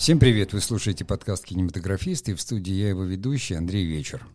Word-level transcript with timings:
Всем 0.00 0.18
привет! 0.18 0.54
Вы 0.54 0.62
слушаете 0.62 1.04
подкаст 1.04 1.44
«Кинематографист» 1.44 2.30
и 2.30 2.34
в 2.34 2.40
студии 2.40 2.72
я 2.72 2.88
его 2.88 3.04
ведущий 3.04 3.52
Андрей 3.52 3.84
Вечер. 3.84 4.26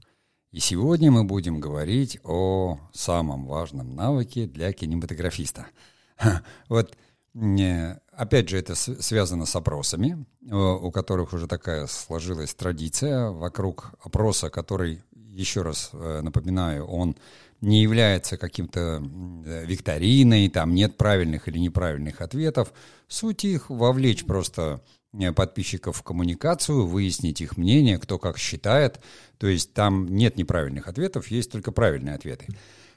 И 0.51 0.60
сегодня 0.60 1.10
мы 1.10 1.23
будем 1.23 1.60
говорить 1.60 2.19
о 2.23 2.79
самом 2.94 3.47
важном 3.47 3.96
навыке 3.96 4.46
для 4.46 4.72
кинематографиста. 4.73 5.65
Вот, 6.69 6.96
опять 8.12 8.47
же, 8.47 8.59
это 8.59 8.76
связано 8.76 9.47
с 9.47 9.55
опросами, 9.55 10.28
у 10.51 10.91
которых 10.91 11.33
уже 11.33 11.47
такая 11.47 11.87
сложилась 11.87 12.54
традиция 12.54 13.32
вокруг 13.32 13.95
опроса, 14.04 14.51
который, 14.51 15.01
еще 15.15 15.63
раз 15.63 15.90
э, 15.94 16.22
напоминаю, 16.22 16.86
он 16.86 17.18
не 17.62 17.82
является 17.82 18.38
каким-то 18.38 19.02
викториной, 19.66 20.48
там 20.50 20.76
нет 20.76 20.95
правильных 20.95 21.48
или 21.48 21.58
неправильных 21.58 22.22
ответов. 22.22 22.72
Суть 23.08 23.44
их 23.45 23.72
вовлечь 23.72 24.26
просто 24.26 24.63
Э, 24.73 24.95
подписчиков 25.36 25.98
в 25.98 26.04
коммуникацию, 26.04 26.86
выяснить 26.86 27.42
их 27.42 27.58
мнение, 27.58 27.98
кто 27.98 28.20
как 28.20 28.38
считает. 28.38 29.00
То 29.38 29.48
есть 29.48 29.73
там 29.73 30.08
нет 30.08 30.38
неправильных 30.38 30.88
ответов, 30.88 31.28
есть 31.28 31.52
только 31.52 31.72
правильные 31.72 32.16
ответы. 32.16 32.48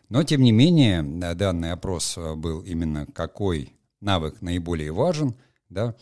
Но, 0.08 0.22
тем 0.22 0.42
не 0.42 0.52
менее, 0.52 1.02
э, 1.02 1.34
данный 1.34 1.72
опрос 1.72 2.16
э, 2.16 2.34
был 2.34 2.60
именно 2.60 3.06
какой 3.06 3.74
навык 4.00 4.40
наиболее 4.40 4.92
важен, 4.92 5.34
да, 5.68 5.94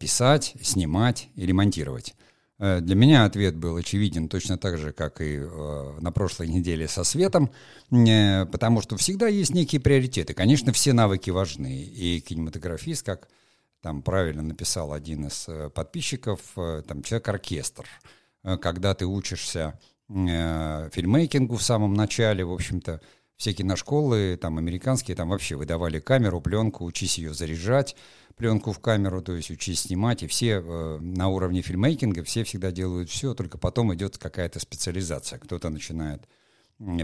писать, 0.00 0.54
снимать 0.62 1.28
и 1.36 1.46
ремонтировать. 1.46 2.14
Для 2.58 2.94
меня 2.94 3.24
ответ 3.24 3.56
был 3.56 3.76
очевиден 3.76 4.28
точно 4.28 4.58
так 4.58 4.78
же, 4.78 4.92
как 4.92 5.20
и 5.20 5.38
на 5.38 6.12
прошлой 6.12 6.48
неделе 6.48 6.86
со 6.88 7.04
светом, 7.04 7.50
потому 7.88 8.82
что 8.82 8.96
всегда 8.96 9.28
есть 9.28 9.54
некие 9.54 9.80
приоритеты. 9.80 10.34
Конечно, 10.34 10.72
все 10.72 10.92
навыки 10.92 11.30
важны, 11.30 11.82
и 11.82 12.20
кинематографист, 12.20 13.06
как 13.06 13.28
там 13.82 14.02
правильно 14.02 14.42
написал 14.42 14.92
один 14.92 15.26
из 15.26 15.48
э, 15.48 15.68
подписчиков, 15.68 16.40
э, 16.56 16.82
там 16.86 17.02
человек-оркестр. 17.02 17.86
Э, 18.44 18.56
когда 18.56 18.94
ты 18.94 19.06
учишься 19.06 19.78
фильмейкингу 20.08 21.56
в 21.56 21.62
самом 21.62 21.94
начале, 21.94 22.44
в 22.44 22.52
общем-то, 22.52 23.00
все 23.36 23.54
киношколы, 23.54 24.38
там, 24.40 24.58
американские, 24.58 25.16
там 25.16 25.30
вообще 25.30 25.56
выдавали 25.56 26.00
камеру, 26.00 26.40
пленку, 26.40 26.84
учись 26.84 27.18
ее 27.18 27.32
заряжать, 27.32 27.96
пленку 28.36 28.72
в 28.72 28.78
камеру, 28.78 29.22
то 29.22 29.32
есть 29.32 29.50
учись 29.50 29.80
снимать, 29.80 30.22
и 30.22 30.26
все 30.26 30.62
э, 30.62 30.98
на 31.00 31.28
уровне 31.28 31.62
фильмейкинга, 31.62 32.24
все 32.24 32.44
всегда 32.44 32.70
делают 32.70 33.10
все, 33.10 33.34
только 33.34 33.58
потом 33.58 33.94
идет 33.94 34.18
какая-то 34.18 34.60
специализация. 34.60 35.38
Кто-то 35.38 35.70
начинает 35.70 36.28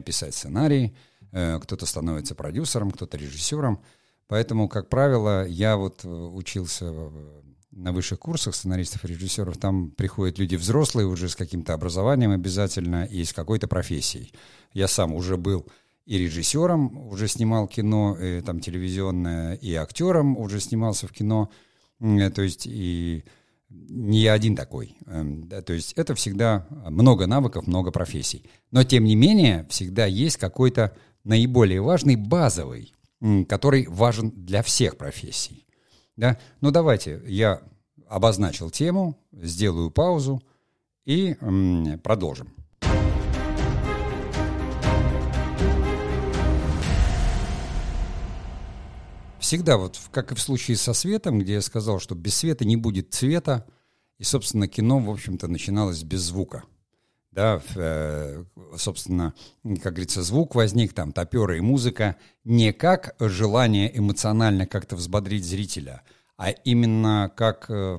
писать 0.04 0.34
сценарий, 0.34 0.96
э, 1.32 1.58
кто-то 1.60 1.86
становится 1.86 2.34
продюсером, 2.34 2.90
кто-то 2.90 3.16
режиссером, 3.16 3.82
Поэтому, 4.28 4.68
как 4.68 4.88
правило, 4.88 5.46
я 5.46 5.76
вот 5.76 6.04
э, 6.04 6.08
учился 6.08 6.92
на 7.72 7.92
высших 7.92 8.18
курсах 8.18 8.54
сценаристов 8.54 9.04
и 9.04 9.08
режиссеров, 9.08 9.56
там 9.56 9.90
приходят 9.90 10.38
люди 10.38 10.56
взрослые 10.56 11.06
уже 11.06 11.28
с 11.28 11.36
каким-то 11.36 11.74
образованием 11.74 12.32
обязательно 12.32 13.04
и 13.04 13.24
с 13.24 13.32
какой-то 13.32 13.68
профессией. 13.68 14.32
Я 14.72 14.88
сам 14.88 15.14
уже 15.14 15.36
был 15.36 15.66
и 16.04 16.18
режиссером, 16.18 17.08
уже 17.08 17.28
снимал 17.28 17.68
кино, 17.68 18.16
и, 18.18 18.40
там 18.40 18.60
телевизионное, 18.60 19.54
и 19.54 19.74
актером 19.74 20.36
уже 20.36 20.60
снимался 20.60 21.06
в 21.06 21.12
кино. 21.12 21.50
То 22.00 22.42
есть 22.42 22.66
и 22.66 23.24
не 23.68 24.20
я 24.20 24.32
один 24.32 24.56
такой. 24.56 24.96
Эм, 25.06 25.48
то 25.48 25.72
есть 25.72 25.92
это 25.92 26.14
всегда 26.14 26.66
много 26.70 27.26
навыков, 27.26 27.66
много 27.66 27.90
профессий. 27.90 28.44
Но 28.70 28.84
тем 28.84 29.04
не 29.04 29.14
менее 29.14 29.66
всегда 29.68 30.06
есть 30.06 30.38
какой-то 30.38 30.96
наиболее 31.24 31.82
важный 31.82 32.16
базовый 32.16 32.94
который 33.48 33.86
важен 33.88 34.30
для 34.30 34.62
всех 34.62 34.96
профессий. 34.96 35.66
Да? 36.16 36.38
Ну 36.60 36.70
давайте, 36.70 37.22
я 37.26 37.62
обозначил 38.08 38.70
тему, 38.70 39.18
сделаю 39.32 39.90
паузу 39.90 40.42
и 41.04 41.36
продолжим. 42.02 42.54
Всегда, 49.38 49.78
вот 49.78 49.98
как 50.10 50.32
и 50.32 50.34
в 50.34 50.40
случае 50.40 50.76
со 50.76 50.92
светом, 50.92 51.38
где 51.38 51.54
я 51.54 51.62
сказал, 51.62 52.00
что 52.00 52.14
без 52.14 52.34
света 52.34 52.64
не 52.64 52.76
будет 52.76 53.14
цвета, 53.14 53.66
и, 54.18 54.24
собственно, 54.24 54.68
кино, 54.68 54.98
в 54.98 55.08
общем-то, 55.10 55.48
начиналось 55.48 56.02
без 56.02 56.20
звука– 56.20 56.64
да, 57.38 57.62
э, 57.76 58.42
собственно, 58.76 59.32
как 59.80 59.92
говорится, 59.92 60.24
звук 60.24 60.56
возник, 60.56 60.92
там, 60.92 61.12
топеры 61.12 61.58
и 61.58 61.60
музыка, 61.60 62.16
не 62.42 62.72
как 62.72 63.14
желание 63.20 63.96
эмоционально 63.96 64.66
как-то 64.66 64.96
взбодрить 64.96 65.44
зрителя, 65.44 66.02
а 66.36 66.50
именно 66.50 67.30
как 67.36 67.66
э, 67.68 67.96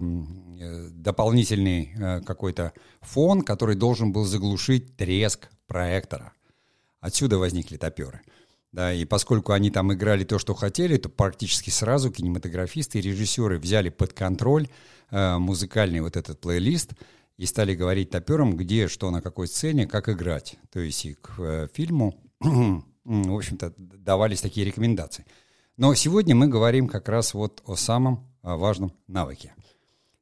дополнительный 0.91 1.93
э, 1.95 2.21
какой-то 2.23 2.73
фон, 2.99 3.43
который 3.43 3.77
должен 3.77 4.11
был 4.11 4.25
заглушить 4.25 4.97
треск 4.97 5.47
проектора. 5.67 6.33
Отсюда 6.99 7.37
возникли 7.37 7.77
топеры. 7.77 8.19
Да, 8.73 8.91
и 8.91 9.05
поскольку 9.05 9.53
они 9.53 9.71
там 9.71 9.93
играли 9.93 10.25
то, 10.25 10.37
что 10.37 10.53
хотели, 10.53 10.97
то 10.97 11.07
практически 11.07 11.69
сразу 11.69 12.11
кинематографисты 12.11 12.99
и 12.99 13.01
режиссеры 13.01 13.57
взяли 13.57 13.87
под 13.87 14.11
контроль 14.11 14.67
э, 15.11 15.37
музыкальный 15.37 16.01
вот 16.01 16.17
этот 16.17 16.41
плейлист– 16.41 16.91
и 17.39 17.45
стали 17.45 17.73
говорить 17.73 18.09
топерам, 18.09 18.57
где, 18.57 18.89
что 18.89 19.09
на 19.11 19.21
какой 19.21 19.47
сцене, 19.47 19.87
как 19.87 20.09
играть. 20.09 20.57
То 20.73 20.81
есть 20.81 21.05
и 21.05 21.13
к 21.13 21.35
э, 21.39 21.67
фильму, 21.73 22.21
в 22.41 23.33
общем-то, 23.33 23.73
давались 23.77 24.41
такие 24.41 24.65
рекомендации. 24.65 25.25
Но 25.77 25.95
сегодня 25.95 26.35
мы 26.35 26.49
говорим 26.49 26.89
как 26.89 27.07
раз 27.07 27.33
вот 27.33 27.63
о 27.65 27.77
самом 27.77 28.27
э, 28.43 28.53
важном 28.53 28.91
навыке. 29.07 29.53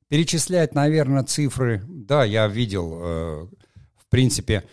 Перечислять, 0.09 0.75
наверное, 0.75 1.23
цифры, 1.23 1.83
да, 1.87 2.23
я 2.23 2.47
видел, 2.47 2.99
э, 3.01 3.47
в 3.95 4.05
принципе, 4.09 4.63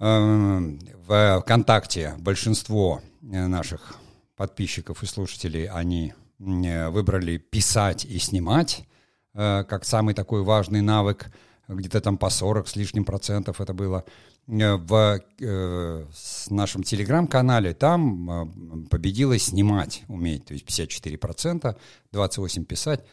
э, 0.00 0.78
в 1.06 1.40
ВКонтакте 1.42 2.14
большинство 2.20 3.02
э, 3.20 3.46
наших 3.46 3.96
подписчиков 4.34 5.02
и 5.02 5.06
слушателей, 5.06 5.68
они 5.68 6.14
э, 6.38 6.88
выбрали 6.88 7.36
писать 7.36 8.06
и 8.06 8.18
снимать. 8.18 8.86
Э, 9.34 9.64
как 9.64 9.84
самый 9.84 10.14
такой 10.14 10.42
важный 10.42 10.80
навык, 10.80 11.30
где-то 11.68 12.00
там 12.00 12.18
по 12.18 12.30
40 12.30 12.68
с 12.68 12.76
лишним 12.76 13.04
процентов 13.04 13.60
это 13.60 13.74
было. 13.74 14.04
Э, 14.46 14.76
в 14.76 15.20
э, 15.40 16.06
нашем 16.50 16.82
телеграм-канале 16.82 17.74
там 17.74 18.30
э, 18.30 18.88
победило 18.90 19.38
снимать 19.38 20.02
уметь, 20.08 20.46
то 20.46 20.54
есть 20.54 20.64
54 20.64 21.18
процента, 21.18 21.76
28 22.12 22.64
писать, 22.64 23.04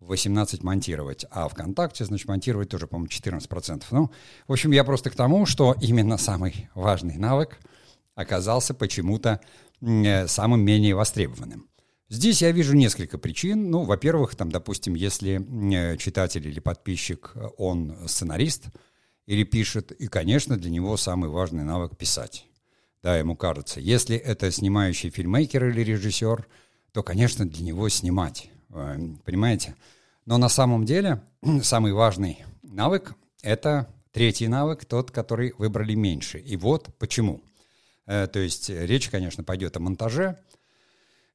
18 0.00 0.62
монтировать, 0.62 1.24
а 1.30 1.48
ВКонтакте, 1.48 2.04
значит, 2.04 2.28
монтировать 2.28 2.68
тоже, 2.68 2.86
по-моему, 2.86 3.08
14 3.08 3.48
процентов. 3.48 3.92
Ну, 3.92 4.10
в 4.48 4.52
общем, 4.52 4.72
я 4.72 4.84
просто 4.84 5.10
к 5.10 5.14
тому, 5.14 5.46
что 5.46 5.76
именно 5.80 6.18
самый 6.18 6.68
важный 6.74 7.16
навык 7.16 7.58
оказался 8.14 8.74
почему-то 8.74 9.40
э, 9.80 10.26
самым 10.26 10.62
менее 10.64 10.94
востребованным. 10.94 11.68
Здесь 12.12 12.42
я 12.42 12.52
вижу 12.52 12.76
несколько 12.76 13.16
причин. 13.16 13.70
Ну, 13.70 13.84
во-первых, 13.84 14.34
там, 14.34 14.52
допустим, 14.52 14.92
если 14.92 15.40
э, 15.74 15.96
читатель 15.96 16.46
или 16.46 16.60
подписчик, 16.60 17.32
э, 17.34 17.46
он 17.56 17.96
сценарист 18.06 18.66
или 19.24 19.44
пишет, 19.44 19.92
и, 19.92 20.08
конечно, 20.08 20.58
для 20.58 20.70
него 20.70 20.98
самый 20.98 21.30
важный 21.30 21.64
навык 21.64 21.96
писать. 21.96 22.46
Да, 23.02 23.16
ему 23.16 23.34
кажется. 23.34 23.80
Если 23.80 24.14
это 24.14 24.50
снимающий 24.50 25.08
фильммейкер 25.08 25.70
или 25.70 25.80
режиссер, 25.80 26.46
то, 26.92 27.02
конечно, 27.02 27.48
для 27.48 27.64
него 27.64 27.88
снимать. 27.88 28.50
Э, 28.68 28.98
понимаете? 29.24 29.74
Но 30.26 30.36
на 30.36 30.50
самом 30.50 30.84
деле 30.84 31.22
самый 31.62 31.94
важный 31.94 32.44
навык– 32.62 33.14
это 33.42 33.88
третий 34.10 34.48
навык, 34.48 34.84
тот, 34.84 35.10
который 35.10 35.54
выбрали 35.56 35.94
меньше. 35.94 36.40
И 36.40 36.58
вот 36.58 36.94
почему. 36.98 37.40
То 38.04 38.38
есть 38.38 38.68
речь, 38.68 39.08
конечно, 39.08 39.44
пойдет 39.44 39.78
о 39.78 39.80
монтаже– 39.80 40.36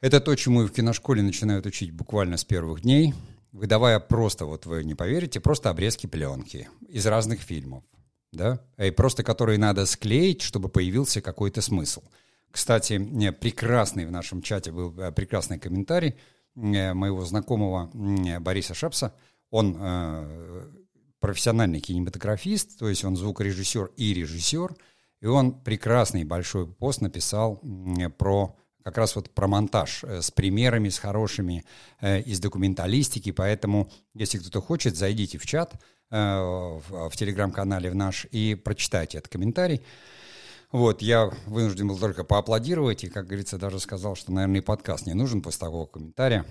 это 0.01 0.21
то, 0.21 0.35
чему 0.35 0.63
и 0.63 0.67
в 0.67 0.71
киношколе 0.71 1.21
начинают 1.21 1.65
учить 1.65 1.91
буквально 1.91 2.38
с 2.38 2.44
первых 2.44 2.81
дней, 2.81 3.13
выдавая 3.51 3.99
просто, 3.99 4.45
вот 4.45 4.65
вы 4.65 4.83
не 4.83 4.95
поверите, 4.95 5.39
просто 5.39 5.69
обрезки 5.69 6.07
пленки 6.07 6.69
из 6.88 7.05
разных 7.05 7.41
фильмов, 7.41 7.83
да, 8.31 8.61
и 8.77 8.91
просто 8.91 9.23
которые 9.23 9.57
надо 9.57 9.85
склеить, 9.85 10.41
чтобы 10.41 10.69
появился 10.69 11.21
какой-то 11.21 11.61
смысл. 11.61 12.03
Кстати, 12.51 12.97
прекрасный 13.31 14.05
в 14.05 14.11
нашем 14.11 14.41
чате 14.41 14.71
был 14.71 14.97
э, 14.99 15.11
прекрасный 15.11 15.59
комментарий 15.59 16.15
э, 16.55 16.94
моего 16.94 17.25
знакомого 17.25 17.89
Бориса 18.39 18.73
Шапса. 18.73 19.13
Он 19.49 19.77
э, 19.79 20.67
профессиональный 21.19 21.79
кинематографист, 21.79 22.79
то 22.79 22.88
есть 22.88 23.03
он 23.03 23.15
звукорежиссер 23.15 23.91
и 23.97 24.13
режиссер, 24.13 24.75
и 25.21 25.25
он 25.25 25.59
прекрасный 25.61 26.23
большой 26.23 26.67
пост 26.67 27.01
написал 27.01 27.61
про 28.17 28.55
как 28.88 29.00
раз 29.00 29.18
вот 29.18 29.30
про 29.31 29.48
монтаж 29.48 30.06
э, 30.06 30.22
с 30.22 30.31
примерами, 30.31 30.88
с 30.88 30.98
хорошими 30.98 31.66
э, 32.00 32.22
из 32.22 32.39
документалистики, 32.39 33.34
поэтому, 33.34 33.92
если 34.13 34.38
кто-то 34.38 34.62
хочет, 34.62 34.95
зайдите 34.95 35.38
в 35.38 35.45
чат 35.45 35.74
э, 36.10 36.16
в, 36.18 37.10
в 37.10 37.18
телеграм-канале 37.18 37.92
в 37.92 37.95
наш 37.95 38.28
и 38.31 38.56
прочитайте 38.56 39.18
этот 39.18 39.30
комментарий. 39.30 39.81
Вот, 40.72 41.01
я 41.01 41.30
вынужден 41.48 41.89
был 41.89 41.98
только 41.98 42.24
поаплодировать, 42.24 43.04
и, 43.04 43.10
как 43.10 43.28
говорится, 43.28 43.57
даже 43.57 43.81
сказал, 43.81 44.16
что, 44.16 44.31
наверное, 44.31 44.62
и 44.62 44.63
подкаст 44.63 45.06
не 45.06 45.13
нужен 45.13 45.42
после 45.42 45.60
такого 45.60 45.86
комментария, 45.86 46.45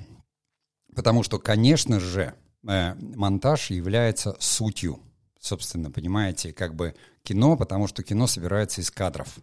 потому 0.95 1.23
что, 1.23 1.39
конечно 1.39 2.01
же, 2.01 2.35
монтаж 2.63 3.71
является 3.71 4.37
сутью, 4.41 5.01
собственно, 5.41 5.91
понимаете, 5.91 6.53
как 6.53 6.75
бы 6.75 6.95
кино, 7.23 7.57
потому 7.57 7.87
что 7.87 8.03
кино 8.03 8.27
собирается 8.27 8.83
из 8.83 8.91
кадров. 8.91 9.39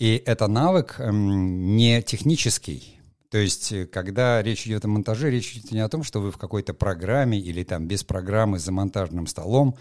И 0.00 0.22
это 0.24 0.48
навык 0.48 0.98
эм, 0.98 1.76
не 1.76 2.00
технический, 2.02 2.98
то 3.30 3.36
есть, 3.36 3.70
э, 3.70 3.86
когда 3.86 4.42
речь 4.42 4.66
идет 4.66 4.86
о 4.86 4.88
монтаже, 4.88 5.30
речь 5.30 5.52
идет 5.52 5.72
не 5.72 5.80
о 5.80 5.90
том, 5.90 6.04
что 6.04 6.22
вы 6.22 6.32
в 6.32 6.38
какой-то 6.38 6.72
программе 6.72 7.38
или 7.38 7.64
там 7.64 7.86
без 7.86 8.02
программы 8.02 8.58
за 8.58 8.72
монтажным 8.72 9.26
столом 9.26 9.76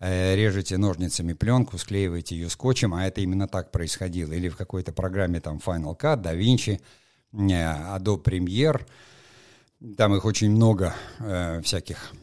э, 0.00 0.36
режете 0.36 0.78
ножницами 0.78 1.34
пленку, 1.34 1.76
склеиваете 1.76 2.34
ее 2.34 2.48
скотчем, 2.48 2.94
а 2.94 3.06
это 3.06 3.20
именно 3.20 3.46
так 3.46 3.70
происходило. 3.70 4.32
Или 4.32 4.48
в 4.48 4.56
какой-то 4.56 4.94
программе 4.94 5.38
там 5.38 5.60
Final 5.62 6.00
Cut, 6.00 6.22
DaVinci, 6.22 6.80
э, 7.34 7.36
Adobe 7.38 8.24
Premiere, 8.24 8.86
там 9.98 10.14
их 10.16 10.24
очень 10.24 10.50
много 10.50 10.94
э, 11.18 11.60
всяких 11.62 12.14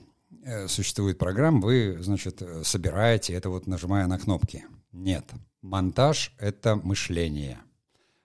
э, 0.43 0.67
существует 0.67 1.19
программ, 1.19 1.61
вы, 1.61 1.99
значит, 2.01 2.41
собираете 2.63 3.33
это 3.33 3.51
вот 3.51 3.67
нажимая 3.67 4.07
на 4.07 4.17
кнопки. 4.17 4.65
Нет, 4.91 5.25
монтаж— 5.61 6.33
это 6.37 6.75
мышление. 6.75 7.59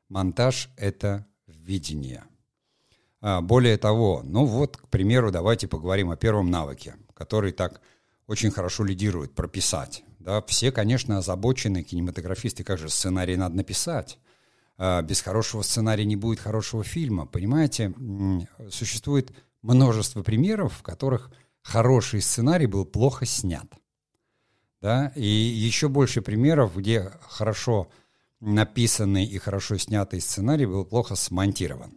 Монтаж— 0.08 0.70
это 0.76 1.26
видения. 1.46 2.24
А, 3.20 3.40
более 3.40 3.78
того, 3.78 4.22
ну 4.24 4.44
вот, 4.44 4.76
к 4.76 4.88
примеру, 4.88 5.30
давайте 5.30 5.66
поговорим 5.66 6.10
о 6.10 6.16
первом 6.16 6.50
навыке, 6.50 6.96
который 7.14 7.52
так 7.52 7.80
очень 8.26 8.50
хорошо 8.50 8.84
лидирует, 8.84 9.34
прописать. 9.34 10.04
Да, 10.18 10.42
все, 10.42 10.72
конечно, 10.72 11.18
озабочены 11.18 11.82
кинематографисты, 11.82 12.64
как 12.64 12.78
же 12.78 12.88
сценарий 12.88 13.36
надо 13.36 13.56
написать. 13.56 14.18
А, 14.76 15.02
без 15.02 15.20
хорошего 15.20 15.62
сценария 15.62 16.04
не 16.04 16.16
будет 16.16 16.40
хорошего 16.40 16.84
фильма. 16.84 17.26
Понимаете, 17.26 17.94
существует 18.70 19.32
множество 19.62 20.22
примеров, 20.22 20.74
в 20.74 20.82
которых 20.82 21.30
хороший 21.62 22.20
сценарий 22.20 22.66
был 22.66 22.84
плохо 22.84 23.26
снят. 23.26 23.66
Да? 24.84 25.12
И 25.14 25.26
еще 25.26 25.88
больше 25.88 26.20
примеров, 26.20 26.76
где 26.76 27.10
хорошо 27.30 27.88
написанный 28.40 29.24
и 29.24 29.38
хорошо 29.38 29.78
снятый 29.78 30.20
сценарий 30.20 30.66
был 30.66 30.84
плохо 30.84 31.14
смонтирован. 31.14 31.92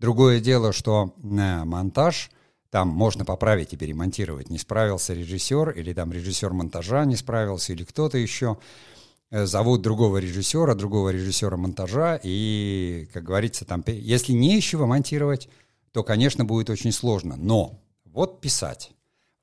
Другое 0.00 0.40
дело, 0.40 0.72
что 0.72 1.14
на 1.18 1.64
монтаж 1.64 2.32
там 2.68 2.88
можно 2.88 3.24
поправить 3.24 3.74
и 3.74 3.76
перемонтировать. 3.76 4.50
Не 4.50 4.58
справился 4.58 5.14
режиссер, 5.14 5.70
или 5.70 5.92
там 5.92 6.12
режиссер 6.12 6.52
монтажа 6.52 7.04
не 7.04 7.14
справился, 7.14 7.74
или 7.74 7.84
кто-то 7.84 8.18
еще. 8.18 8.58
Э, 9.30 9.46
зовут 9.46 9.82
другого 9.82 10.18
режиссера, 10.18 10.74
другого 10.74 11.10
режиссера 11.10 11.56
монтажа, 11.56 12.18
и, 12.24 13.08
как 13.12 13.22
говорится, 13.22 13.64
там, 13.64 13.84
если 13.86 14.32
не 14.32 14.60
чего 14.60 14.88
монтировать, 14.88 15.48
то, 15.92 16.02
конечно, 16.02 16.44
будет 16.44 16.70
очень 16.70 16.90
сложно. 16.90 17.36
Но 17.36 17.78
вот 18.04 18.40
писать, 18.40 18.90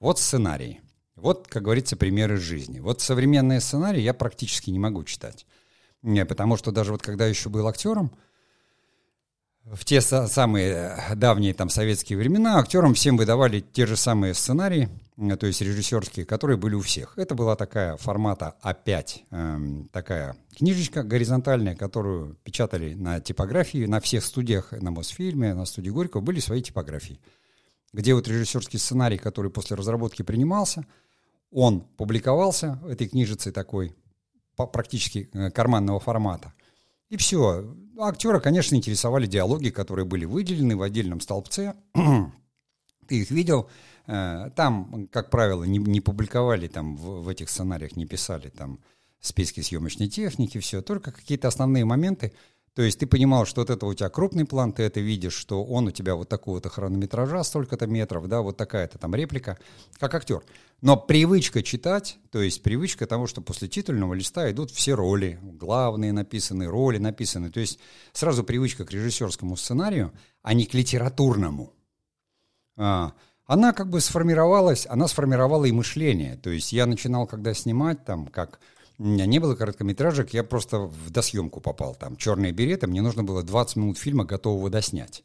вот 0.01 0.19
сценарий, 0.19 0.81
вот, 1.19 1.47
как 1.47 1.63
говорится, 1.63 1.95
примеры 1.95 2.37
жизни. 2.37 2.79
Вот 2.79 3.01
современные 3.01 3.61
сценарии 3.61 4.01
я 4.01 4.13
практически 4.13 4.69
не 4.69 4.79
могу 4.79 5.03
читать. 5.03 5.45
Не, 6.01 6.25
потому 6.25 6.57
что 6.57 6.71
даже 6.71 6.91
вот 6.91 7.01
когда 7.01 7.27
еще 7.27 7.49
был 7.49 7.67
актером, 7.67 8.11
в 9.71 9.85
те 9.85 10.01
самые 10.01 10.97
давние 11.15 11.53
там 11.53 11.69
советские 11.69 12.17
времена 12.17 12.57
актерам 12.57 12.93
всем 12.95 13.17
выдавали 13.17 13.59
те 13.59 13.85
же 13.85 13.95
самые 13.95 14.33
сценарии, 14.33 14.89
э, 15.17 15.35
то 15.37 15.45
есть 15.45 15.61
режиссерские, 15.61 16.25
которые 16.25 16.57
были 16.57 16.73
у 16.73 16.81
всех. 16.81 17.17
Это 17.17 17.35
была 17.35 17.55
такая 17.55 17.95
формата 17.97 18.55
А5, 18.63 19.17
эм, 19.29 19.89
такая 19.91 20.35
книжечка 20.57 21.03
горизонтальная, 21.03 21.75
которую 21.75 22.35
печатали 22.43 22.95
на 22.95 23.19
типографии, 23.19 23.85
на 23.85 23.99
всех 23.99 24.25
студиях, 24.25 24.71
на 24.71 24.89
Мосфильме, 24.91 25.53
на 25.53 25.65
студии 25.65 25.91
Горького 25.91 26.21
были 26.21 26.39
свои 26.39 26.63
типографии, 26.63 27.19
где 27.93 28.15
вот 28.15 28.27
режиссерский 28.27 28.79
сценарий, 28.79 29.17
который 29.17 29.51
после 29.51 29.75
разработки 29.75 30.23
принимался, 30.23 30.85
он 31.51 31.81
публиковался 31.81 32.79
этой 32.87 33.07
книжицей 33.07 33.51
такой, 33.51 33.95
практически 34.55 35.29
э, 35.33 35.51
карманного 35.51 35.99
формата. 35.99 36.53
И 37.09 37.17
все. 37.17 37.75
Актера, 37.97 38.39
конечно, 38.39 38.75
интересовали 38.75 39.25
диалоги, 39.25 39.69
которые 39.69 40.05
были 40.05 40.25
выделены 40.25 40.75
в 40.75 40.81
отдельном 40.81 41.21
столбце. 41.21 41.75
Ты 43.07 43.21
их 43.21 43.31
видел. 43.31 43.69
Э, 44.07 44.51
там, 44.55 45.07
как 45.11 45.29
правило, 45.29 45.63
не, 45.63 45.79
не 45.79 46.01
публиковали 46.01 46.67
там 46.67 46.95
в, 46.97 47.23
в 47.23 47.29
этих 47.29 47.49
сценариях, 47.49 47.95
не 47.95 48.05
писали 48.05 48.49
там 48.49 48.79
списки 49.19 49.61
съемочной 49.61 50.07
техники, 50.07 50.59
все, 50.59 50.81
только 50.81 51.11
какие-то 51.11 51.47
основные 51.47 51.85
моменты, 51.85 52.33
то 52.79 52.83
есть 52.83 52.97
ты 52.97 53.07
понимал, 53.07 53.45
что 53.45 53.59
вот 53.59 53.69
это 53.69 53.85
у 53.85 53.93
тебя 53.93 54.07
крупный 54.07 54.45
план, 54.45 54.71
ты 54.71 54.83
это 54.83 55.01
видишь, 55.01 55.33
что 55.33 55.65
он 55.65 55.87
у 55.87 55.91
тебя 55.91 56.15
вот 56.15 56.29
такого-то 56.29 56.69
хронометража, 56.69 57.43
столько-то 57.43 57.87
метров, 57.87 58.29
да, 58.29 58.39
вот 58.39 58.55
такая-то 58.55 58.97
там 58.97 59.13
реплика, 59.13 59.57
как 59.97 60.15
актер. 60.15 60.43
Но 60.79 60.95
привычка 60.95 61.61
читать, 61.61 62.19
то 62.31 62.41
есть 62.41 62.63
привычка 62.63 63.05
того, 63.05 63.27
что 63.27 63.41
после 63.41 63.67
титульного 63.67 64.13
листа 64.13 64.49
идут 64.49 64.71
все 64.71 64.93
роли, 64.93 65.39
главные 65.41 66.13
написаны, 66.13 66.67
роли 66.67 66.99
написаны, 66.99 67.51
то 67.51 67.59
есть 67.59 67.79
сразу 68.13 68.45
привычка 68.45 68.85
к 68.85 68.93
режиссерскому 68.93 69.57
сценарию, 69.57 70.13
а 70.41 70.53
не 70.53 70.65
к 70.65 70.73
литературному. 70.73 71.73
А, 72.77 73.11
она 73.45 73.73
как 73.73 73.89
бы 73.89 73.99
сформировалась, 73.99 74.87
она 74.89 75.09
сформировала 75.09 75.65
и 75.65 75.73
мышление. 75.73 76.37
То 76.37 76.49
есть 76.49 76.71
я 76.71 76.85
начинал, 76.85 77.27
когда 77.27 77.53
снимать, 77.53 78.05
там, 78.05 78.27
как 78.27 78.61
у 78.99 79.05
меня 79.05 79.25
не 79.25 79.39
было 79.39 79.55
короткометражек, 79.55 80.33
я 80.33 80.43
просто 80.43 80.79
в 80.79 81.09
досъемку 81.09 81.61
попал. 81.61 81.95
Там 81.95 82.17
«Черные 82.17 82.51
береты», 82.51 82.85
мне 82.85 83.01
нужно 83.01 83.23
было 83.23 83.43
20 83.43 83.77
минут 83.77 83.97
фильма 83.97 84.25
готового 84.25 84.69
доснять. 84.69 85.23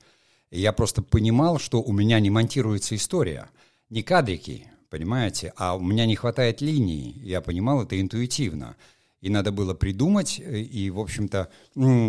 И 0.51 0.61
я 0.61 0.73
просто 0.73 1.03
понимал, 1.03 1.59
что 1.59 1.83
у 1.83 1.93
меня 1.93 2.21
не 2.21 2.31
монтируется 2.31 2.95
история. 2.95 3.51
Не 3.91 4.05
кадрики, 4.05 4.69
понимаете, 4.91 5.53
а 5.57 5.77
у 5.77 5.81
меня 5.81 6.07
не 6.07 6.15
хватает 6.15 6.61
линии. 6.61 7.19
Я 7.19 7.41
понимал 7.41 7.83
это 7.83 8.01
интуитивно. 8.01 8.77
И 9.21 9.31
надо 9.31 9.51
было 9.51 9.75
придумать, 9.75 10.39
и, 10.39 10.91
в 10.91 11.01
общем-то, 11.01 11.51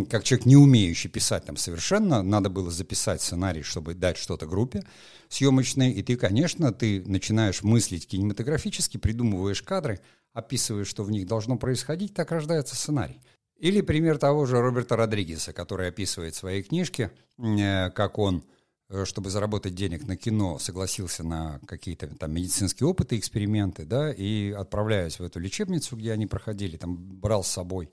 как 0.10 0.24
человек, 0.24 0.46
не 0.46 0.58
умеющий 0.58 1.10
писать 1.10 1.46
там 1.46 1.56
совершенно, 1.56 2.22
надо 2.22 2.50
было 2.50 2.70
записать 2.70 3.22
сценарий, 3.22 3.64
чтобы 3.64 3.96
дать 3.96 4.18
что-то 4.18 4.46
группе 4.46 4.84
съемочной, 5.30 5.92
и 5.94 6.04
ты, 6.04 6.18
конечно, 6.18 6.74
ты 6.74 7.02
начинаешь 7.06 7.64
мыслить 7.64 8.06
кинематографически, 8.06 8.98
придумываешь 8.98 9.62
кадры, 9.62 10.02
описываешь, 10.36 10.88
что 10.88 11.04
в 11.04 11.10
них 11.10 11.26
должно 11.26 11.58
происходить, 11.58 12.14
так 12.14 12.30
рождается 12.32 12.76
сценарий. 12.76 13.22
Или 13.58 13.80
пример 13.80 14.18
того 14.18 14.46
же 14.46 14.60
Роберта 14.60 14.98
Родригеса, 14.98 15.54
который 15.54 15.88
описывает 15.88 16.36
в 16.36 16.38
своей 16.38 16.62
книжке, 16.62 17.12
э, 17.38 17.90
как 17.92 18.20
он, 18.20 18.44
э, 18.90 19.06
чтобы 19.06 19.30
заработать 19.30 19.76
денег 19.76 20.06
на 20.06 20.18
кино, 20.18 20.60
согласился 20.60 21.24
на 21.24 21.62
какие-то 21.66 22.08
там 22.18 22.34
медицинские 22.34 22.86
опыты, 22.86 23.18
эксперименты, 23.18 23.86
да, 23.86 24.12
и 24.12 24.52
отправляясь 24.52 25.20
в 25.20 25.24
эту 25.24 25.40
лечебницу, 25.40 25.96
где 25.96 26.12
они 26.12 26.28
проходили, 26.28 26.76
там 26.76 26.98
брал 26.98 27.46
с 27.46 27.48
собой, 27.48 27.90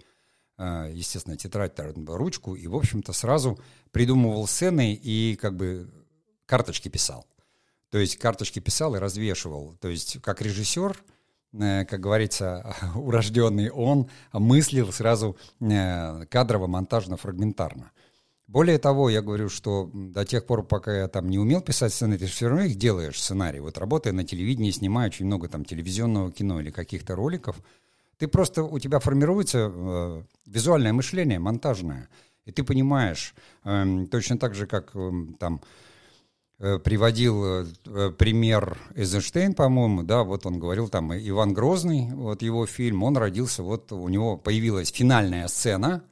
э, 0.59 0.91
естественно, 0.93 1.37
тетрадь, 1.37 1.79
ручку, 1.79 2.57
и, 2.57 2.67
в 2.67 2.75
общем-то, 2.75 3.13
сразу 3.13 3.57
придумывал 3.93 4.49
сцены 4.49 4.95
и 4.95 5.37
как 5.41 5.57
бы 5.57 5.89
карточки 6.47 6.89
писал. 6.89 7.25
То 7.91 7.99
есть 7.99 8.17
карточки 8.17 8.59
писал 8.59 8.97
и 8.97 8.99
развешивал. 8.99 9.77
То 9.81 9.87
есть 9.87 10.21
как 10.23 10.43
режиссер– 10.43 11.05
как 11.53 12.01
говорится, 12.01 12.75
урожденный 12.95 13.71
он 13.71 14.09
мыслил 14.33 14.93
сразу 14.93 15.37
э, 15.61 16.25
кадрово, 16.27 16.67
монтажно, 16.67 17.17
фрагментарно. 17.17 17.93
Более 18.47 18.79
того, 18.79 19.09
я 19.09 19.23
говорю, 19.23 19.49
что 19.49 19.91
до 19.95 20.25
тех 20.25 20.45
пор, 20.45 20.63
пока 20.63 20.95
я 20.95 21.09
там 21.09 21.31
не 21.31 21.39
умел 21.39 21.63
писать 21.63 21.95
сценарий, 21.95 22.19
ты 22.19 22.27
все 22.27 22.49
равно 22.49 22.65
их 22.65 22.77
делаешь, 22.77 23.21
сценарий. 23.21 23.61
Вот 23.61 23.79
работая 23.79 24.13
на 24.13 24.25
телевидении, 24.25 24.71
снимая 24.71 25.09
очень 25.09 25.27
много 25.27 25.49
там 25.49 25.65
телевизионного 25.65 26.31
кино 26.31 26.61
или 26.61 26.71
каких-то 26.71 27.15
роликов, 27.15 27.57
ты 28.19 28.29
просто, 28.29 28.63
у 28.63 28.79
тебя 28.79 28.99
формируется 28.99 29.73
э, 29.73 30.23
визуальное 30.47 30.93
мышление, 30.93 31.39
монтажное. 31.39 32.09
И 32.45 32.53
ты 32.53 32.63
понимаешь, 32.63 33.35
э, 33.65 34.07
точно 34.11 34.39
так 34.39 34.55
же, 34.55 34.67
как 34.67 34.91
э, 34.95 35.11
там 35.39 35.61
Э, 35.61 35.92
приводил 36.63 37.45
э, 37.45 38.11
пример 38.17 38.79
Эйзенштейн, 38.95 39.53
по-моему, 39.53 40.05
да, 40.05 40.23
вот 40.23 40.47
он 40.47 40.61
говорил 40.61 40.89
там 40.89 41.13
Иван 41.13 41.53
Грозный, 41.53 42.09
вот 42.13 42.43
его 42.43 42.67
фильм, 42.67 43.03
он 43.03 43.17
родился, 43.17 43.65
вот 43.65 43.91
у 43.91 44.09
него 44.09 44.37
появилась 44.37 44.93
финальная 44.93 45.49
сцена, 45.49 46.05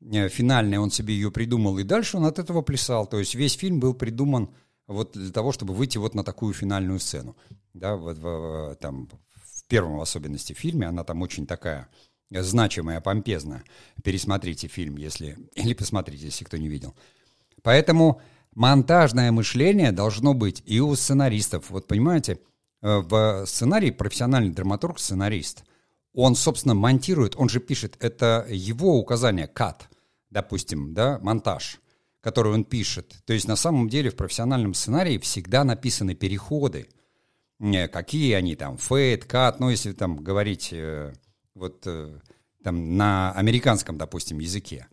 э, 0.00 0.28
финальная, 0.28 0.80
он 0.80 0.90
себе 0.90 1.14
ее 1.14 1.30
придумал, 1.30 1.78
и 1.78 1.84
дальше 1.84 2.16
он 2.16 2.24
от 2.24 2.40
этого 2.40 2.62
плясал, 2.62 3.06
то 3.06 3.20
есть 3.20 3.36
весь 3.36 3.52
фильм 3.52 3.78
был 3.78 3.94
придуман 3.94 4.50
вот 4.88 5.12
для 5.12 5.30
того, 5.30 5.52
чтобы 5.52 5.72
выйти 5.72 5.98
вот 5.98 6.16
на 6.16 6.24
такую 6.24 6.52
финальную 6.52 6.98
сцену, 6.98 7.36
да, 7.72 7.94
вот 7.94 8.18
в, 8.18 8.76
там 8.80 9.08
в 9.34 9.64
первом 9.68 9.98
в 9.98 10.00
особенности 10.00 10.52
фильме, 10.52 10.88
она 10.88 11.04
там 11.04 11.22
очень 11.22 11.46
такая 11.46 11.88
значимая, 12.30 13.00
помпезная, 13.00 13.62
пересмотрите 14.02 14.66
фильм, 14.66 14.96
если, 14.96 15.38
или 15.54 15.74
посмотрите, 15.74 16.24
если 16.24 16.44
кто 16.44 16.56
не 16.56 16.68
видел. 16.68 16.96
Поэтому 17.62 18.20
монтажное 18.56 19.30
мышление 19.30 19.92
должно 19.92 20.34
быть 20.34 20.62
и 20.66 20.80
у 20.80 20.96
сценаристов. 20.96 21.70
Вот 21.70 21.86
понимаете, 21.86 22.40
э, 22.82 22.98
в 22.98 23.44
сценарии 23.46 23.90
профессиональный 23.90 24.50
драматург, 24.50 24.98
сценарист, 24.98 25.64
он, 26.12 26.34
собственно, 26.34 26.74
монтирует, 26.74 27.36
он 27.36 27.50
же 27.50 27.60
пишет, 27.60 27.96
это 28.00 28.46
его 28.48 28.98
указание, 28.98 29.46
кат, 29.46 29.88
допустим, 30.30 30.94
да, 30.94 31.18
монтаж, 31.20 31.80
который 32.22 32.52
он 32.52 32.64
пишет. 32.64 33.16
То 33.26 33.34
есть 33.34 33.46
на 33.46 33.56
самом 33.56 33.90
деле 33.90 34.10
в 34.10 34.16
профессиональном 34.16 34.72
сценарии 34.72 35.18
всегда 35.18 35.62
написаны 35.62 36.14
переходы. 36.14 36.88
э, 37.60 37.88
какие 37.88 38.32
они 38.32 38.56
там, 38.56 38.78
фейт, 38.78 39.26
кат, 39.26 39.60
ну, 39.60 39.68
если 39.68 39.92
там 39.92 40.16
говорить 40.16 40.70
э, 40.72 41.12
вот 41.54 41.86
там 42.64 42.96
на 42.96 43.32
американском, 43.32 43.98
допустим, 43.98 44.38
языке. 44.38 44.88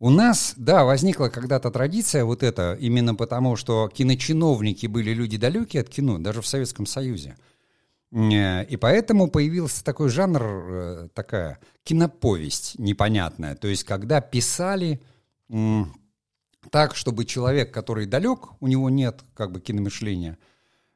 У 0.00 0.08
нас, 0.08 0.54
да, 0.56 0.84
возникла 0.84 1.28
когда-то 1.28 1.70
традиция 1.70 2.24
вот 2.24 2.42
эта, 2.42 2.74
именно 2.80 3.14
потому, 3.14 3.56
что 3.56 3.90
киночиновники 3.92 4.86
были 4.86 5.12
люди 5.12 5.36
далекие 5.36 5.82
от 5.82 5.90
кино, 5.90 6.18
даже 6.18 6.40
в 6.40 6.46
Советском 6.46 6.86
Союзе. 6.86 7.36
Э, 8.10 8.64
и 8.64 8.76
поэтому 8.78 9.28
появился 9.28 9.84
такой 9.84 10.08
жанр, 10.08 10.42
э, 10.42 11.08
такая 11.12 11.58
киноповесть 11.82 12.78
непонятная. 12.78 13.54
То 13.56 13.68
есть, 13.68 13.84
когда 13.84 14.22
писали 14.22 15.02
так, 16.70 16.96
чтобы 16.96 17.26
человек, 17.26 17.74
который 17.74 18.06
далек, 18.06 18.52
у 18.60 18.68
него 18.68 18.88
нет 18.88 19.22
как 19.34 19.52
бы 19.52 19.60
киномышления, 19.60 20.38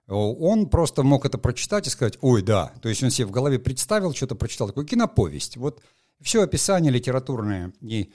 он 0.06 0.70
просто 0.70 1.02
мог 1.02 1.26
это 1.26 1.36
прочитать 1.36 1.86
и 1.86 1.90
сказать, 1.90 2.16
ой, 2.22 2.40
да. 2.40 2.72
То 2.80 2.88
есть 2.88 3.02
он 3.02 3.10
себе 3.10 3.26
в 3.26 3.30
голове 3.30 3.58
представил, 3.58 4.14
что-то 4.14 4.34
прочитал, 4.34 4.68
такой 4.68 4.86
киноповесть. 4.86 5.58
Вот 5.58 5.82
все 6.22 6.42
описание 6.42 6.90
литературное 6.90 7.72
и 7.82 8.12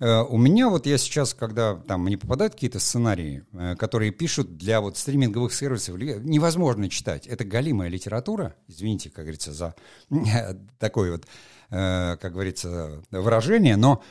у 0.00 0.38
меня 0.38 0.68
вот 0.68 0.86
я 0.86 0.96
сейчас, 0.96 1.34
когда 1.34 1.74
там 1.74 2.04
мне 2.04 2.16
попадают 2.16 2.54
какие-то 2.54 2.78
сценарии, 2.78 3.44
э, 3.52 3.74
которые 3.76 4.12
пишут 4.12 4.56
для 4.56 4.80
вот 4.80 4.96
стриминговых 4.96 5.52
сервисов, 5.52 5.96
невозможно 5.98 6.88
читать. 6.88 7.26
Это 7.26 7.44
галимая 7.44 7.88
литература, 7.88 8.54
извините, 8.68 9.10
как 9.10 9.24
говорится, 9.24 9.52
за 9.52 9.74
такое 10.78 11.12
вот, 11.12 11.26
э, 11.70 12.16
как 12.16 12.32
говорится, 12.32 13.02
выражение, 13.10 13.76
но 13.76 14.02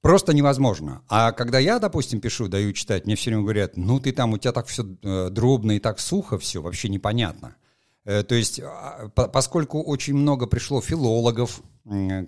просто 0.00 0.32
невозможно. 0.32 1.02
А 1.08 1.32
когда 1.32 1.58
я, 1.58 1.78
допустим, 1.78 2.22
пишу, 2.22 2.48
даю 2.48 2.72
читать, 2.72 3.04
мне 3.04 3.16
все 3.16 3.30
время 3.30 3.42
говорят, 3.42 3.76
ну 3.76 4.00
ты 4.00 4.12
там, 4.12 4.32
у 4.32 4.38
тебя 4.38 4.52
так 4.52 4.66
все 4.66 4.82
дробно 4.82 5.72
и 5.72 5.78
так 5.78 6.00
сухо 6.00 6.38
все, 6.38 6.62
вообще 6.62 6.88
непонятно. 6.88 7.56
То 8.06 8.34
есть, 8.36 8.60
а, 8.62 9.08
поскольку 9.08 9.82
очень 9.82 10.14
много 10.14 10.46
пришло 10.46 10.80
филологов, 10.80 11.60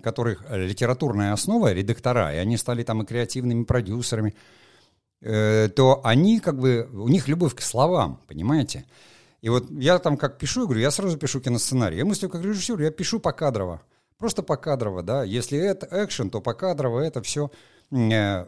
которых 0.03 0.43
литературная 0.49 1.33
основа, 1.33 1.71
редактора, 1.71 2.33
и 2.33 2.37
они 2.37 2.57
стали 2.57 2.83
там 2.83 3.01
и 3.01 3.05
креативными 3.05 3.63
продюсерами, 3.63 4.35
э, 5.21 5.69
то 5.69 6.01
они 6.03 6.39
как 6.39 6.59
бы, 6.59 6.89
у 6.93 7.07
них 7.07 7.27
любовь 7.27 7.55
к 7.55 7.61
словам, 7.61 8.21
понимаете? 8.27 8.85
И 9.41 9.49
вот 9.49 9.69
я 9.71 9.99
там 9.99 10.17
как 10.17 10.37
пишу, 10.37 10.65
говорю, 10.65 10.81
я 10.81 10.91
сразу 10.91 11.17
пишу 11.17 11.39
киносценарий. 11.39 11.97
Я 11.97 12.05
мыслю 12.05 12.29
как 12.29 12.43
режиссер, 12.43 12.79
я 12.81 12.91
пишу 12.91 13.19
покадрово. 13.19 13.81
Просто 14.17 14.43
покадрово, 14.43 15.01
да. 15.01 15.23
Если 15.23 15.57
это 15.57 15.87
экшен, 15.91 16.29
то 16.29 16.41
покадрово 16.41 16.99
это 16.99 17.21
все 17.21 17.51
э, 17.91 18.45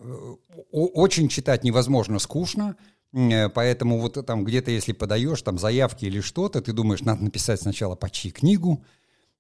очень 0.72 1.30
читать 1.30 1.64
невозможно 1.64 2.20
скучно, 2.20 2.76
э, 2.78 3.01
Поэтому 3.14 4.00
вот 4.00 4.26
там 4.26 4.46
где-то, 4.46 4.72
если 4.72 4.94
подаешь 4.94 5.42
там 5.42 5.58
заявки 5.58 6.06
или 6.06 6.22
что-то, 6.22 6.62
ты 6.62 6.72
думаешь, 6.72 7.02
надо 7.02 7.24
написать 7.24 7.62
сначала 7.62 7.96
почти 7.96 8.32
книгу, 8.32 8.84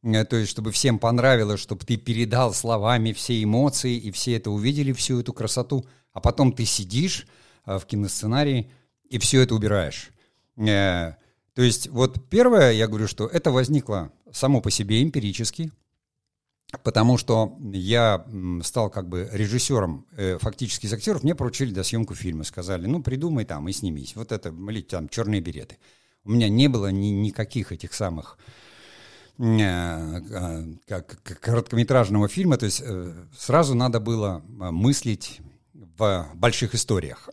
Э, 0.03 0.25
то 0.25 0.35
есть 0.35 0.51
чтобы 0.51 0.71
всем 0.71 0.99
понравилось, 0.99 1.59
чтобы 1.59 1.85
ты 1.85 1.97
передал 1.97 2.53
словами 2.53 3.13
все 3.13 3.41
эмоции, 3.41 3.95
и 3.95 4.11
все 4.11 4.35
это 4.35 4.51
увидели, 4.51 4.93
всю 4.93 5.19
эту 5.19 5.33
красоту, 5.33 5.85
а 6.13 6.19
потом 6.19 6.53
ты 6.53 6.65
сидишь 6.65 7.27
э, 7.65 7.77
в 7.77 7.85
киносценарии 7.85 8.71
и 9.09 9.19
все 9.19 9.41
это 9.41 9.55
убираешь. 9.55 10.09
Э, 10.57 11.13
то 11.53 11.61
есть 11.61 11.89
вот 11.89 12.29
первое, 12.29 12.71
я 12.71 12.87
говорю, 12.87 13.07
что 13.07 13.27
это 13.27 13.51
возникло 13.51 14.11
само 14.31 14.61
по 14.61 14.71
себе 14.71 15.03
эмпирически, 15.03 15.71
потому 16.83 17.17
что 17.17 17.57
я 17.73 18.25
стал 18.63 18.89
как 18.89 19.07
бы 19.09 19.29
режиссером 19.31 20.05
фактически 20.39 20.85
из 20.85 20.93
актеров, 20.93 21.23
мне 21.23 21.35
поручили 21.35 21.73
до 21.73 21.83
съемку 21.83 22.15
фильма, 22.15 22.43
сказали, 22.43 22.87
ну 22.87 23.01
придумай 23.01 23.45
там 23.45 23.67
и 23.67 23.71
снимись, 23.71 24.15
вот 24.15 24.31
это, 24.31 24.49
или 24.49 24.81
там 24.81 25.09
черные 25.09 25.41
береты. 25.41 25.77
У 26.23 26.31
меня 26.31 26.49
не 26.49 26.67
было 26.67 26.91
ни, 26.91 27.07
никаких 27.07 27.71
этих 27.71 27.93
самых 27.93 28.37
Э, 29.41 30.21
э, 30.29 30.63
как 30.87 31.19
короткометражного 31.23 32.27
фильма, 32.27 32.57
то 32.57 32.65
есть 32.65 32.81
э, 32.85 33.11
сразу 33.35 33.73
надо 33.73 33.99
было 33.99 34.43
мыслить 34.47 35.41
в 35.73 36.29
больших 36.35 36.75
историях. 36.75 37.27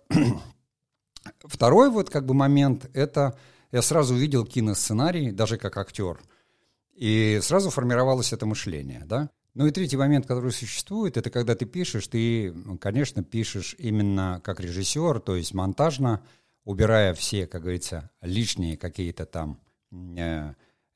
Второй 1.44 1.90
вот 1.90 2.08
как 2.08 2.24
бы 2.24 2.32
момент, 2.32 2.88
это 2.94 3.36
я 3.72 3.82
сразу 3.82 4.14
увидел 4.14 4.46
киносценарий, 4.46 5.32
даже 5.32 5.58
как 5.58 5.76
актер, 5.76 6.18
и 6.98 7.38
сразу 7.42 7.70
формировалось 7.70 8.32
это 8.32 8.46
мышление, 8.46 9.04
да. 9.06 9.30
Ну 9.54 9.66
и 9.66 9.70
третий 9.70 9.96
момент, 9.96 10.26
который 10.26 10.52
существует, 10.52 11.16
это 11.16 11.30
когда 11.30 11.54
ты 11.54 11.64
пишешь, 11.66 12.06
ты, 12.06 12.54
конечно, 12.80 13.24
пишешь 13.24 13.74
именно 13.78 14.40
как 14.44 14.60
режиссер, 14.60 15.20
то 15.20 15.36
есть 15.36 15.54
монтажно, 15.54 16.22
убирая 16.64 17.14
все, 17.14 17.46
как 17.46 17.62
говорится, 17.62 18.10
лишние 18.20 18.76
какие-то 18.76 19.26
там 19.26 19.58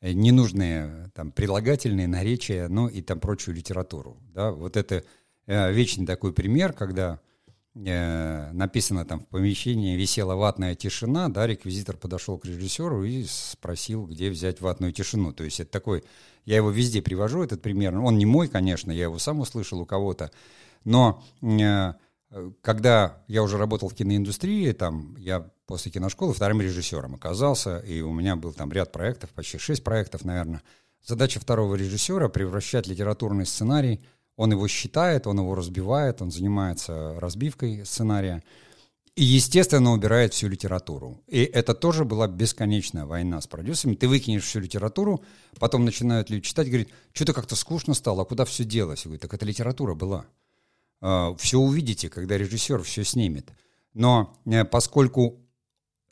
Э, 0.03 0.13
ненужные 0.13 1.11
там 1.15 1.31
прилагательные, 1.31 2.09
наречия, 2.09 2.69
ну 2.69 2.89
и 2.89 3.01
там 3.03 3.21
прочую 3.21 3.55
литературу. 3.55 4.21
Да? 4.35 4.51
Вот 4.51 4.77
это 4.77 5.05
э, 5.47 5.73
вечный 5.73 6.07
такой 6.07 6.33
пример, 6.33 6.73
когда 6.73 7.21
э, 7.75 8.53
написано 8.53 9.05
там 9.05 9.21
в 9.21 9.27
помещении 9.27 9.97
висела 9.97 10.35
ватная 10.35 10.75
тишина, 10.75 11.29
да, 11.29 11.47
реквизитор 11.47 11.97
подошел 11.97 12.39
к 12.39 12.45
режиссеру 12.45 13.05
и 13.05 13.25
спросил, 13.25 14.07
где 14.07 14.31
взять 14.31 14.61
ватную 14.61 14.93
тишину. 14.93 15.33
То 15.33 15.45
есть 15.45 15.61
это 15.61 15.71
такой, 15.71 16.05
я 16.45 16.57
его 16.57 16.71
везде 16.71 17.03
привожу, 17.03 17.43
этот 17.43 17.63
пример. 17.63 17.97
Он 17.99 18.19
не 18.19 18.27
мой, 18.27 18.49
конечно, 18.49 18.91
я 18.93 19.05
его 19.05 19.19
сам 19.19 19.41
услышал 19.41 19.81
у 19.81 19.87
кого-то, 19.87 20.31
но 20.85 21.23
э, 21.41 21.95
когда 22.63 23.23
я 23.29 23.43
уже 23.43 23.59
работал 23.59 23.89
в 23.89 23.95
киноиндустрии, 23.95 24.73
там 24.73 25.17
я 25.19 25.51
после 25.67 25.93
киношколы 25.93 26.33
вторым 26.33 26.61
режиссером 26.61 27.15
оказался, 27.15 27.79
и 27.79 28.01
у 28.01 28.13
меня 28.13 28.37
был 28.37 28.53
там 28.53 28.73
ряд 28.73 28.93
проектов, 28.93 29.31
почти 29.31 29.59
шесть 29.59 29.85
проектов, 29.85 30.25
наверное. 30.25 30.63
Задача 31.05 31.41
второго 31.41 31.75
режиссера— 31.75 32.29
превращать 32.31 32.87
литературный 32.87 33.45
сценарий. 33.45 34.01
Он 34.37 34.53
его 34.53 34.67
считает, 34.69 35.27
он 35.27 35.39
его 35.39 35.55
разбивает, 35.55 36.23
он 36.23 36.31
занимается 36.31 37.19
разбивкой 37.21 37.85
сценария 37.85 38.43
и, 39.15 39.25
естественно, 39.25 39.93
убирает 39.93 40.33
всю 40.33 40.49
литературу. 40.49 41.23
И 41.27 41.43
это 41.43 41.75
тоже 41.75 42.05
была 42.05 42.27
бесконечная 42.29 43.05
война 43.05 43.41
с 43.43 43.47
продюсерами. 43.47 43.97
Ты 43.97 44.09
выкинешь 44.09 44.45
всю 44.45 44.61
литературу, 44.61 45.23
потом 45.59 45.85
начинают 45.85 46.31
люди 46.31 46.47
читать, 46.47 46.69
говорят, 46.69 46.89
что-то 47.13 47.35
как-то 47.35 47.55
скучно 47.55 47.93
стало, 47.93 48.23
а 48.23 48.25
куда 48.25 48.47
все 48.47 48.65
делось? 48.65 49.05
Я 49.05 49.11
говорю, 49.11 49.21
так 49.21 49.35
это 49.35 49.45
литература 49.45 49.95
была. 49.95 50.25
А, 51.03 51.35
все 51.37 51.59
увидите, 51.59 52.09
когда 52.09 52.39
режиссер 52.39 52.83
все 52.83 53.05
снимет. 53.05 53.51
Но 53.93 54.41
э, 54.47 54.65
поскольку 54.65 55.41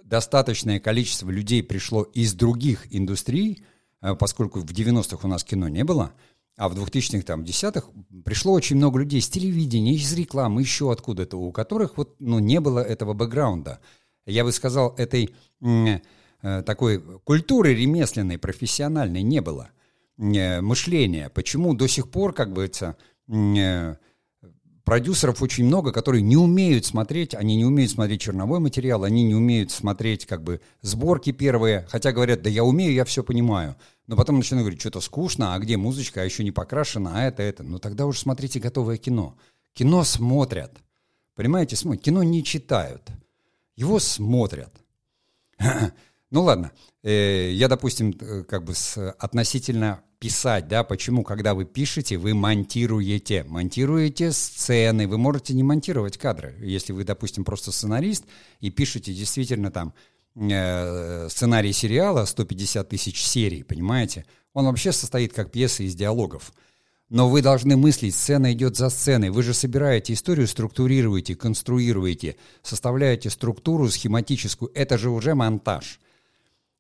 достаточное 0.05 0.81
количество 0.81 1.31
людей 1.31 1.63
пришло 1.63 2.03
из 2.03 2.35
других 2.35 2.87
индустрий, 2.95 3.65
э, 4.03 4.15
поскольку 4.15 4.61
в 4.61 4.67
90-х 4.67 5.27
у 5.27 5.29
нас 5.31 5.43
кино 5.45 5.69
не 5.69 5.85
было, 5.85 6.13
а 6.61 6.69
в 6.69 6.75
2000-х, 6.75 7.23
там, 7.23 7.43
10-х 7.43 7.89
пришло 8.23 8.53
очень 8.53 8.77
много 8.77 8.99
людей 8.99 9.23
с 9.23 9.31
телевидения, 9.31 9.95
из 9.95 10.13
рекламы, 10.13 10.61
еще 10.61 10.93
откуда-то, 10.93 11.39
у 11.39 11.53
которых 11.53 11.97
вот, 11.97 12.17
ну, 12.19 12.39
не 12.39 12.61
было 12.61 12.81
этого 12.81 13.15
бэкграунда. 13.15 13.81
Я 14.27 14.45
бы 14.45 14.53
сказал, 14.53 14.95
этой 14.99 15.31
э, 15.63 16.01
такой 16.67 17.01
культуры 17.25 17.73
ремесленной, 17.75 18.37
профессиональной 18.37 19.23
не 19.23 19.41
было. 19.41 19.71
Э, 20.19 20.61
мышления. 20.61 21.31
Почему 21.31 21.73
до 21.73 21.87
сих 21.87 22.11
пор, 22.11 22.35
как 22.35 22.53
бы 22.53 22.67
это, 22.67 22.99
э, 23.27 23.97
продюсеров 24.85 25.41
очень 25.41 25.65
много, 25.65 25.93
которые 25.93 26.21
не 26.21 26.37
умеют 26.37 26.85
смотреть, 26.85 27.35
они 27.35 27.57
не 27.57 27.65
умеют 27.65 27.93
смотреть 27.93 28.21
черновой 28.21 28.61
материал, 28.61 29.05
они 29.05 29.23
не 29.23 29.35
умеют 29.35 29.71
смотреть 29.71 30.27
как 30.27 30.43
бы 30.43 30.61
сборки 30.83 31.33
первые, 31.33 31.87
хотя 31.89 32.13
говорят, 32.13 32.43
да 32.43 32.51
я 32.51 32.65
умею, 32.65 32.93
я 32.93 33.07
все 33.07 33.23
понимаю. 33.23 33.77
Но 34.11 34.17
потом 34.17 34.39
начинают 34.39 34.65
говорить, 34.65 34.81
что-то 34.81 35.01
скучно, 35.01 35.55
а 35.55 35.59
где 35.61 35.77
музычка, 35.77 36.23
а 36.23 36.25
еще 36.25 36.43
не 36.43 36.51
покрашена, 36.51 37.13
а 37.15 37.23
это, 37.29 37.45
это. 37.45 37.63
Ну 37.63 37.79
тогда 37.79 38.07
уже 38.07 38.19
смотрите 38.19 38.59
готовое 38.59 38.97
кино. 38.97 39.39
Кино 39.73 40.03
смотрят. 40.03 40.73
Понимаете. 41.37 41.77
Кино 41.97 42.25
не 42.25 42.43
читают. 42.43 43.09
Его 43.77 44.01
смотрят. 44.01 44.75
Ну 46.33 46.45
ладно, 46.45 46.71
э, 47.03 47.51
я, 47.53 47.67
допустим, 47.67 48.15
э, 48.21 48.45
как 48.45 48.63
бы 48.63 48.73
относительно 49.19 50.01
писать, 50.21 50.69
да, 50.69 50.85
почему, 50.85 51.25
когда 51.25 51.55
вы 51.55 51.65
пишете, 51.65 52.19
вы 52.19 52.35
монтируете, 52.35 53.43
монтируете 53.43 54.31
сцены, 54.31 55.09
вы 55.09 55.19
можете 55.19 55.53
не 55.55 55.65
монтировать 55.65 56.19
кадры, 56.19 56.55
если 56.61 56.93
вы, 56.93 57.03
допустим, 57.03 57.45
просто 57.45 57.73
сценарист 57.73 58.27
и 58.61 58.71
пишете 58.71 59.13
действительно 59.13 59.73
там 59.73 59.93
сценарий 60.35 61.73
сериала 61.73 62.25
150 62.25 62.89
тысяч 62.89 63.23
серий, 63.23 63.63
понимаете, 63.63 64.25
он 64.53 64.67
вообще 64.67 64.93
состоит 64.93 65.33
как 65.33 65.51
пьеса 65.51 65.83
из 65.83 65.95
диалогов. 65.95 66.53
Но 67.09 67.29
вы 67.29 67.43
должны 67.43 67.77
мыслить, 67.77 68.15
сцена 68.15 68.53
идет 68.53 68.77
за 68.77 68.89
сценой. 68.89 69.31
Вы 69.31 69.43
же 69.43 69.53
собираете 69.53 70.13
историю, 70.13 70.47
структурируете, 70.47 71.35
конструируете, 71.35 72.37
составляете 72.63 73.31
структуру 73.31 73.89
схематическую. 73.89 74.71
Это 74.75 74.97
же 74.97 75.11
уже 75.11 75.35
монтаж. 75.35 75.99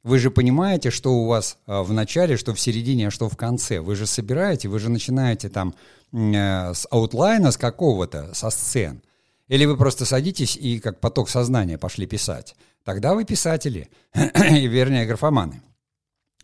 Вы 0.04 0.18
же 0.18 0.30
понимаете, 0.30 0.90
что 0.90 1.12
у 1.12 1.26
вас 1.26 1.58
а, 1.66 1.82
в 1.82 1.92
начале, 1.92 2.36
что 2.36 2.54
в 2.54 2.60
середине, 2.60 3.08
а 3.08 3.10
что 3.10 3.28
в 3.28 3.36
конце. 3.36 3.80
Вы 3.80 3.96
же 3.96 4.06
собираете, 4.06 4.68
вы 4.68 4.78
же 4.78 4.88
начинаете 4.88 5.48
там 5.48 5.74
э, 6.12 6.74
с 6.74 6.86
аутлайна, 6.90 7.50
с 7.50 7.58
какого-то, 7.58 8.32
со 8.32 8.50
сцен. 8.50 9.02
Или 9.50 9.64
вы 9.64 9.76
просто 9.76 10.04
садитесь 10.04 10.56
и 10.56 10.78
как 10.78 11.00
поток 11.00 11.28
сознания 11.28 11.76
пошли 11.76 12.06
писать. 12.06 12.54
Тогда 12.84 13.14
вы 13.16 13.24
писатели, 13.24 13.90
вернее, 14.14 15.06
графоманы. 15.06 15.60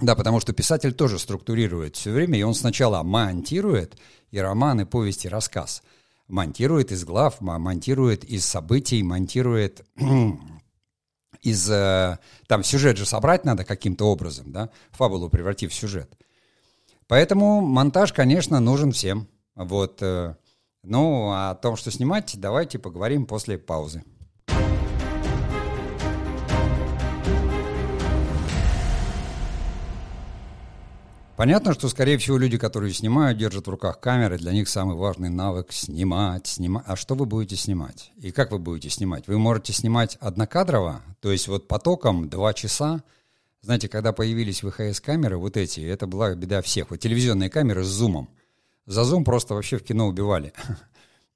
Да, 0.01 0.17
потому 0.17 0.41
что 0.41 0.53
писатель 0.53 0.93
тоже 0.93 1.21
структурирует 1.21 1.95
все 1.95 2.11
время, 2.11 2.37
и 2.37 2.43
он 2.43 2.53
сначала 2.53 3.05
монтирует 3.05 3.97
и 4.33 4.39
роман, 4.41 4.81
и 4.81 4.85
повесть, 4.85 5.25
и 5.25 5.29
рассказ. 5.29 5.85
Монтирует 6.27 6.91
из 6.91 7.05
глав, 7.05 7.41
монтирует 7.41 8.25
из 8.25 8.45
событий, 8.45 9.05
монтирует 9.05 9.87
из... 11.43 11.71
Э, 11.71 12.19
там 12.49 12.65
сюжет 12.65 12.97
же 12.97 13.07
собрать 13.07 13.45
надо 13.45 13.65
каким-то 13.65 14.07
образом, 14.07 14.51
да, 14.51 14.71
фабулу 14.91 15.29
превратив 15.29 15.71
в 15.71 15.75
сюжет. 15.75 16.11
Поэтому 17.07 17.61
монтаж, 17.61 18.13
конечно, 18.13 18.59
нужен 18.59 18.91
всем. 18.91 19.29
Вот. 19.55 20.03
Ну, 20.89 21.31
а 21.33 21.51
о 21.51 21.55
том, 21.57 21.77
что 21.77 21.91
снимать, 21.91 22.37
давайте 22.39 22.79
поговорим 22.79 23.27
после 23.27 23.59
паузы. 23.59 24.05
Понятно, 31.37 31.75
что, 31.75 31.89
скорее 31.89 32.19
всего, 32.19 32.39
люди, 32.39 32.57
которые 32.57 32.95
снимают, 32.95 33.37
держат 33.37 33.67
в 33.67 33.71
руках 33.71 33.99
камеры, 33.99 34.39
для 34.39 34.53
них 34.53 34.69
самый 34.69 34.97
важный 34.97 35.29
навык— 35.29 35.67
снимать, 35.73 36.47
снимать. 36.47 36.85
А 36.87 36.95
что 36.95 37.17
вы 37.17 37.27
будете 37.27 37.57
снимать? 37.57 38.13
И 38.19 38.31
как 38.31 38.53
вы 38.53 38.61
будете 38.61 38.89
снимать? 38.89 39.27
Вы 39.27 39.39
можете 39.39 39.73
снимать 39.73 40.17
однокадрово, 40.21 41.03
то 41.21 41.33
есть 41.33 41.49
вот 41.49 41.67
потоком 41.67 42.29
два 42.29 42.55
часа. 42.55 43.03
Знаете, 43.61 43.89
когда 43.89 44.13
появились 44.13 44.63
ВХС-камеры, 44.63 45.37
вот 45.37 45.57
эти, 45.57 45.81
это 45.81 46.07
была 46.07 46.33
беда 46.37 46.63
всех. 46.63 46.91
Вот 46.91 47.01
телевизионные 47.01 47.51
камеры 47.51 47.83
с 47.83 47.89
зумом. 47.89 48.29
За 48.87 49.05
зум 49.05 49.25
просто 49.25 49.55
вообще 49.55 49.79
в 49.79 49.85
кино 49.85 50.09
убивали. 50.09 50.53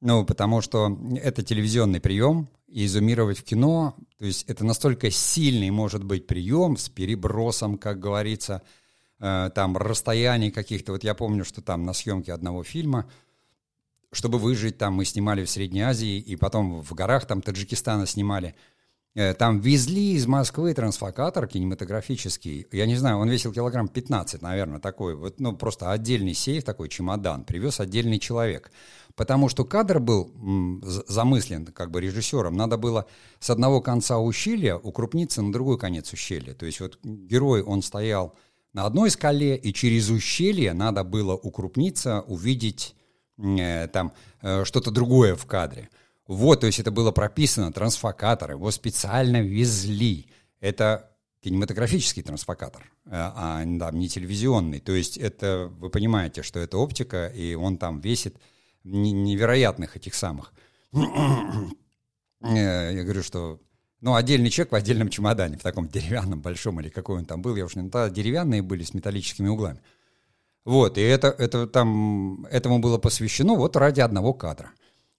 Ну, 0.03 0.25
потому 0.25 0.63
что 0.63 0.99
это 1.23 1.43
телевизионный 1.43 2.01
прием, 2.01 2.49
и 2.69 2.87
зумировать 2.87 3.39
в 3.39 3.45
кино, 3.45 3.95
то 4.17 4.25
есть 4.25 4.49
это 4.49 4.65
настолько 4.65 5.11
сильный 5.11 5.69
может 5.69 6.05
быть 6.05 6.27
прием 6.27 6.79
с 6.79 6.89
перебросом, 6.89 7.77
как 7.77 8.01
говорится— 8.01 8.63
Э, 9.21 9.51
там 9.55 9.77
расстояний 9.77 10.51
каких-то. 10.51 10.93
Вот 10.93 11.05
я 11.05 11.15
помню, 11.15 11.45
что 11.45 11.61
там 11.61 11.85
на 11.85 11.93
съемке 11.93 12.33
одного 12.33 12.65
фильма, 12.65 13.09
чтобы 14.13 14.39
выжить, 14.39 14.79
там 14.79 14.95
мы 14.95 15.05
снимали 15.05 15.45
в 15.45 15.51
Средней 15.51 15.83
Азии, 15.83 16.19
и 16.19 16.37
потом 16.37 16.81
в 16.81 16.95
горах 16.95 17.27
там 17.27 17.43
Таджикистана 17.43 18.07
снимали. 18.07 18.55
Э, 19.17 19.35
там 19.35 19.61
везли 19.61 20.13
из 20.13 20.27
Москвы 20.27 20.73
трансфокатор 20.73 21.49
кинематографический. 21.49 22.67
Я 22.71 22.87
не 22.87 22.97
знаю, 22.97 23.19
он 23.19 23.29
весил 23.29 23.53
килограмм 23.53 23.89
15, 23.89 24.41
наверное, 24.41 24.79
такой. 24.79 25.17
Вот, 25.17 25.41
ну, 25.41 25.57
просто 25.57 25.91
отдельный 25.91 26.35
сейф, 26.35 26.65
такой 26.65 26.89
чемодан, 26.89 27.45
привез 27.45 27.81
отдельный 27.81 28.21
человек. 28.21 28.71
Потому 29.17 29.49
что 29.49 29.65
кадр 29.65 29.99
был 29.99 30.33
замыслен 31.09 31.67
как 31.67 31.91
бы 31.91 32.01
режиссером. 32.01 32.57
Надо 32.57 32.77
было 32.77 33.07
с 33.41 33.51
одного 33.51 33.81
конца 33.81 34.19
ущелья 34.19 34.77
укрупниться 34.77 35.43
на 35.43 35.53
другой 35.53 35.79
конец 35.79 36.13
ущелья. 36.13 36.55
То 36.55 36.65
есть 36.65 36.81
вот 36.81 36.99
герой, 37.03 37.63
он 37.63 37.83
стоял 37.83 38.37
на 38.73 38.87
одной 38.87 39.11
скале, 39.11 39.57
и 39.57 39.73
через 39.73 40.09
ущелье 40.11 40.73
надо 40.73 41.03
было 41.03 41.35
укрупниться, 41.35 42.21
увидеть 42.21 42.95
э, 43.37 43.89
там 43.89 44.13
э, 44.43 44.65
что-то 44.65 44.93
другое 44.93 45.35
в 45.35 45.45
кадре. 45.47 45.91
Вот, 46.31 46.61
то 46.61 46.69
есть 46.69 46.79
это 46.79 46.93
было 46.93 47.11
прописано, 47.11 47.73
трансфокатор, 47.73 48.53
его 48.53 48.71
специально 48.71 49.43
везли. 49.43 50.29
Это 50.61 51.11
кинематографический 51.41 52.23
трансфокатор, 52.23 52.85
э, 53.07 53.09
а 53.11 53.65
да, 53.67 53.91
не 53.91 54.09
телевизионный. 54.09 54.79
То 54.79 54.93
есть 54.93 55.17
это, 55.19 55.69
вы 55.81 55.91
понимаете, 55.91 56.45
что 56.45 56.61
это 56.61 56.79
оптика, 56.79 57.27
и 57.27 57.55
он 57.55 57.79
там 57.79 57.99
весит 57.99 58.37
невероятных 58.85 59.97
этих 59.97 60.15
самых. 60.15 60.53
Э, 62.43 62.91
я 62.95 63.03
говорю, 63.03 63.25
что 63.25 63.61
ну, 64.01 64.15
отдельный 64.15 64.51
человек 64.51 64.71
в 64.71 64.77
отдельном 64.77 65.09
чемодане, 65.09 65.59
в 65.59 65.63
таком 65.63 65.89
деревянном, 65.89 66.41
большом 66.41 66.81
или 66.81 66.91
какой 66.91 67.19
он 67.19 67.27
там 67.27 67.43
был, 67.43 67.57
я 67.57 67.65
уж 67.65 67.75
не 67.75 67.89
знаю, 67.89 68.09
деревянные 68.13 68.63
были 68.63 68.85
с 68.85 68.95
металлическими 68.95 69.49
углами. 69.49 69.81
Вот, 70.65 70.97
и 70.97 71.01
это, 71.01 71.27
это 71.27 71.67
там, 71.67 72.47
этому 72.47 72.79
было 72.79 72.99
посвящено 72.99 73.57
вот 73.57 73.75
ради 73.75 74.01
одного 74.01 74.33
кадра. 74.33 74.71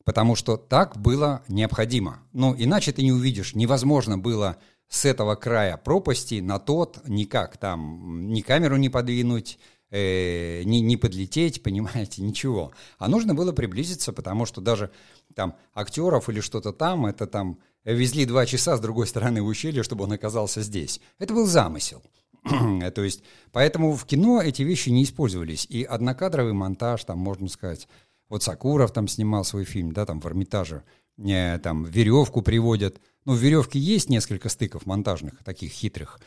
Потому 0.03 0.35
что 0.35 0.57
так 0.57 0.97
было 0.97 1.43
необходимо. 1.47 2.19
Ну, 2.33 2.55
иначе 2.57 2.91
ты 2.91 3.03
не 3.03 3.11
увидишь. 3.11 3.55
Невозможно 3.55 4.17
было 4.17 4.57
с 4.91 5.05
этого 5.05 5.35
края 5.35 5.77
пропасти 5.77 6.41
на 6.41 6.59
тот 6.59 6.99
никак 7.07 7.57
там 7.57 8.27
ни 8.29 8.41
камеру 8.41 8.75
не 8.75 8.89
подвинуть, 8.89 9.57
э, 9.89 10.63
не, 10.63 10.81
не 10.81 10.97
подлететь, 10.97 11.63
понимаете, 11.63 12.21
ничего. 12.21 12.71
А 12.97 13.07
нужно 13.07 13.33
было 13.33 13.53
приблизиться, 13.53 14.11
потому 14.11 14.45
что 14.45 14.59
даже 14.59 14.91
там 15.33 15.55
актеров 15.73 16.29
или 16.29 16.41
что-то 16.41 16.73
там, 16.73 17.05
это 17.05 17.25
там 17.25 17.59
везли 17.85 18.25
два 18.25 18.45
часа 18.45 18.75
с 18.75 18.79
другой 18.79 19.07
стороны 19.07 19.41
ущелья, 19.41 19.83
чтобы 19.83 20.03
он 20.03 20.11
оказался 20.11 20.61
здесь. 20.61 20.99
Это 21.19 21.33
был 21.33 21.45
замысел. 21.45 22.03
То 22.95 23.03
есть, 23.03 23.23
поэтому 23.51 23.95
в 23.95 24.05
кино 24.05 24.41
эти 24.41 24.63
вещи 24.63 24.89
не 24.89 25.03
использовались. 25.03 25.65
И 25.69 25.83
однокадровый 25.83 26.53
монтаж, 26.53 27.03
там, 27.05 27.19
можно 27.19 27.47
сказать, 27.47 27.87
вот 28.31 28.43
Сакуров 28.43 28.93
там 28.93 29.09
снимал 29.09 29.43
свой 29.43 29.65
фильм, 29.65 29.91
да, 29.91 30.05
там 30.05 30.21
в 30.21 30.25
Эрмитаже, 30.25 30.83
э, 31.17 31.59
там 31.59 31.83
веревку 31.83 32.41
приводят. 32.41 33.01
Ну, 33.25 33.33
в 33.33 33.37
веревке 33.37 33.77
есть 33.77 34.09
несколько 34.09 34.47
стыков 34.47 34.85
монтажных, 34.85 35.43
таких 35.43 35.71
хитрых, 35.73 36.17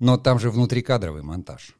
но 0.00 0.18
там 0.18 0.40
же 0.40 0.50
внутрикадровый 0.50 1.22
монтаж. 1.22 1.76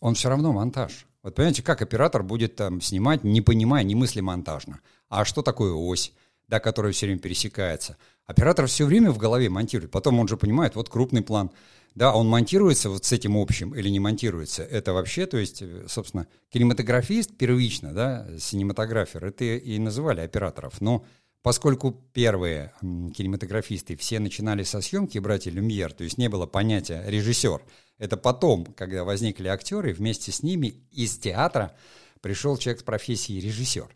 Он 0.00 0.14
все 0.14 0.28
равно 0.28 0.52
монтаж. 0.52 1.08
Вот 1.24 1.34
понимаете, 1.34 1.64
как 1.64 1.82
оператор 1.82 2.22
будет 2.22 2.54
там 2.54 2.80
снимать, 2.80 3.24
не 3.24 3.40
понимая, 3.40 3.82
не 3.82 3.96
мысли 3.96 4.20
монтажно. 4.20 4.78
А 5.08 5.24
что 5.24 5.42
такое 5.42 5.72
ось, 5.72 6.12
да, 6.46 6.60
которая 6.60 6.92
все 6.92 7.06
время 7.06 7.18
пересекается? 7.18 7.96
Оператор 8.26 8.68
все 8.68 8.86
время 8.86 9.10
в 9.10 9.18
голове 9.18 9.50
монтирует. 9.50 9.90
Потом 9.90 10.20
он 10.20 10.28
же 10.28 10.36
понимает, 10.36 10.76
вот 10.76 10.88
крупный 10.88 11.22
план. 11.22 11.50
Да, 11.94 12.14
он 12.14 12.28
монтируется 12.28 12.88
вот 12.88 13.04
с 13.04 13.12
этим 13.12 13.36
общим 13.36 13.74
или 13.74 13.88
не 13.88 13.98
монтируется. 13.98 14.62
Это 14.62 14.92
вообще, 14.92 15.26
то 15.26 15.36
есть, 15.38 15.62
собственно, 15.88 16.26
кинематографист 16.50 17.36
первично, 17.36 17.92
да, 17.92 18.28
синематографер, 18.38 19.24
это 19.24 19.44
и 19.44 19.78
называли 19.78 20.20
операторов. 20.20 20.80
Но 20.80 21.04
поскольку 21.42 21.92
первые 22.12 22.72
кинематографисты 22.80 23.96
все 23.96 24.20
начинали 24.20 24.62
со 24.62 24.80
съемки 24.80 25.18
«Братья 25.18 25.50
Люмьер», 25.50 25.92
то 25.92 26.04
есть 26.04 26.16
не 26.16 26.28
было 26.28 26.46
понятия 26.46 27.02
«режиссер», 27.06 27.60
это 27.98 28.16
потом, 28.16 28.64
когда 28.64 29.04
возникли 29.04 29.48
актеры, 29.48 29.92
вместе 29.92 30.32
с 30.32 30.42
ними 30.42 30.74
из 30.90 31.18
театра 31.18 31.76
пришел 32.22 32.56
человек 32.56 32.80
с 32.80 32.84
профессией 32.84 33.40
режиссер. 33.40 33.88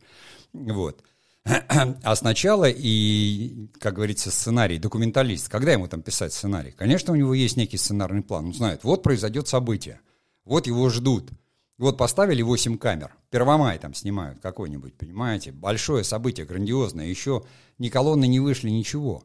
Вот. 0.52 1.02
А 2.02 2.16
сначала 2.16 2.68
и, 2.68 3.68
как 3.78 3.94
говорится, 3.94 4.30
сценарий, 4.30 4.78
документалист, 4.78 5.48
когда 5.48 5.72
ему 5.72 5.88
там 5.88 6.02
писать 6.02 6.32
сценарий? 6.32 6.72
Конечно, 6.72 7.12
у 7.12 7.16
него 7.16 7.34
есть 7.34 7.56
некий 7.56 7.76
сценарный 7.76 8.22
план. 8.22 8.46
Он 8.46 8.54
знает, 8.54 8.84
вот 8.84 9.02
произойдет 9.02 9.48
событие, 9.48 10.00
вот 10.44 10.66
его 10.66 10.88
ждут. 10.88 11.30
Вот 11.76 11.98
поставили 11.98 12.40
8 12.40 12.78
камер, 12.78 13.16
Первомай 13.30 13.78
там 13.80 13.94
снимают 13.94 14.38
какой-нибудь, 14.40 14.94
понимаете? 14.94 15.50
Большое 15.50 16.04
событие, 16.04 16.46
грандиозное, 16.46 17.06
еще 17.06 17.44
ни 17.78 17.88
колонны 17.88 18.28
не 18.28 18.38
вышли, 18.38 18.70
ничего. 18.70 19.24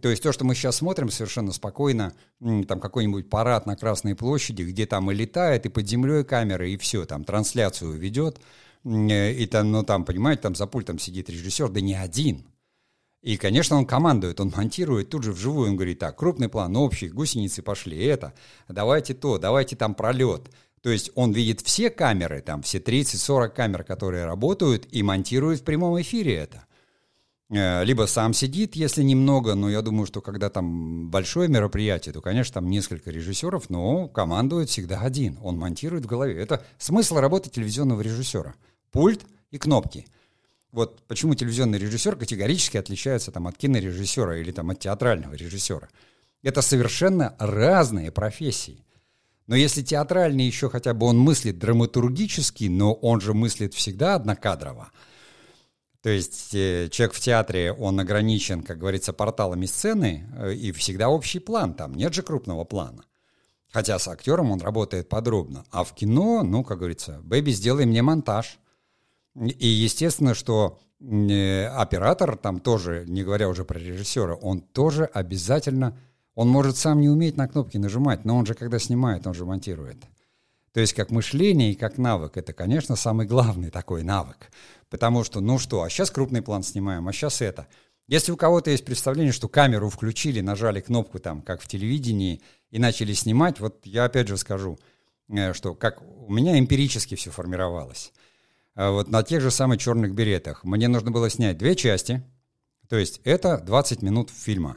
То 0.00 0.08
есть 0.08 0.22
то, 0.22 0.32
что 0.32 0.46
мы 0.46 0.54
сейчас 0.54 0.76
смотрим 0.76 1.10
совершенно 1.10 1.52
спокойно, 1.52 2.14
там 2.40 2.80
какой-нибудь 2.80 3.28
парад 3.28 3.66
на 3.66 3.76
Красной 3.76 4.14
площади, 4.16 4.62
где 4.62 4.86
там 4.86 5.10
и 5.10 5.14
летает, 5.14 5.66
и 5.66 5.68
под 5.68 5.86
землей 5.86 6.24
камера, 6.24 6.66
и 6.66 6.78
все, 6.78 7.04
там 7.04 7.24
трансляцию 7.24 7.92
ведет– 7.92 8.40
и 8.84 9.46
там, 9.46 9.70
ну, 9.70 9.84
там, 9.84 10.04
понимаете, 10.04 10.42
там 10.42 10.54
за 10.54 10.66
пультом 10.66 10.98
сидит 10.98 11.30
режиссер, 11.30 11.68
да 11.68 11.80
не 11.80 11.94
один. 11.94 12.44
И, 13.22 13.36
конечно, 13.36 13.76
он 13.76 13.86
командует, 13.86 14.40
он 14.40 14.52
монтирует 14.54 15.10
тут 15.10 15.22
же 15.22 15.32
вживую, 15.32 15.70
он 15.70 15.76
говорит, 15.76 16.00
так, 16.00 16.18
крупный 16.18 16.48
план, 16.48 16.76
общий, 16.76 17.08
гусеницы 17.08 17.62
пошли, 17.62 18.04
это, 18.04 18.34
давайте 18.68 19.14
то, 19.14 19.38
давайте 19.38 19.76
там 19.76 19.94
пролет. 19.94 20.50
То 20.80 20.90
есть 20.90 21.12
он 21.14 21.30
видит 21.30 21.60
все 21.60 21.90
камеры, 21.90 22.40
там 22.40 22.62
все 22.62 22.78
30-40 22.78 23.50
камер, 23.50 23.84
которые 23.84 24.24
работают, 24.24 24.88
и 24.90 25.04
монтирует 25.04 25.60
в 25.60 25.64
прямом 25.64 26.00
эфире 26.00 26.34
это. 26.34 26.64
Э, 27.50 27.84
либо 27.84 28.06
сам 28.06 28.34
сидит, 28.34 28.74
если 28.74 29.04
немного, 29.04 29.54
но 29.54 29.70
я 29.70 29.82
думаю, 29.82 30.06
что 30.06 30.20
когда 30.20 30.50
там 30.50 31.08
большое 31.08 31.48
мероприятие, 31.48 32.12
то, 32.12 32.20
конечно, 32.20 32.54
там 32.54 32.68
несколько 32.68 33.12
режиссеров, 33.12 33.70
но 33.70 34.08
командует 34.08 34.70
всегда 34.70 35.00
один. 35.00 35.38
Он 35.40 35.56
монтирует 35.56 36.06
в 36.06 36.08
голове. 36.08 36.42
Это 36.42 36.64
смысл 36.78 37.18
работы 37.18 37.50
телевизионного 37.50 38.00
режиссера– 38.00 38.56
пульт 38.92 39.26
и 39.50 39.58
кнопки. 39.58 40.06
Вот 40.70 41.02
почему 41.06 41.34
телевизионный 41.34 41.78
режиссер 41.78 42.16
категорически 42.16 42.76
отличается 42.76 43.32
там, 43.32 43.46
от 43.46 43.58
кинорежиссера 43.58 44.38
или 44.38 44.52
там, 44.52 44.70
от 44.70 44.78
театрального 44.78 45.34
режиссера. 45.34 45.88
Это 46.42 46.62
совершенно 46.62 47.34
разные 47.38 48.10
профессии. 48.10 48.84
Но 49.46 49.56
если 49.56 49.82
театральный 49.82 50.44
еще 50.44 50.70
хотя 50.70 50.94
бы 50.94 51.06
он 51.06 51.18
мыслит 51.18 51.58
драматургически, 51.58 52.64
но 52.64 52.94
он 52.94 53.20
же 53.20 53.34
мыслит 53.34 53.74
всегда 53.74 54.14
однокадрово. 54.14 54.90
То 56.00 56.10
есть 56.10 56.54
э, 56.54 56.88
человек 56.90 57.14
в 57.14 57.20
театре, 57.20 57.72
он 57.72 58.00
ограничен, 58.00 58.62
как 58.62 58.78
говорится, 58.78 59.12
порталами 59.12 59.66
сцены, 59.66 60.26
э, 60.36 60.54
и 60.54 60.72
всегда 60.72 61.08
общий 61.08 61.38
план, 61.38 61.74
там 61.74 61.94
нет 61.94 62.12
же 62.12 62.22
крупного 62.22 62.64
плана. 62.64 63.04
Хотя 63.70 63.98
с 63.98 64.08
актером 64.08 64.50
он 64.50 64.60
работает 64.60 65.08
подробно. 65.08 65.64
А 65.70 65.84
в 65.84 65.94
кино, 65.94 66.42
ну, 66.42 66.64
как 66.64 66.78
говорится, 66.78 67.20
«Бэби, 67.22 67.52
сделай 67.52 67.86
мне 67.86 68.02
монтаж». 68.02 68.58
И 69.34 69.66
естественно, 69.66 70.34
что 70.34 70.78
э, 71.00 71.66
оператор 71.66 72.36
там 72.36 72.60
тоже, 72.60 73.04
не 73.06 73.24
говоря 73.24 73.48
уже 73.48 73.64
про 73.64 73.78
режиссера, 73.78 74.34
он 74.34 74.60
тоже 74.60 75.04
обязательно, 75.04 75.96
он 76.34 76.48
может 76.48 76.76
сам 76.76 77.00
не 77.00 77.08
уметь 77.08 77.36
на 77.36 77.48
кнопки 77.48 77.78
нажимать, 77.78 78.24
но 78.24 78.36
он 78.36 78.46
же 78.46 78.54
когда 78.54 78.78
снимает, 78.78 79.26
он 79.26 79.34
же 79.34 79.44
монтирует. 79.44 79.96
То 80.72 80.80
есть 80.80 80.94
как 80.94 81.10
мышление 81.10 81.72
и 81.72 81.74
как 81.74 81.98
навык. 81.98 82.36
Это, 82.36 82.52
конечно, 82.52 82.96
самый 82.96 83.26
главный 83.26 83.70
такой 83.70 84.02
навык. 84.02 84.50
Потому 84.88 85.24
что, 85.24 85.40
ну 85.40 85.58
что, 85.58 85.82
а 85.82 85.90
сейчас 85.90 86.10
крупный 86.10 86.42
план 86.42 86.62
снимаем, 86.62 87.08
а 87.08 87.12
сейчас 87.12 87.42
это. 87.42 87.66
Если 88.08 88.32
у 88.32 88.36
кого-то 88.36 88.70
есть 88.70 88.84
представление, 88.84 89.32
что 89.32 89.48
камеру 89.48 89.88
включили, 89.88 90.40
нажали 90.40 90.80
кнопку 90.80 91.18
там, 91.18 91.40
как 91.40 91.62
в 91.62 91.68
телевидении, 91.68 92.42
и 92.70 92.78
начали 92.78 93.12
снимать, 93.12 93.60
вот 93.60 93.80
я 93.84 94.04
опять 94.04 94.28
же 94.28 94.36
скажу, 94.36 94.78
э, 95.28 95.52
что 95.52 95.74
как 95.74 96.02
у 96.02 96.32
меня 96.32 96.58
эмпирически 96.58 97.14
все 97.14 97.30
формировалось. 97.30 98.12
А 98.74 98.90
вот 98.90 99.08
на 99.08 99.22
тех 99.22 99.40
же 99.40 99.50
самых 99.50 99.78
черных 99.78 100.14
беретах 100.14 100.64
мне 100.64 100.88
нужно 100.88 101.10
было 101.10 101.28
снять 101.28 101.58
две 101.58 101.76
части, 101.76 102.22
то 102.88 102.96
есть 102.96 103.20
это 103.24 103.58
20 103.58 104.02
минут 104.02 104.30
фильма. 104.30 104.76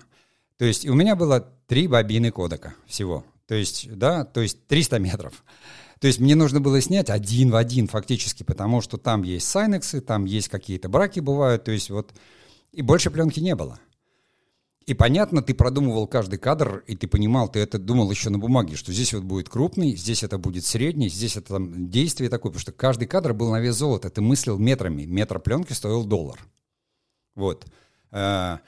То 0.57 0.65
есть 0.65 0.87
у 0.87 0.93
меня 0.93 1.15
было 1.15 1.41
три 1.67 1.87
бобины 1.87 2.31
кодека 2.31 2.75
всего. 2.85 3.25
То 3.47 3.55
есть, 3.55 3.93
да, 3.93 4.25
то 4.25 4.41
есть 4.41 4.67
300 4.67 4.99
метров. 4.99 5.43
То 5.99 6.07
есть 6.07 6.19
мне 6.19 6.35
нужно 6.35 6.59
было 6.59 6.81
снять 6.81 7.09
один 7.09 7.51
в 7.51 7.55
один 7.55 7.87
фактически, 7.87 8.43
потому 8.43 8.81
что 8.81 8.97
там 8.97 9.23
есть 9.23 9.47
сайнексы, 9.47 10.01
там 10.01 10.25
есть 10.25 10.49
какие-то 10.49 10.89
браки 10.89 11.19
бывают, 11.19 11.63
то 11.63 11.71
есть 11.71 11.89
вот... 11.89 12.13
И 12.71 12.81
больше 12.81 13.09
пленки 13.09 13.39
не 13.39 13.55
было. 13.55 13.79
И 14.85 14.93
понятно, 14.93 15.41
ты 15.41 15.55
продумывал 15.55 16.07
каждый 16.07 16.37
кадр, 16.37 16.83
и 16.85 16.95
ты 16.95 17.07
понимал, 17.07 17.49
ты 17.49 17.59
это 17.59 17.79
думал 17.79 18.11
еще 18.11 18.29
на 18.29 18.37
бумаге, 18.37 18.75
что 18.75 18.93
здесь 18.93 19.13
вот 19.13 19.23
будет 19.23 19.49
крупный, 19.49 19.95
здесь 19.95 20.23
это 20.23 20.37
будет 20.37 20.63
средний, 20.63 21.09
здесь 21.09 21.37
это 21.37 21.55
там 21.55 21.89
действие 21.89 22.29
такое, 22.29 22.51
потому 22.51 22.61
что 22.61 22.71
каждый 22.71 23.07
кадр 23.07 23.33
был 23.33 23.49
на 23.49 23.59
вес 23.59 23.75
золота, 23.75 24.11
ты 24.11 24.21
мыслил 24.21 24.59
метрами, 24.59 25.05
метр 25.05 25.39
пленки 25.39 25.73
стоил 25.73 26.05
доллар. 26.05 26.39
Вот. 27.33 27.65
Э, 28.11 28.59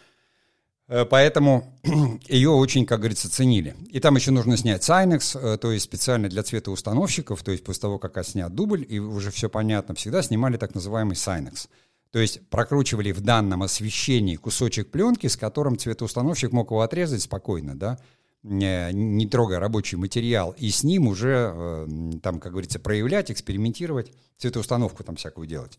Э, 0.87 1.05
поэтому 1.05 1.73
ее 2.27 2.49
очень, 2.49 2.85
как 2.85 2.99
говорится, 2.99 3.29
ценили. 3.29 3.75
И 3.89 3.99
там 3.99 4.15
еще 4.15 4.31
нужно 4.31 4.57
снять 4.57 4.83
Сайнекс, 4.83 5.35
э, 5.35 5.57
то 5.57 5.71
есть 5.71 5.85
специально 5.85 6.29
для 6.29 6.43
цветоустановщиков, 6.43 7.43
то 7.43 7.51
есть 7.51 7.63
после 7.63 7.81
того, 7.81 7.99
как 7.99 8.23
снят 8.25 8.53
дубль, 8.53 8.85
и 8.87 8.99
уже 8.99 9.31
все 9.31 9.49
понятно, 9.49 9.95
всегда 9.95 10.21
снимали 10.21 10.57
так 10.57 10.75
называемый 10.75 11.15
Сайнекс. 11.15 11.67
То 12.11 12.19
есть 12.19 12.47
прокручивали 12.49 13.11
в 13.11 13.21
данном 13.21 13.63
освещении 13.63 14.35
кусочек 14.35 14.91
пленки, 14.91 15.27
с 15.27 15.35
которым 15.35 15.77
цветоустановщик 15.77 16.51
мог 16.51 16.71
его 16.71 16.81
отрезать 16.81 17.21
спокойно, 17.21 17.77
да, 17.77 17.99
не, 18.43 19.27
трогая 19.27 19.59
рабочий 19.59 19.97
материал, 19.97 20.55
и 20.57 20.69
с 20.69 20.83
ним 20.83 21.07
уже, 21.07 21.51
э, 21.53 21.87
там, 22.21 22.39
как 22.39 22.53
говорится, 22.53 22.79
проявлять, 22.79 23.29
экспериментировать, 23.31 24.11
цветоустановку 24.37 25.03
там 25.03 25.15
всякую 25.15 25.47
делать. 25.47 25.77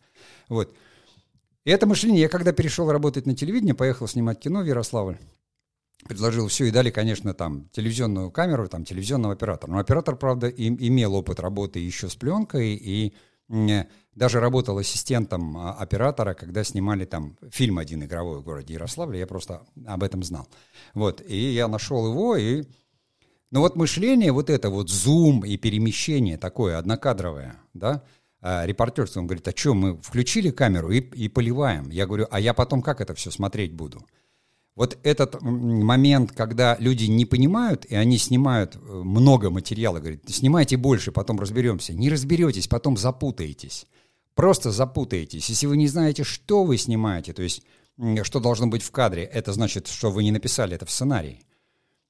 Вот. 0.49 0.75
И 1.65 1.71
это 1.71 1.87
мышление, 1.87 2.23
я 2.23 2.29
когда 2.29 2.53
перешел 2.53 2.91
работать 2.91 3.27
на 3.27 3.35
телевидении, 3.35 3.73
поехал 3.73 4.07
снимать 4.07 4.41
кино 4.41 4.61
в 4.61 4.67
Ярославль, 4.67 5.19
предложил 6.07 6.49
все 6.49 6.67
и 6.67 6.71
дали, 6.71 6.91
конечно, 6.91 7.35
там 7.35 7.69
телевизионную 7.71 8.31
камеру, 8.31 8.69
там 8.69 8.85
телевизионного 8.85 9.35
оператора. 9.35 9.71
Но 9.71 9.79
оператор, 9.79 10.17
правда, 10.17 10.49
им, 10.49 10.77
имел 10.79 11.15
опыт 11.15 11.41
работы 11.41 11.79
еще 11.79 12.09
с 12.09 12.17
пленкой 12.17 12.75
и 12.75 13.15
даже 14.19 14.41
работал 14.41 14.77
ассистентом 14.79 15.57
а, 15.57 15.73
оператора, 15.75 16.35
когда 16.35 16.65
снимали 16.65 17.05
там 17.05 17.37
фильм 17.51 17.79
один 17.79 18.03
игровой 18.03 18.41
в 18.41 18.43
городе 18.43 18.75
Ярославле, 18.75 19.21
я 19.21 19.27
просто 19.27 19.63
об 19.87 20.03
этом 20.03 20.23
знал. 20.25 20.49
Вот, 20.95 21.23
и 21.27 21.37
я 21.53 21.69
нашел 21.69 22.07
его, 22.09 22.37
и... 22.37 22.65
Ну 23.51 23.61
вот 23.61 23.77
мышление, 23.77 24.31
вот 24.33 24.51
это 24.51 24.69
вот 24.69 24.91
зум 24.91 25.43
и 25.43 25.57
перемещение 25.57 26.37
такое 26.37 26.77
однокадровое, 26.77 27.57
да, 27.73 28.03
а, 28.41 28.67
репортерство, 28.67 29.21
он 29.21 29.27
говорит, 29.27 29.47
а 29.49 29.53
что, 29.57 29.73
мы 29.73 29.97
включили 29.97 30.51
камеру 30.51 30.91
и, 30.91 30.99
и 31.01 31.29
поливаем. 31.29 31.89
Я 31.89 32.07
говорю, 32.07 32.27
а 32.31 32.41
я 32.41 32.55
потом 32.55 32.83
как 32.83 33.01
это 33.01 33.15
все 33.15 33.31
смотреть 33.31 33.73
буду? 33.73 34.05
Вот 34.75 34.97
этот 35.03 35.41
момент, 35.43 36.33
когда 36.33 36.77
люди 36.79 37.07
не 37.07 37.25
понимают, 37.25 37.85
и 37.87 37.97
они 37.97 38.17
снимают 38.17 38.77
э, 38.77 38.79
много 38.79 39.51
материала, 39.51 39.99
говорят, 39.99 40.21
снимайте 40.29 40.77
больше, 40.77 41.11
потом 41.11 41.41
разберемся. 41.41 41.95
Не 41.95 42.11
разберетесь, 42.11 42.69
потом 42.69 42.97
запутаетесь. 42.97 43.87
Просто 44.39 44.71
запутаетесь. 44.71 45.49
Если 45.49 45.67
вы 45.67 45.77
не 45.77 45.89
знаете, 45.89 46.23
что 46.23 46.63
вы 46.63 46.79
снимаете, 46.79 47.33
то 47.33 47.43
есть 47.43 47.65
что 48.23 48.39
должно 48.39 48.69
быть 48.69 48.85
в 48.85 48.93
кадре, 48.93 49.25
это 49.25 49.53
значит, 49.53 49.89
что 49.89 50.13
вы 50.13 50.23
не 50.23 50.31
написали 50.31 50.77
это 50.77 50.87
в 50.87 50.93
сценарии. 50.93 51.43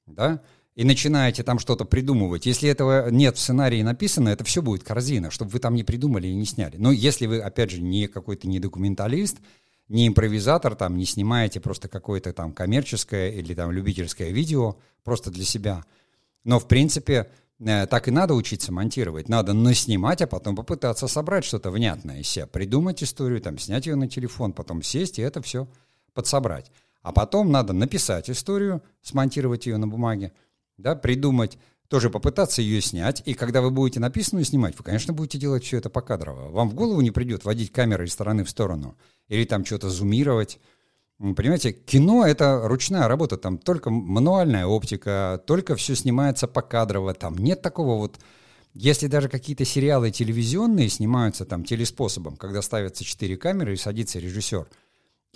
Да? 0.05 0.39
и 0.75 0.83
начинаете 0.83 1.41
там 1.41 1.57
что-то 1.57 1.85
придумывать, 1.85 2.45
если 2.45 2.69
этого 2.69 3.09
нет 3.09 3.35
в 3.35 3.39
сценарии 3.39 3.81
написано, 3.81 4.29
это 4.29 4.43
все 4.43 4.61
будет 4.61 4.83
корзина, 4.83 5.31
чтобы 5.31 5.49
вы 5.49 5.59
там 5.59 5.73
не 5.73 5.83
придумали 5.83 6.27
и 6.27 6.35
не 6.35 6.45
сняли. 6.45 6.77
Но 6.77 6.91
если 6.91 7.25
вы, 7.25 7.39
опять 7.39 7.71
же, 7.71 7.81
не 7.81 8.07
какой-то 8.07 8.47
не 8.47 8.59
документалист, 8.59 9.39
не 9.87 10.07
импровизатор, 10.07 10.75
там, 10.75 10.97
не 10.97 11.05
снимаете 11.05 11.59
просто 11.59 11.87
какое-то 11.87 12.31
там 12.31 12.53
коммерческое 12.53 13.31
или 13.31 13.55
там 13.55 13.71
любительское 13.71 14.29
видео 14.29 14.77
просто 15.03 15.31
для 15.31 15.45
себя. 15.45 15.83
Но, 16.43 16.59
в 16.59 16.67
принципе, 16.67 17.27
так 17.59 18.07
и 18.07 18.11
надо 18.11 18.33
учиться 18.33 18.71
монтировать. 18.71 19.29
Надо 19.29 19.53
наснимать, 19.53 20.21
а 20.21 20.27
потом 20.27 20.55
попытаться 20.55 21.07
собрать 21.07 21.43
что-то 21.43 21.71
внятное 21.71 22.21
из 22.21 22.29
себя. 22.29 22.47
Придумать 22.47 23.03
историю, 23.03 23.41
там, 23.41 23.57
снять 23.57 23.85
ее 23.85 23.95
на 23.95 24.07
телефон, 24.07 24.53
потом 24.53 24.81
сесть 24.81 25.19
и 25.19 25.21
это 25.21 25.41
все 25.41 25.67
подсобрать. 26.13 26.71
А 27.01 27.11
потом 27.11 27.51
надо 27.51 27.73
написать 27.73 28.29
историю, 28.29 28.81
смонтировать 29.01 29.65
ее 29.65 29.77
на 29.77 29.87
бумаге, 29.87 30.33
да, 30.77 30.95
придумать, 30.95 31.57
тоже 31.89 32.09
попытаться 32.09 32.61
ее 32.61 32.81
снять, 32.81 33.23
и 33.25 33.33
когда 33.33 33.61
вы 33.61 33.71
будете 33.71 33.99
написанную 33.99 34.45
снимать, 34.45 34.77
вы, 34.77 34.83
конечно, 34.83 35.11
будете 35.11 35.39
делать 35.39 35.63
все 35.63 35.77
это 35.77 35.89
покадрово. 35.89 36.51
Вам 36.51 36.69
в 36.69 36.75
голову 36.75 37.01
не 37.01 37.11
придет 37.11 37.45
водить 37.45 37.71
камерой 37.71 38.07
из 38.07 38.13
стороны 38.13 38.43
в 38.43 38.49
сторону, 38.49 38.95
или 39.27 39.43
там 39.43 39.65
что-то 39.65 39.89
зумировать. 39.89 40.59
Понимаете, 41.19 41.73
кино— 41.73 42.25
это 42.27 42.61
ручная 42.63 43.07
работа, 43.07 43.37
там 43.37 43.57
только 43.57 43.89
мануальная 43.89 44.65
оптика, 44.65 45.43
только 45.45 45.75
все 45.75 45.95
снимается 45.95 46.47
покадрово, 46.47 47.13
там 47.13 47.37
нет 47.37 47.61
такого 47.61 47.97
вот... 47.97 48.19
Если 48.73 49.07
даже 49.07 49.29
какие-то 49.29 49.65
сериалы 49.65 50.11
телевизионные 50.11 50.89
снимаются 50.89 51.43
там 51.43 51.65
телеспособом, 51.65 52.37
когда 52.37 52.61
ставятся 52.61 53.03
четыре 53.03 53.35
камеры 53.35 53.73
и 53.73 53.77
садится 53.77 54.19
режиссер, 54.19 54.67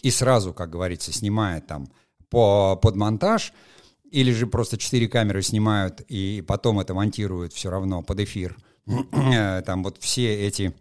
и 0.01 0.11
сразу, 0.11 0.53
как 0.53 0.69
говорится, 0.69 1.11
снимает 1.11 1.67
там 1.67 1.89
по, 2.29 2.75
под 2.75 2.95
монтаж— 2.95 3.53
или 4.13 4.31
же 4.31 4.45
просто 4.45 4.77
четыре 4.77 5.07
камеры 5.07 5.41
снимают 5.41 6.01
и 6.01 6.43
потом 6.47 6.79
это 6.79 6.93
монтируют 6.93 7.51
все 7.51 7.71
равно 7.71 8.03
под 8.03 8.19
эфир. 8.19 8.55
Там 9.65 9.81
вот 9.83 9.97
все 9.99 10.45
эти 10.45 10.71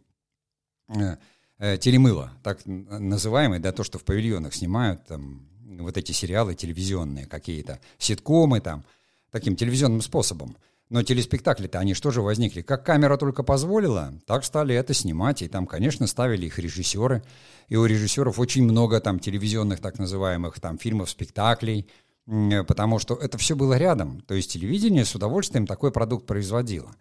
э, 1.63 1.79
телемыло, 1.79 2.33
так 2.43 2.61
называемые, 2.67 3.61
да, 3.61 3.73
то, 3.73 3.85
что 3.85 3.99
в 3.99 4.05
павильонах 4.05 4.55
снимают, 4.55 5.07
там, 5.07 5.49
вот 5.79 5.97
эти 5.97 6.13
сериалы 6.13 6.55
телевизионные 6.55 7.27
какие-то, 7.27 7.81
ситкомы 7.99 8.61
там, 8.61 8.85
таким 9.31 9.57
телевизионным 9.57 10.03
способом. 10.03 10.57
Но 10.91 11.03
телеспектакли-то, 11.03 11.79
они 11.79 11.95
что 11.95 12.11
же 12.11 12.21
возникли? 12.21 12.61
Как 12.61 12.85
камера 12.85 13.17
только 13.17 13.43
позволила, 13.43 14.13
так 14.27 14.45
стали 14.45 14.75
это 14.75 14.93
снимать. 14.93 15.41
И 15.41 15.49
там, 15.49 15.67
конечно, 15.67 16.07
ставили 16.07 16.45
их 16.45 16.59
режиссеры. 16.59 17.23
И 17.69 17.77
у 17.77 17.87
режиссеров 17.87 18.39
очень 18.39 18.65
много 18.65 19.01
там 19.01 19.19
телевизионных 19.19 19.81
так 19.81 19.99
называемых 19.99 20.61
там 20.61 20.79
фильмов, 20.79 21.09
спектаклей– 21.09 21.89
Э, 22.27 22.63
потому 22.65 22.99
что 22.99 23.15
это 23.15 23.39
все 23.39 23.57
было 23.57 23.77
рядом. 23.77 24.21
То 24.23 24.35
есть 24.35 24.53
телевидение 24.53 25.05
с 25.05 25.15
удовольствием 25.15 25.67
такой 25.67 25.93
продукт 25.93 26.27
производило. 26.27 26.95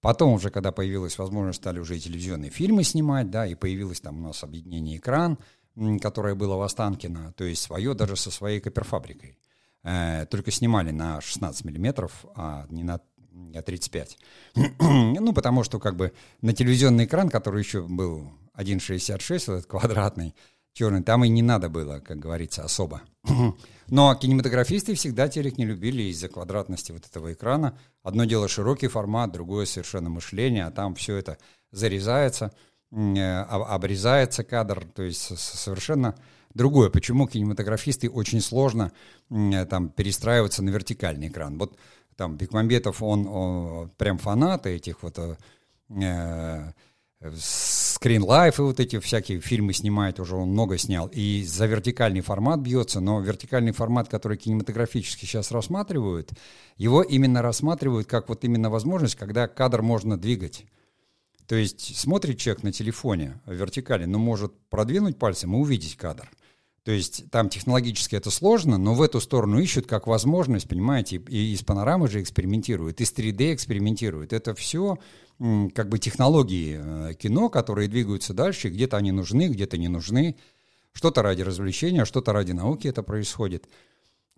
Потом 0.00 0.32
уже, 0.32 0.50
когда 0.50 0.72
появилась 0.72 1.18
возможность, 1.18 1.58
стали 1.58 1.78
уже 1.78 1.96
и 1.96 2.00
телевизионные 2.00 2.50
фильмы 2.50 2.84
снимать, 2.84 3.30
да, 3.30 3.46
и 3.46 3.54
появилось 3.54 4.00
там 4.00 4.18
у 4.18 4.28
нас 4.28 4.42
объединение 4.42 4.96
«Экран», 4.96 5.38
которое 6.00 6.34
было 6.34 6.56
в 6.56 6.62
Останкино, 6.62 7.32
то 7.36 7.44
есть 7.44 7.62
свое 7.62 7.94
даже 7.94 8.16
со 8.16 8.30
своей 8.30 8.60
копперфабрикой. 8.60 9.38
Э, 9.82 10.26
только 10.26 10.50
снимали 10.50 10.90
на 10.90 11.20
16 11.20 11.64
миллиметров, 11.64 12.24
а 12.34 12.66
не 12.70 12.82
на 12.82 13.00
35. 13.52 14.18
ну, 14.78 15.32
потому 15.32 15.64
что 15.64 15.78
как 15.78 15.96
бы 15.96 16.12
на 16.40 16.52
телевизионный 16.52 17.04
экран, 17.04 17.28
который 17.28 17.62
еще 17.62 17.82
был 17.82 18.32
1,66, 18.56 19.36
этот 19.36 19.66
квадратный, 19.66 20.34
черный, 20.80 21.02
там 21.02 21.24
и 21.24 21.28
не 21.28 21.42
надо 21.42 21.68
было, 21.68 22.00
как 22.00 22.18
говорится, 22.18 22.64
особо. 22.64 23.02
Но 23.88 24.14
кинематографисты 24.14 24.94
всегда 24.94 25.28
телек 25.28 25.58
не 25.58 25.66
любили 25.66 26.04
из-за 26.04 26.28
квадратности 26.28 26.90
вот 26.90 27.04
этого 27.06 27.34
экрана. 27.34 27.78
Одно 28.02 28.24
дело 28.24 28.48
широкий 28.48 28.88
формат, 28.88 29.30
другое 29.30 29.66
совершенно 29.66 30.08
мышление, 30.08 30.64
а 30.64 30.70
там 30.70 30.94
все 30.94 31.16
это 31.16 31.36
зарезается, 31.70 32.52
э, 32.92 33.40
обрезается 33.42 34.42
кадр, 34.42 34.86
то 34.94 35.02
есть 35.02 35.38
совершенно 35.38 36.14
другое. 36.54 36.88
Почему 36.88 37.28
кинематографисты 37.28 38.08
очень 38.08 38.40
сложно 38.40 38.90
э, 39.28 39.66
там 39.66 39.90
перестраиваться 39.90 40.62
на 40.62 40.70
вертикальный 40.70 41.28
экран? 41.28 41.58
Вот 41.58 41.76
там 42.16 42.38
Бекмамбетов, 42.38 43.02
он, 43.02 43.26
он 43.26 43.90
прям 43.98 44.16
фанат 44.16 44.64
этих 44.64 45.02
вот 45.02 45.18
э, 45.18 46.72
Screen 48.00 48.20
Life 48.20 48.54
и 48.58 48.62
вот 48.62 48.80
эти 48.80 48.98
всякие 48.98 49.40
фильмы 49.40 49.74
снимает, 49.74 50.20
уже 50.20 50.34
он 50.34 50.50
много 50.50 50.78
снял, 50.78 51.08
и 51.08 51.44
за 51.44 51.66
вертикальный 51.66 52.22
формат 52.22 52.60
бьется, 52.60 53.00
но 53.00 53.20
вертикальный 53.20 53.72
формат, 53.72 54.08
который 54.08 54.38
кинематографически 54.38 55.26
сейчас 55.26 55.50
рассматривают, 55.50 56.30
его 56.78 57.02
именно 57.02 57.42
рассматривают 57.42 58.08
как 58.08 58.30
вот 58.30 58.42
именно 58.44 58.70
возможность, 58.70 59.16
когда 59.16 59.48
кадр 59.48 59.82
можно 59.82 60.16
двигать. 60.18 60.64
То 61.46 61.56
есть 61.56 61.98
смотрит 61.98 62.38
человек 62.38 62.62
на 62.62 62.72
телефоне 62.72 63.40
вертикали, 63.44 64.06
но 64.06 64.18
может 64.18 64.54
продвинуть 64.70 65.18
пальцем 65.18 65.54
и 65.54 65.58
увидеть 65.58 65.96
кадр. 65.96 66.30
То 66.84 66.92
есть 66.92 67.30
там 67.30 67.50
технологически 67.50 68.16
это 68.16 68.30
сложно, 68.30 68.78
но 68.78 68.94
в 68.94 69.02
эту 69.02 69.20
сторону 69.20 69.58
ищут 69.58 69.86
как 69.86 70.06
возможность, 70.06 70.68
понимаете, 70.68 71.16
и 71.16 71.52
из 71.52 71.62
панорамы 71.62 72.08
же 72.08 72.22
экспериментируют, 72.22 73.02
и 73.02 73.04
с 73.04 73.12
3D 73.12 73.52
экспериментируют. 73.52 74.32
Это 74.32 74.54
все 74.54 74.98
как 75.74 75.88
бы 75.88 75.98
технологии 75.98 76.78
э, 76.78 77.14
кино, 77.14 77.48
которые 77.48 77.88
двигаются 77.88 78.34
дальше, 78.34 78.68
где-то 78.68 78.98
они 78.98 79.10
нужны, 79.10 79.48
где-то 79.48 79.78
не 79.78 79.88
нужны. 79.88 80.36
Что-то 80.92 81.22
ради 81.22 81.40
развлечения, 81.40 82.04
что-то 82.04 82.32
ради 82.32 82.52
науки 82.52 82.88
это 82.88 83.02
происходит. 83.02 83.66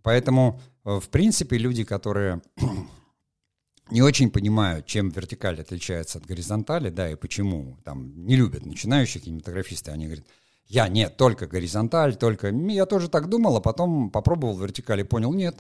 Поэтому, 0.03 0.61
э, 0.85 1.01
в 1.01 1.09
принципе, 1.09 1.59
люди, 1.59 1.83
которые 1.83 2.41
не 3.91 4.01
очень 4.01 4.31
понимают, 4.31 4.87
чем 4.87 5.09
вертикаль 5.09 5.61
отличается 5.61 6.19
от 6.19 6.27
горизонтали, 6.27 6.91
да, 6.91 7.11
и 7.11 7.17
почему 7.17 7.79
там 7.83 8.25
не 8.25 8.37
любят 8.37 8.65
начинающие 8.65 9.21
кинематографисты, 9.21 9.91
они 9.91 10.07
говорят, 10.07 10.27
я 10.67 10.87
нет, 10.89 11.17
только 11.17 11.49
горизонталь, 11.49 12.15
только... 12.15 12.51
Я 12.51 12.87
тоже 12.87 13.09
так 13.09 13.29
думал, 13.29 13.57
а 13.57 13.61
потом 13.61 14.09
попробовал 14.09 14.57
вертикаль 14.57 15.01
и 15.01 15.05
понял, 15.05 15.33
нет, 15.35 15.57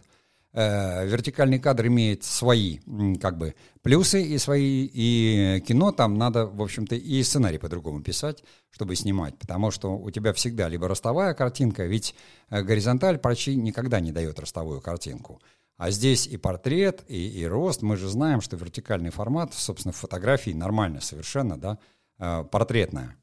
вертикальный 0.54 1.58
кадр 1.58 1.86
имеет 1.86 2.24
свои 2.24 2.78
как 3.20 3.38
бы 3.38 3.54
плюсы 3.82 4.22
и 4.22 4.36
свои, 4.38 4.88
и 4.92 5.62
кино 5.66 5.92
там 5.92 6.18
надо, 6.18 6.46
в 6.46 6.60
общем-то, 6.60 6.94
и 6.94 7.22
сценарий 7.22 7.58
по-другому 7.58 8.02
писать, 8.02 8.44
чтобы 8.70 8.94
снимать, 8.96 9.38
потому 9.38 9.70
что 9.70 9.96
у 9.96 10.10
тебя 10.10 10.32
всегда 10.32 10.68
либо 10.68 10.88
ростовая 10.88 11.32
картинка, 11.34 11.84
ведь 11.84 12.14
э, 12.50 12.62
горизонталь 12.62 13.18
почти 13.18 13.56
никогда 13.56 14.00
не 14.00 14.12
дает 14.12 14.38
ростовую 14.38 14.80
картинку. 14.80 15.40
А 15.78 15.90
здесь 15.90 16.26
и 16.26 16.36
портрет, 16.36 17.02
и, 17.08 17.28
и 17.28 17.46
рост. 17.46 17.82
Мы 17.82 17.96
же 17.96 18.08
знаем, 18.08 18.40
что 18.40 18.56
вертикальный 18.56 19.10
формат, 19.10 19.54
собственно, 19.54 19.92
в 19.92 19.96
фотографии 19.96 20.50
нормально 20.50 21.00
совершенно, 21.00 21.58
да, 21.58 21.78
э, 22.18 22.44
портретное 22.44 23.16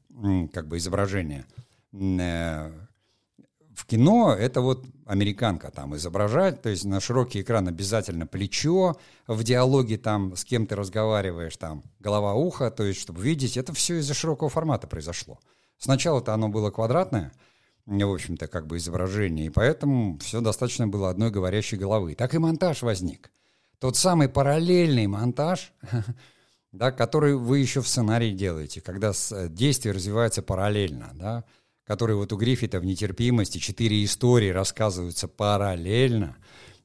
как 0.52 0.66
бы 0.66 0.78
изображение– 0.78 1.46
Э, 1.92 2.70
в 3.80 3.86
кино 3.86 4.36
это 4.38 4.60
вот 4.60 4.84
американка 5.06 5.70
там 5.70 5.96
изображать, 5.96 6.60
то 6.60 6.68
есть 6.68 6.84
на 6.84 7.00
широкий 7.00 7.40
экран 7.40 7.66
обязательно 7.66 8.26
плечо, 8.26 8.98
в 9.26 9.42
диалоге 9.42 9.96
там 9.96 10.36
с 10.36 10.44
кем 10.44 10.66
ты 10.66 10.76
разговариваешь, 10.76 11.56
там 11.56 11.82
голова-ухо, 11.98 12.70
то 12.70 12.82
есть 12.82 13.00
чтобы 13.00 13.22
видеть, 13.22 13.56
это 13.56 13.72
все 13.72 13.96
из-за 14.00 14.12
широкого 14.12 14.50
формата 14.50 14.86
произошло. 14.86 15.40
Сначала-то 15.78 16.34
оно 16.34 16.50
было 16.50 16.70
квадратное, 16.70 17.32
в 17.86 18.12
общем-то, 18.12 18.48
как 18.48 18.66
бы 18.66 18.76
изображение, 18.76 19.46
и 19.46 19.50
поэтому 19.50 20.18
все 20.18 20.42
достаточно 20.42 20.86
было 20.86 21.08
одной 21.08 21.30
говорящей 21.30 21.78
головы. 21.78 22.14
Так 22.14 22.34
и 22.34 22.38
монтаж 22.38 22.82
возник. 22.82 23.30
Тот 23.78 23.96
самый 23.96 24.28
параллельный 24.28 25.06
монтаж, 25.06 25.72
да, 26.72 26.92
который 26.92 27.34
вы 27.34 27.60
еще 27.60 27.80
в 27.80 27.88
сценарии 27.88 28.32
делаете, 28.32 28.82
когда 28.82 29.12
э, 29.30 29.48
действие 29.48 29.94
развивается 29.94 30.42
параллельно, 30.42 31.12
да, 31.14 31.44
который 31.90 32.14
вот 32.14 32.32
у 32.32 32.36
Гриффита 32.36 32.78
в 32.78 32.84
«Нетерпимости» 32.84 33.58
четыре 33.58 34.04
истории 34.04 34.50
рассказываются 34.50 35.26
параллельно, 35.26 36.36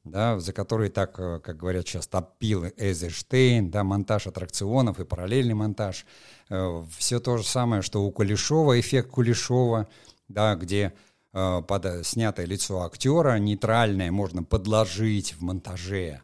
да, 0.02 0.40
за 0.40 0.52
которые 0.52 0.90
так, 0.90 1.14
э, 1.20 1.38
как 1.38 1.58
говорят 1.58 1.86
сейчас, 1.86 2.08
топил 2.08 2.64
Эйзенштейн, 2.76 3.70
да, 3.70 3.84
монтаж 3.84 4.26
аттракционов 4.26 4.98
и 4.98 5.04
параллельный 5.04 5.54
монтаж. 5.54 6.06
Э, 6.50 6.82
Все 6.98 7.20
то 7.20 7.36
же 7.36 7.44
самое, 7.44 7.82
что 7.82 8.02
у 8.02 8.10
Кулешова, 8.10 8.80
эффект 8.80 9.10
Кулешова, 9.10 9.86
да, 10.26 10.56
где 10.56 10.92
э, 11.32 11.62
под 11.62 12.04
снятое 12.04 12.46
лицо 12.46 12.82
актера 12.82 13.38
нейтральное 13.38 14.10
можно 14.10 14.42
подложить 14.42 15.34
в 15.34 15.40
монтаже 15.40 16.20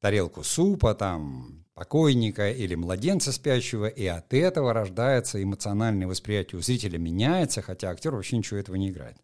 тарелку 0.00 0.42
супа, 0.42 0.96
там, 0.96 1.59
покойника 1.80 2.50
или 2.50 2.74
младенца 2.74 3.32
спящего, 3.32 3.86
и 3.86 4.04
от 4.04 4.34
этого 4.34 4.74
рождается 4.74 5.42
эмоциональное 5.42 6.06
восприятие 6.06 6.58
у 6.58 6.62
зрителя 6.62 6.98
меняется, 6.98 7.62
хотя 7.62 7.88
актер 7.88 8.14
вообще 8.14 8.36
ничего 8.36 8.60
этого 8.60 8.76
не 8.76 8.90
играет. 8.90 9.16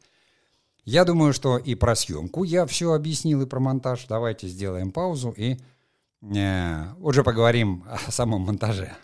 Я 0.86 1.04
думаю, 1.04 1.34
что 1.34 1.58
и 1.58 1.74
про 1.74 1.94
съемку 1.94 2.44
я 2.44 2.64
все 2.64 2.94
объяснил, 2.94 3.42
и 3.42 3.46
про 3.46 3.60
монтаж. 3.60 4.06
Давайте 4.08 4.48
сделаем 4.48 4.90
паузу 4.90 5.34
и 5.36 5.58
э, 6.22 6.84
уже 6.98 7.22
поговорим 7.22 7.84
о 7.90 8.10
самом 8.10 8.40
монтаже. 8.40 8.96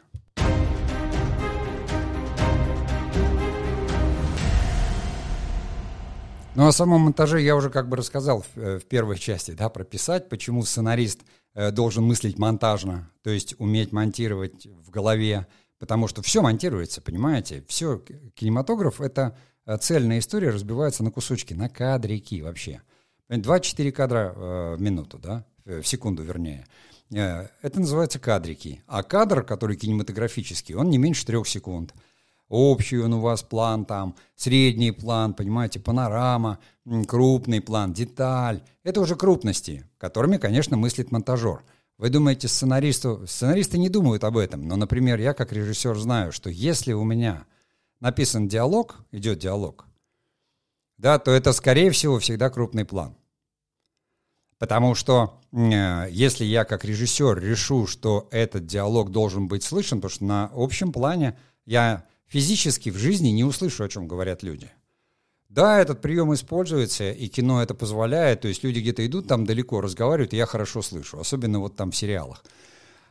Ну, 6.54 6.66
о 6.66 6.72
самом 6.72 7.02
монтаже 7.02 7.42
я 7.42 7.54
уже 7.54 7.68
как 7.68 7.90
бы 7.90 7.98
рассказал 7.98 8.40
в, 8.40 8.58
э, 8.58 8.78
в 8.78 8.86
первой 8.86 9.18
части, 9.18 9.50
да, 9.50 9.68
прописать, 9.68 10.30
почему 10.30 10.62
сценарист 10.62 11.20
должен 11.54 12.04
мыслить 12.04 12.38
монтажно, 12.38 13.10
то 13.22 13.30
есть 13.30 13.54
уметь 13.58 13.92
монтировать 13.92 14.66
в 14.66 14.90
голове, 14.90 15.46
потому 15.78 16.08
что 16.08 16.22
все 16.22 16.42
монтируется, 16.42 17.00
понимаете? 17.00 17.64
Все, 17.68 17.98
кинематограф— 18.34 19.00
это 19.02 19.36
э, 19.66 19.76
цельная 19.78 20.18
история, 20.18 20.50
разбивается 20.50 21.04
на 21.04 21.10
кусочки, 21.10 21.54
на 21.54 21.68
кадрики 21.68 22.40
вообще. 22.40 22.82
2-4 23.28 23.92
кадра 23.92 24.32
э, 24.34 24.76
в 24.76 24.80
минуту, 24.80 25.18
да, 25.18 25.44
в 25.64 25.84
секунду 25.84 26.22
вернее. 26.22 26.66
Это 27.10 27.78
называется 27.78 28.18
кадрики. 28.18 28.82
А 28.86 29.02
кадр, 29.02 29.42
который 29.42 29.76
кинематографический, 29.76 30.74
он 30.74 30.88
не 30.88 30.96
меньше 30.96 31.26
трех 31.26 31.46
секунд— 31.46 31.94
общий 32.52 32.98
он 32.98 33.14
у 33.14 33.20
вас 33.20 33.42
план 33.42 33.84
там, 33.84 34.14
средний 34.36 34.92
план, 34.92 35.34
понимаете, 35.34 35.80
панорама, 35.80 36.58
крупный 37.08 37.60
план, 37.60 37.92
деталь. 37.92 38.62
Это 38.84 39.00
уже 39.00 39.16
крупности, 39.16 39.88
которыми, 39.98 40.36
конечно, 40.36 40.76
мыслит 40.76 41.10
монтажер. 41.10 41.64
Вы 41.98 42.10
думаете, 42.10 42.48
сценаристу... 42.48 43.26
Сценаристы 43.26 43.78
не 43.78 43.88
думают 43.88 44.24
об 44.24 44.36
этом, 44.36 44.68
но, 44.68 44.76
например, 44.76 45.18
я 45.18 45.34
как 45.34 45.52
режиссер 45.52 45.96
знаю, 45.96 46.32
что 46.32 46.50
если 46.50 46.92
у 46.92 47.04
меня 47.04 47.46
написан 48.00 48.48
диалог, 48.48 48.96
идет 49.12 49.38
диалог, 49.38 49.86
да, 50.98 51.18
то 51.18 51.30
это, 51.30 51.52
скорее 51.52 51.90
всего, 51.90 52.18
всегда 52.18 52.50
крупный 52.50 52.84
план. 52.84 53.16
Потому 54.58 54.94
что 54.94 55.40
э, 55.52 56.06
если 56.10 56.44
я 56.44 56.64
как 56.64 56.84
режиссер 56.84 57.40
решу, 57.40 57.88
что 57.88 58.28
этот 58.30 58.66
диалог 58.66 59.10
должен 59.10 59.48
быть 59.48 59.64
слышен, 59.64 59.98
потому 59.98 60.10
что 60.10 60.24
на 60.24 60.50
общем 60.54 60.92
плане 60.92 61.36
я 61.64 62.04
физически 62.32 62.88
в 62.88 62.96
жизни 62.96 63.28
не 63.28 63.44
услышу, 63.44 63.84
о 63.84 63.88
чем 63.90 64.08
говорят 64.08 64.42
люди. 64.42 64.70
Да, 65.50 65.78
этот 65.78 66.00
прием 66.00 66.32
используется, 66.32 67.10
и 67.10 67.28
кино 67.28 67.62
это 67.62 67.74
позволяет, 67.74 68.40
то 68.40 68.48
есть 68.48 68.64
люди 68.64 68.80
где-то 68.80 69.06
идут 69.06 69.28
там 69.28 69.44
далеко, 69.44 69.82
разговаривают, 69.82 70.32
и 70.32 70.38
я 70.38 70.46
хорошо 70.46 70.80
слышу, 70.80 71.20
особенно 71.20 71.60
вот 71.60 71.76
там 71.76 71.90
в 71.90 71.96
сериалах. 71.96 72.42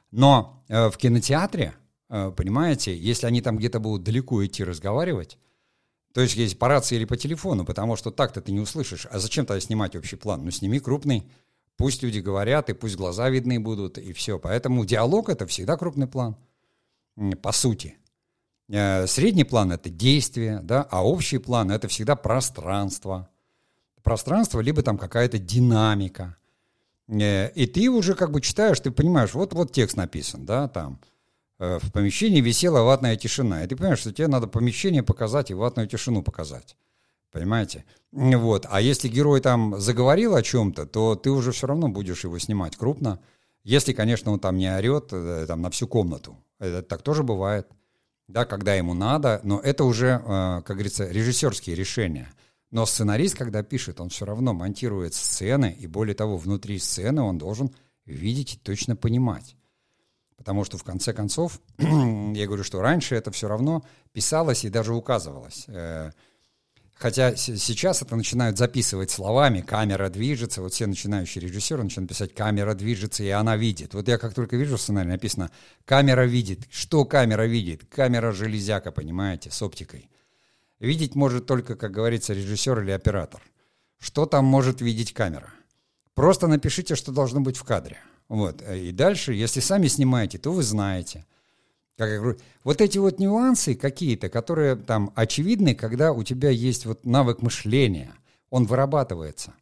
Но 0.10 0.64
э, 0.68 0.90
в 0.90 0.98
кинотеатре, 0.98 1.76
э, 2.10 2.32
понимаете, 2.36 2.98
если 2.98 3.28
они 3.28 3.44
там 3.44 3.58
где-то 3.58 3.80
будут 3.80 4.02
далеко 4.02 4.44
идти 4.44 4.64
разговаривать, 4.64 5.38
то 6.14 6.22
есть 6.22 6.36
есть 6.36 6.58
по 6.58 6.68
рации 6.68 6.96
или 6.96 7.06
по 7.06 7.16
телефону, 7.16 7.64
потому 7.64 7.96
что 7.96 8.10
так-то 8.10 8.42
ты 8.42 8.52
не 8.52 8.60
услышишь. 8.60 9.06
А 9.12 9.20
зачем 9.20 9.46
тогда 9.46 9.62
снимать 9.62 9.96
общий 9.96 10.16
план? 10.16 10.44
Ну, 10.44 10.50
сними 10.50 10.80
крупный, 10.80 11.30
пусть 11.78 12.02
люди 12.02 12.20
говорят, 12.20 12.72
и 12.72 12.74
пусть 12.74 12.96
глаза 12.96 13.30
видны 13.30 13.60
будут, 13.60 14.00
и 14.00 14.14
все. 14.14 14.40
Поэтому 14.40 14.84
диалог— 14.84 15.30
это 15.34 15.46
всегда 15.46 15.78
крупный 15.78 16.08
план, 16.08 16.36
по 17.44 17.52
сути. 17.52 18.01
Э, 18.72 19.06
средний 19.06 19.44
план— 19.44 19.72
это 19.74 19.90
действие, 19.90 20.62
да, 20.64 20.88
а 20.90 21.06
общий 21.06 21.40
план— 21.40 21.72
это 21.72 21.90
всегда 21.90 22.16
пространство. 22.16 23.30
Пространство, 24.02 24.62
либо 24.62 24.82
там 24.82 24.98
какая-то 24.98 25.38
динамика. 25.40 26.38
Э, 27.10 27.50
и 27.50 27.66
ты 27.66 27.90
уже 27.90 28.16
как 28.16 28.32
бы 28.32 28.40
читаешь, 28.40 28.80
ты 28.80 28.92
понимаешь, 28.92 29.34
вот, 29.34 29.54
вот 29.54 29.74
текст 29.74 29.98
написан, 29.98 30.46
да, 30.46 30.70
там. 30.70 31.02
Э, 31.60 31.80
в 31.82 31.92
помещении 31.92 32.40
висела 32.40 32.82
ватная 32.84 33.18
тишина. 33.18 33.66
И 33.66 33.68
ты 33.68 33.76
понимаешь, 33.76 34.00
что 34.00 34.14
тебе 34.14 34.30
надо 34.30 34.48
помещение 34.48 35.04
показать 35.04 35.52
и 35.52 35.54
ватную 35.54 35.90
тишину 35.90 36.24
показать. 36.24 36.78
Понимаете? 37.34 37.84
Вот. 38.14 38.66
А 38.70 38.80
если 38.80 39.10
герой 39.10 39.42
там 39.42 39.80
заговорил 39.80 40.36
о 40.36 40.42
чем-то, 40.42 40.86
то 40.86 41.16
ты 41.16 41.30
уже 41.30 41.52
все 41.52 41.68
равно 41.68 41.90
будешь 41.90 42.24
его 42.24 42.40
снимать 42.40 42.78
крупно. 42.78 43.20
Если, 43.64 43.94
конечно, 43.94 44.32
он 44.32 44.40
там 44.40 44.58
не 44.58 44.74
орет 44.74 45.10
там, 45.10 45.62
на 45.62 45.70
всю 45.70 45.88
комнату. 45.88 46.38
Это 46.60 46.82
так 46.82 47.02
тоже 47.04 47.24
бывает 47.24 47.68
да, 48.32 48.46
когда 48.46 48.74
ему 48.76 48.94
надо, 48.94 49.42
но 49.44 49.60
это 49.60 49.84
уже, 49.84 50.22
э, 50.24 50.62
как 50.66 50.78
говорится, 50.78 51.08
режиссерские 51.08 51.76
решения. 51.76 52.32
Но 52.72 52.86
сценарист, 52.86 53.36
когда 53.36 53.64
пишет, 53.64 54.00
он 54.00 54.10
все 54.10 54.26
равно 54.26 54.54
монтирует 54.54 55.14
сцены, 55.14 55.76
и 55.78 55.88
более 55.88 56.16
того, 56.16 56.38
внутри 56.38 56.80
сцены 56.80 57.22
он 57.22 57.38
должен 57.38 57.72
видеть 58.06 58.56
и 58.56 58.58
точно 58.58 58.96
понимать. 58.96 59.56
Потому 60.38 60.64
что, 60.64 60.78
в 60.78 60.84
конце 60.84 61.14
концов, 61.14 61.60
я 61.78 62.48
говорю, 62.48 62.64
что 62.64 62.82
раньше 62.82 63.16
это 63.16 63.32
все 63.32 63.48
равно 63.48 63.84
писалось 64.14 64.64
и 64.64 64.70
даже 64.70 64.96
указывалось. 64.96 65.68
Э, 67.02 67.12
Хотя 67.12 67.36
сейчас 67.36 68.02
это 68.02 68.16
начинают 68.16 68.58
записывать 68.58 69.12
словами, 69.12 69.62
камера 69.62 70.10
движется, 70.10 70.62
вот 70.62 70.74
все 70.74 70.86
начинающие 70.88 71.42
режиссеры 71.42 71.84
начинают 71.84 72.10
писать, 72.10 72.34
камера 72.34 72.74
движется, 72.74 73.24
и 73.24 73.30
она 73.30 73.58
видит. 73.58 73.94
Вот 73.94 74.08
я 74.08 74.18
как 74.18 74.34
только 74.34 74.56
вижу 74.56 74.78
в 74.78 74.82
сценарии 74.82 75.10
написано, 75.10 75.52
камера 75.86 76.26
видит. 76.26 76.68
Что 76.70 77.06
камера 77.06 77.48
видит? 77.48 77.86
Камера 77.90 78.32
железяка, 78.32 78.92
понимаете, 78.92 79.50
с 79.50 79.62
оптикой. 79.62 80.10
Видеть 80.80 81.16
может 81.16 81.46
только, 81.46 81.76
как 81.76 81.92
говорится, 81.92 82.34
режиссер 82.34 82.82
или 82.82 82.92
оператор. 82.92 83.42
Что 84.00 84.26
там 84.26 84.46
может 84.46 84.82
видеть 84.82 85.14
камера? 85.14 85.54
Просто 86.14 86.48
напишите, 86.48 86.96
что 86.96 87.12
должно 87.12 87.42
быть 87.42 87.58
в 87.58 87.64
кадре. 87.64 87.98
Вот. 88.28 88.62
И 88.62 88.92
дальше, 88.92 89.34
если 89.34 89.60
сами 89.60 89.88
снимаете, 89.88 90.38
то 90.38 90.52
вы 90.52 90.64
знаете– 90.64 91.26
как 92.02 92.10
я 92.10 92.18
говорю, 92.18 92.40
вот 92.64 92.82
эти 92.82 92.98
вот 92.98 93.20
нюансы 93.20 93.76
какие-то, 93.76 94.28
которые 94.28 94.76
там 94.76 95.12
очевидны, 95.14 95.76
когда 95.76 96.14
у 96.14 96.24
тебя 96.24 96.50
есть 96.50 96.88
вот 96.88 97.06
навык 97.06 97.44
мышления, 97.44 98.12
он 98.50 98.66
вырабатывается. 98.66 99.54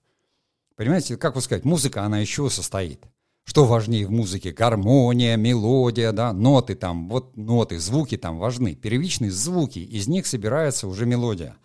Понимаете, 0.78 1.17
как 1.17 1.36
вы 1.36 1.41
сказать, 1.41 1.65
музыка, 1.65 2.04
она 2.04 2.23
чего 2.23 2.49
состоит? 2.49 3.04
Что 3.43 3.65
важнее 3.65 4.08
в 4.08 4.12
музыке? 4.12 4.54
Гармония, 4.54 5.36
мелодия, 5.36 6.13
да, 6.13 6.32
ноты 6.32 6.75
там, 6.75 7.10
вот 7.10 7.36
ноты, 7.36 7.78
звуки 7.78 8.15
там 8.15 8.38
важны. 8.38 8.73
Первичные 8.73 9.32
звуки, 9.32 9.80
из 9.80 10.08
них 10.08 10.25
собирается 10.25 10.88
уже 10.88 11.06
мелодия. 11.06 11.58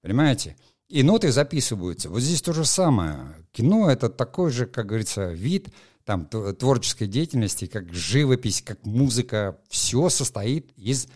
Понимаете? 0.00 0.56
И 0.88 1.02
ноты 1.02 1.30
записываются. 1.32 2.08
Вот 2.08 2.20
здесь 2.20 2.40
то 2.40 2.54
же 2.54 2.64
самое. 2.64 3.36
Кино— 3.52 3.90
это 3.92 4.08
такой 4.08 4.52
же, 4.52 4.64
как 4.64 4.86
говорится, 4.86 5.32
вид 5.32 5.68
там, 6.04 6.26
творческой 6.26 7.06
деятельности, 7.06 7.66
как 7.66 7.92
живопись, 7.92 8.62
как 8.62 8.84
музыка. 8.84 9.58
Все 9.68 10.08
состоит 10.08 10.70
из 10.76 11.08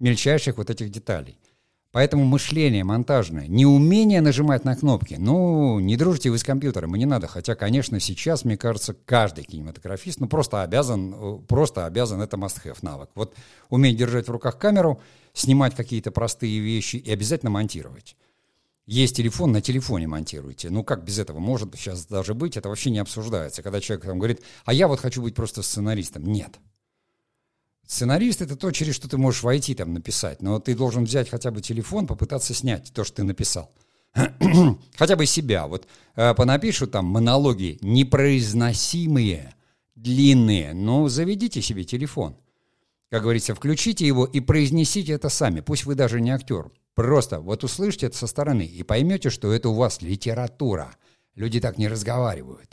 мельчайших 0.00 0.56
вот 0.56 0.70
этих 0.70 0.90
деталей. 0.90 1.38
Поэтому 1.94 2.24
мышление 2.24 2.82
монтажное, 2.82 3.46
неумение 3.46 4.20
нажимать 4.20 4.64
на 4.64 4.74
кнопки. 4.74 5.14
Ну, 5.16 5.78
не 5.78 5.96
дружите 5.96 6.28
вы 6.30 6.38
с 6.38 6.42
компьютером, 6.42 6.96
и 6.96 6.98
не 6.98 7.06
надо. 7.06 7.28
Хотя, 7.28 7.54
конечно, 7.54 8.00
сейчас, 8.00 8.44
мне 8.44 8.56
кажется, 8.56 8.94
каждый 8.94 9.44
кинематографист, 9.44 10.18
ну, 10.18 10.26
просто 10.26 10.64
обязан, 10.64 11.44
просто 11.46 11.86
обязан, 11.86 12.20
это 12.20 12.36
must-have 12.36 12.78
навык. 12.82 13.10
Вот 13.14 13.36
уметь 13.70 13.96
держать 13.96 14.26
в 14.26 14.30
руках 14.32 14.58
камеру, 14.58 15.00
снимать 15.34 15.76
какие-то 15.76 16.10
простые 16.10 16.58
вещи 16.58 16.96
и 16.96 17.12
обязательно 17.12 17.50
монтировать. 17.50 18.16
Есть 18.86 19.16
телефон, 19.16 19.52
на 19.52 19.62
телефоне 19.62 20.06
монтируйте. 20.06 20.68
Ну, 20.68 20.84
как 20.84 21.04
без 21.04 21.18
этого 21.18 21.38
может 21.38 21.74
сейчас 21.74 22.06
даже 22.06 22.34
быть? 22.34 22.56
Это 22.56 22.68
вообще 22.68 22.90
не 22.90 22.98
обсуждается. 22.98 23.62
Когда 23.62 23.80
человек 23.80 24.04
там 24.04 24.18
говорит, 24.18 24.42
а 24.64 24.74
я 24.74 24.88
вот 24.88 25.00
хочу 25.00 25.22
быть 25.22 25.34
просто 25.34 25.62
сценаристом. 25.62 26.24
Нет. 26.24 26.58
Сценарист— 27.86 28.40
это 28.42 28.56
то, 28.56 28.70
через 28.72 28.94
что 28.94 29.08
ты 29.08 29.16
можешь 29.16 29.42
войти 29.42 29.74
там 29.74 29.94
написать, 29.94 30.42
но 30.42 30.58
ты 30.58 30.74
должен 30.74 31.04
взять 31.04 31.28
хотя 31.28 31.50
бы 31.50 31.60
телефон, 31.60 32.06
попытаться 32.06 32.54
снять 32.54 32.92
то, 32.92 33.04
что 33.04 33.16
ты 33.16 33.24
написал. 33.24 33.72
хотя 34.96 35.16
бы 35.16 35.26
себя. 35.26 35.66
Вот 35.66 35.86
э, 36.16 36.34
понапишу 36.34 36.86
там 36.86 37.06
монологи 37.06 37.78
непроизносимые, 37.80 39.54
длинные, 39.94 40.72
но 40.72 41.08
заведите 41.08 41.60
себе 41.62 41.84
телефон. 41.84 42.36
Как 43.10 43.22
говорится, 43.22 43.54
включите 43.54 44.06
его 44.06 44.24
и 44.24 44.40
произнесите 44.40 45.12
это 45.12 45.28
сами. 45.28 45.60
Пусть 45.60 45.84
вы 45.84 45.94
даже 45.94 46.20
не 46.20 46.30
актер. 46.30 46.70
Просто 46.94 47.40
вот 47.40 47.64
услышите 47.64 48.06
это 48.06 48.16
со 48.16 48.26
стороны 48.26 48.64
и 48.64 48.82
поймете, 48.82 49.30
что 49.30 49.52
это 49.52 49.68
у 49.68 49.74
вас 49.74 50.00
литература. 50.00 50.94
Люди 51.34 51.60
так 51.60 51.78
не 51.78 51.88
разговаривают. 51.88 52.70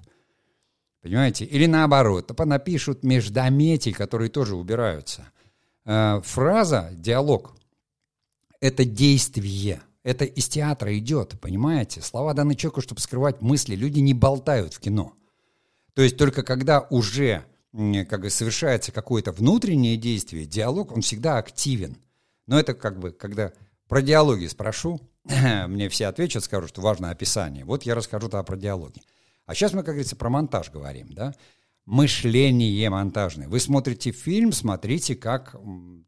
Понимаете? 1.02 1.46
Или 1.46 1.66
наоборот, 1.66 2.32
напишут 2.46 3.04
междометий, 3.04 3.92
которые 3.92 4.30
тоже 4.30 4.56
убираются. 4.56 5.28
Э, 5.86 6.22
фраза, 6.24 6.92
диалог– 6.94 7.56
это 8.60 8.86
действие. 8.86 9.82
Это 10.04 10.26
из 10.26 10.48
театра 10.48 10.96
идет, 10.98 11.40
понимаете? 11.40 12.02
Слова 12.02 12.34
даны 12.34 12.56
человеку, 12.56 12.82
чтобы 12.82 13.02
скрывать 13.02 13.42
мысли. 13.42 13.76
Люди 13.76 14.00
не 14.00 14.14
болтают 14.14 14.76
в 14.76 14.80
кино. 14.80 15.14
То 15.94 16.04
есть 16.04 16.18
только 16.18 16.44
когда 16.44 16.82
уже 16.90 17.44
как 18.10 18.22
бы 18.22 18.30
совершается 18.30 18.92
какое-то 18.92 19.32
внутреннее 19.32 19.98
действие, 19.98 20.46
диалог, 20.46 20.92
он 20.92 21.02
всегда 21.02 21.38
активен. 21.38 21.98
Но 22.46 22.60
это 22.60 22.74
как 22.74 23.00
бы, 23.00 23.12
когда 23.12 23.54
про 23.92 24.02
диалоги 24.02 24.46
спрошу, 24.48 25.02
мне 25.68 25.90
все 25.90 26.08
ответят, 26.08 26.46
скажут, 26.46 26.70
что 26.70 26.80
важно 26.80 27.10
описание. 27.10 27.66
Вот 27.66 27.84
я 27.84 27.94
расскажу 27.94 28.30
тогда 28.30 28.42
про 28.42 28.56
диалоги. 28.56 29.02
А 29.46 29.54
сейчас 29.54 29.74
мы, 29.74 29.80
как 29.80 29.96
говорится, 29.96 30.16
про 30.16 30.30
монтаж 30.30 30.72
говорим, 30.72 31.12
да? 31.12 31.36
Мышление 31.86 32.90
монтажное. 32.90 33.50
Вы 33.50 33.60
смотрите 33.60 34.14
фильм, 34.14 34.54
смотрите, 34.54 35.18
как... 35.18 35.58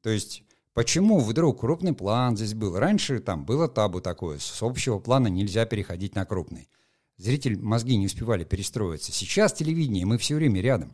То 0.01 0.09
есть, 0.09 0.43
почему 0.73 1.19
вдруг 1.19 1.59
крупный 1.59 1.91
план 1.91 2.37
здесь 2.37 2.53
был? 2.53 2.79
Раньше 2.79 3.19
там 3.19 3.43
было 3.43 3.67
табу 3.67 3.99
такое, 3.99 4.39
с 4.39 4.63
общего 4.63 4.99
плана 4.99 5.27
нельзя 5.27 5.65
переходить 5.65 6.15
на 6.15 6.25
крупный. 6.25 6.69
Зритель, 7.17 7.59
мозги 7.59 7.97
не 7.97 8.05
успевали 8.05 8.45
перестроиться. 8.45 9.11
Сейчас 9.11 9.51
телевидение, 9.51 10.05
мы 10.05 10.17
все 10.19 10.35
время 10.35 10.61
рядом. 10.61 10.93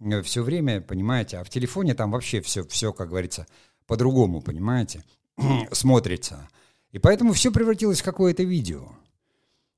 Э, 0.00 0.22
все 0.22 0.42
время, 0.42 0.80
понимаете, 0.80 1.36
а 1.36 1.44
в 1.44 1.50
телефоне 1.50 1.92
там 1.92 2.12
вообще 2.12 2.40
все, 2.40 2.64
все 2.64 2.94
как 2.94 3.10
говорится, 3.10 3.46
по-другому, 3.86 4.40
понимаете, 4.40 5.04
смотрится. 5.72 6.48
И 6.92 6.98
поэтому 6.98 7.32
все 7.32 7.50
превратилось 7.50 8.00
в 8.00 8.04
какое-то 8.04 8.42
видео. 8.42 8.92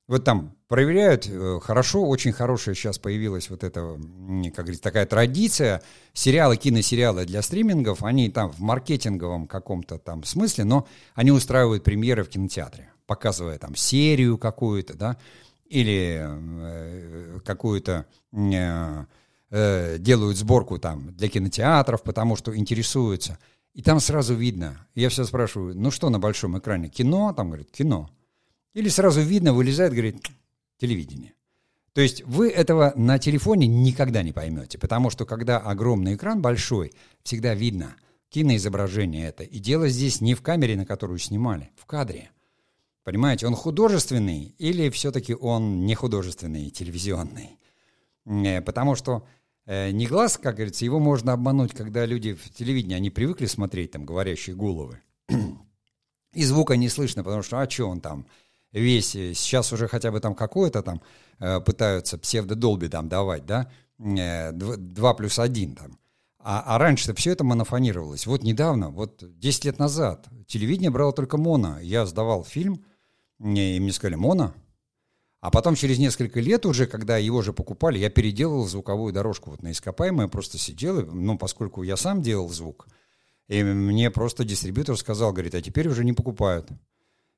Вот 0.07 0.23
там 0.23 0.55
проверяют, 0.69 1.27
э, 1.27 1.59
хорошо, 1.61 2.07
очень 2.07 2.33
хорошая 2.33 2.75
сейчас 2.75 2.99
появилась 2.99 3.51
вот 3.51 3.64
эта, 3.64 3.81
как 3.81 4.64
говорится, 4.64 4.83
такая 4.83 5.07
традиция. 5.07 5.83
Сериалы, 6.12 6.57
киносериалы 6.57 7.25
для 7.25 7.42
стримингов, 7.42 8.05
они 8.05 8.31
там 8.31 8.53
в 8.53 8.61
маркетинговом 8.61 9.49
каком-то 9.49 9.99
там 9.99 10.23
смысле, 10.23 10.64
но 10.64 10.87
они 11.14 11.33
устраивают 11.33 11.83
премьеры 11.83 12.23
в 12.23 12.29
кинотеатре, 12.29 12.88
показывая 13.07 13.59
там 13.59 13.75
серию 13.75 14.38
какую-то, 14.38 14.95
да, 14.95 15.16
или 15.69 16.21
э, 16.23 17.40
какую-то 17.45 18.07
э, 18.33 19.05
э, 19.51 19.99
делают 19.99 20.37
сборку 20.37 20.79
там 20.79 21.14
для 21.14 21.29
кинотеатров, 21.29 22.03
потому 22.03 22.37
что 22.37 22.57
интересуются. 22.57 23.38
И 23.77 23.83
там 23.83 24.01
сразу 24.01 24.35
видно. 24.35 24.89
Я 24.95 25.11
все 25.11 25.25
спрашиваю, 25.25 25.77
ну 25.77 25.91
что 25.91 26.09
на 26.09 26.19
большом 26.19 26.59
экране? 26.59 26.89
Кино? 26.89 27.35
Там 27.37 27.49
говорят, 27.49 27.71
кино. 27.71 28.09
Или 28.73 28.89
сразу 28.89 29.21
видно, 29.21 29.53
вылезает, 29.53 29.93
говорит, 29.93 30.27
телевидение. 30.79 31.35
То 31.93 32.01
есть 32.01 32.25
вы 32.25 32.49
этого 32.49 32.95
на 32.97 33.19
телефоне 33.19 33.67
никогда 33.67 34.23
не 34.23 34.33
поймете, 34.33 34.79
потому 34.79 35.11
что 35.11 35.27
когда 35.27 35.59
огромный 35.59 36.15
экран 36.15 36.41
большой, 36.41 36.95
всегда 37.23 37.53
видно 37.55 37.97
киноизображение 38.31 39.29
это. 39.29 39.45
И 39.45 39.59
дело 39.59 39.91
здесь 39.91 40.23
не 40.23 40.35
в 40.35 40.41
камере, 40.41 40.75
на 40.75 40.87
которую 40.87 41.19
снимали, 41.19 41.69
в 41.77 41.85
кадре. 41.85 42.31
Понимаете, 43.05 43.47
он 43.47 43.55
художественный 43.55 44.55
или 44.57 44.89
все-таки 44.89 45.35
он 45.35 45.85
не 45.85 45.95
художественный, 45.95 46.71
телевизионный? 46.71 47.59
Э, 48.25 48.62
потому 48.62 48.95
что 48.95 49.27
не 49.66 50.07
глаз, 50.07 50.38
как 50.38 50.57
говорится, 50.57 50.85
его 50.85 51.00
можно 51.00 51.33
обмануть, 51.33 51.72
когда 51.72 52.07
люди 52.07 52.35
в 52.35 52.50
телевидении, 52.50 52.94
они 52.94 53.11
привыкли 53.11 53.46
смотреть 53.46 53.90
там 53.92 54.05
говорящие 54.05 54.55
головы. 54.55 55.00
И 56.33 56.44
звука 56.44 56.76
не 56.76 56.88
слышно, 56.88 57.24
потому 57.24 57.42
что, 57.42 57.59
а 57.59 57.68
что 57.68 57.88
он 57.88 58.00
там, 58.00 58.26
весь, 58.72 59.11
сейчас 59.11 59.72
уже 59.72 59.88
хотя 59.88 60.11
бы 60.11 60.20
там 60.20 60.35
какое-то 60.35 60.83
там 60.83 61.00
э, 61.38 61.61
пытаются 61.61 62.18
псевдодолби 62.18 62.88
там 62.88 63.09
давать, 63.09 63.46
да, 63.46 63.70
э, 63.98 64.52
2 64.52 65.14
плюс 65.14 65.38
1 65.38 65.74
там. 65.74 65.98
А, 66.38 66.62
а 66.64 66.79
раньше-то 66.79 67.14
все 67.14 67.33
это 67.33 67.42
монофонировалось. 67.42 68.26
Вот 68.26 68.42
недавно, 68.44 68.90
вот 68.90 69.24
10 69.38 69.64
лет 69.64 69.79
назад, 69.79 70.29
телевидение 70.46 70.90
брало 70.90 71.12
только 71.12 71.38
моно. 71.38 71.81
Я 71.81 72.07
сдавал 72.07 72.44
фильм, 72.44 72.85
и 73.40 73.81
мне 73.81 73.92
сказали, 73.92 74.14
моно. 74.16 74.55
А 75.40 75.51
потом 75.51 75.75
через 75.75 75.99
несколько 75.99 76.40
лет 76.40 76.66
уже, 76.66 76.87
когда 76.87 77.18
его 77.18 77.42
же 77.42 77.53
покупали, 77.53 77.99
я 77.99 78.11
переделал 78.11 78.66
звуковую 78.66 79.12
дорожку 79.12 79.51
вот 79.51 79.62
на 79.62 79.70
ископаемое, 79.70 80.29
просто 80.29 80.59
сидел, 80.59 81.07
ну, 81.07 81.38
поскольку 81.38 81.83
я 81.83 81.96
сам 81.96 82.22
делал 82.22 82.49
звук, 82.49 82.88
и 83.49 83.62
мне 83.62 84.11
просто 84.11 84.44
дистрибьютор 84.44 84.96
сказал, 84.96 85.33
говорит, 85.33 85.55
а 85.55 85.62
теперь 85.62 85.88
уже 85.88 86.05
не 86.05 86.12
покупают. 86.12 86.68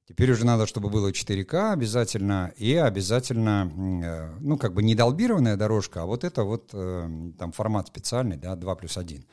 Теперь 0.08 0.32
уже 0.32 0.46
надо, 0.46 0.66
чтобы 0.66 0.88
было 0.88 1.10
4К 1.10 1.72
обязательно, 1.72 2.50
и 2.56 2.74
обязательно, 2.74 3.70
э, 4.02 4.38
ну, 4.40 4.56
как 4.56 4.72
бы 4.72 4.82
не 4.82 4.94
долбированная 4.94 5.58
дорожка, 5.58 6.02
а 6.02 6.06
вот 6.06 6.24
это 6.24 6.44
вот 6.44 6.70
э, 6.72 7.32
там 7.38 7.52
формат 7.52 7.88
специальный, 7.88 8.38
да, 8.38 8.56
2 8.56 8.74
плюс 8.76 8.96
1. 8.96 9.26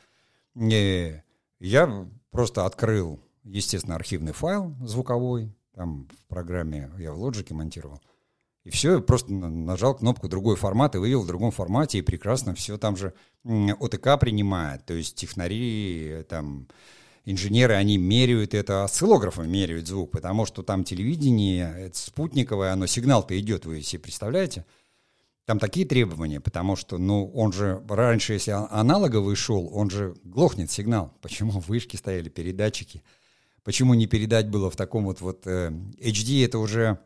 И 0.55 1.21
я 1.59 2.07
просто 2.29 2.65
открыл, 2.65 3.21
естественно, 3.45 3.95
архивный 3.95 4.33
файл 4.33 4.75
звуковой, 4.81 5.55
там 5.73 6.09
в 6.19 6.27
программе 6.27 6.91
я 6.97 7.13
в 7.13 7.25
Logic 7.25 7.53
монтировал, 7.53 8.01
и 8.65 8.71
все, 8.71 8.99
просто 8.99 9.31
нажал 9.31 9.95
кнопку 9.95 10.27
«другой 10.27 10.55
формат» 10.55 10.95
и 10.95 10.97
вывел 10.97 11.21
в 11.21 11.27
другом 11.27 11.51
формате, 11.51 11.99
и 11.99 12.01
прекрасно 12.01 12.55
все 12.55 12.77
там 12.77 12.97
же 12.97 13.13
ОТК 13.43 14.19
принимает, 14.19 14.85
то 14.85 14.95
есть 14.95 15.15
технари 15.15 16.25
там 16.27 16.67
инженеры, 17.25 17.75
они 17.75 17.97
меряют 17.97 18.55
это, 18.55 18.83
осциллографом 18.83 19.49
меряют 19.49 19.87
звук, 19.87 20.11
потому 20.11 20.47
что 20.47 20.63
там 20.63 20.83
телевидение, 20.83 21.73
это 21.77 21.97
спутниковое, 21.97 22.73
оно 22.73 22.87
сигнал-то 22.87 23.39
идет, 23.39 23.65
вы 23.65 23.83
себе 23.83 24.01
представляете? 24.01 24.65
Там 25.45 25.59
такие 25.59 25.85
требования, 25.85 26.39
потому 26.39 26.75
что, 26.75 26.97
ну, 26.97 27.29
он 27.35 27.53
же, 27.53 27.83
раньше, 27.87 28.33
если 28.33 28.49
аналоговый 28.51 29.35
шел, 29.35 29.69
он 29.71 29.91
же 29.91 30.15
глохнет 30.23 30.71
сигнал. 30.71 31.13
Почему 31.21 31.59
вышки 31.59 31.97
стояли, 31.97 32.29
передатчики? 32.29 33.03
Почему 33.65 33.93
не 33.95 34.07
передать 34.07 34.47
было 34.47 34.71
в 34.71 34.77
таком 34.77 35.03
вот, 35.03 35.19
вот 35.19 35.41
э, 35.45 35.71
HD, 35.99 36.45
это 36.45 36.59
уже, 36.59 36.99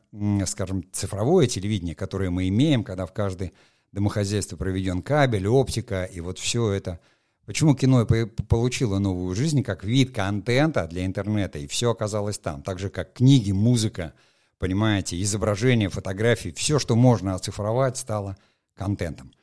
скажем, 0.46 0.86
цифровое 0.92 1.48
телевидение, 1.48 1.96
которое 1.96 2.30
мы 2.30 2.48
имеем, 2.50 2.84
когда 2.84 3.08
в 3.08 3.14
каждое 3.14 3.54
домохозяйство 3.92 4.58
проведен 4.58 5.02
кабель, 5.02 5.48
оптика, 5.48 6.04
и 6.04 6.20
вот 6.20 6.38
все 6.38 6.72
это– 6.72 7.00
Почему 7.50 7.74
кино 7.74 8.06
получило 8.06 9.00
новую 9.00 9.34
жизнь 9.34 9.64
как 9.64 9.84
вид 9.84 10.14
контента 10.14 10.86
для 10.86 11.04
интернета, 11.04 11.58
и 11.58 11.66
все 11.66 11.90
оказалось 11.90 12.38
там, 12.38 12.62
так 12.62 12.78
же 12.78 12.92
как 12.92 13.14
книги, 13.14 13.52
музыка, 13.52 14.14
понимаете, 14.60 15.20
изображения, 15.20 15.90
фотографии, 15.90 16.52
все, 16.52 16.78
что 16.78 16.96
можно 16.96 17.34
оцифровать, 17.34 17.98
стало 17.98 18.38
контентом. 18.76 19.34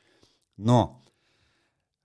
Но 0.56 1.02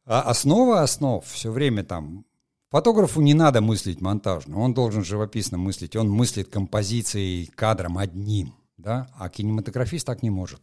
а 0.05 0.21
основа 0.21 0.81
основ 0.81 1.23
все 1.23 1.51
время 1.51 1.83
там 1.83 2.25
Фотографу 2.71 3.19
не 3.19 3.33
надо 3.33 3.59
мыслить 3.59 3.99
монтажно, 3.99 4.57
он 4.57 4.73
должен 4.73 5.03
живописно 5.03 5.57
мыслить, 5.57 5.97
он 5.97 6.09
мыслит 6.09 6.47
композицией, 6.47 7.47
кадром 7.47 7.97
одним, 7.97 8.53
да, 8.77 9.09
а 9.17 9.27
кинематографист 9.27 10.07
так 10.07 10.23
не 10.23 10.29
может. 10.29 10.61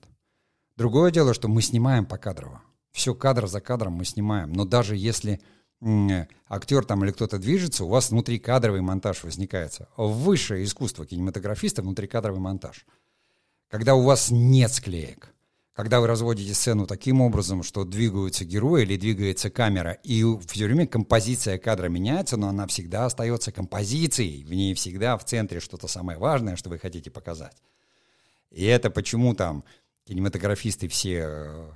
Другое 0.74 1.10
дело, 1.10 1.34
что 1.34 1.48
мы 1.48 1.60
снимаем 1.60 2.06
покадрово. 2.06 2.62
все 2.92 3.14
кадр 3.14 3.46
за 3.46 3.60
кадром 3.60 3.92
мы 3.92 4.06
снимаем. 4.06 4.52
Но 4.54 4.64
даже 4.64 4.96
если 4.96 5.40
актер 6.48 6.84
там 6.84 7.04
или 7.04 7.12
кто-то 7.12 7.38
движется, 7.38 7.84
у 7.84 7.88
вас 7.88 8.10
внутрикадровый 8.10 8.80
монтаж 8.80 9.22
возникает. 9.22 9.78
Высшее 9.96 10.64
искусство 10.64 11.04
кинематографиста— 11.04 11.82
внутрикадровый 11.82 12.40
монтаж. 12.40 12.86
Когда 13.68 13.94
у 13.94 14.02
вас 14.02 14.30
нет 14.30 14.72
склеек, 14.72 15.34
когда 15.78 16.00
вы 16.00 16.08
разводите 16.08 16.54
сцену 16.54 16.88
таким 16.88 17.20
образом, 17.20 17.62
что 17.62 17.84
двигаются 17.84 18.44
герои 18.44 18.82
или 18.82 18.96
двигается 18.96 19.48
камера, 19.48 19.92
и 20.02 20.24
все 20.48 20.64
время 20.64 20.88
композиция 20.88 21.56
кадра 21.56 21.88
меняется, 21.88 22.36
но 22.36 22.48
она 22.48 22.66
всегда 22.66 23.06
остается 23.06 23.52
композицией, 23.52 24.42
в 24.42 24.52
ней 24.52 24.74
всегда 24.74 25.16
в 25.16 25.24
центре 25.24 25.60
что-то 25.60 25.86
самое 25.86 26.18
важное, 26.18 26.56
что 26.56 26.68
вы 26.68 26.80
хотите 26.80 27.12
показать. 27.12 27.62
И 28.50 28.64
это 28.64 28.90
почему 28.90 29.36
там 29.36 29.62
кинематографисты 30.04 30.88
все 30.88 31.22
э, 31.22 31.70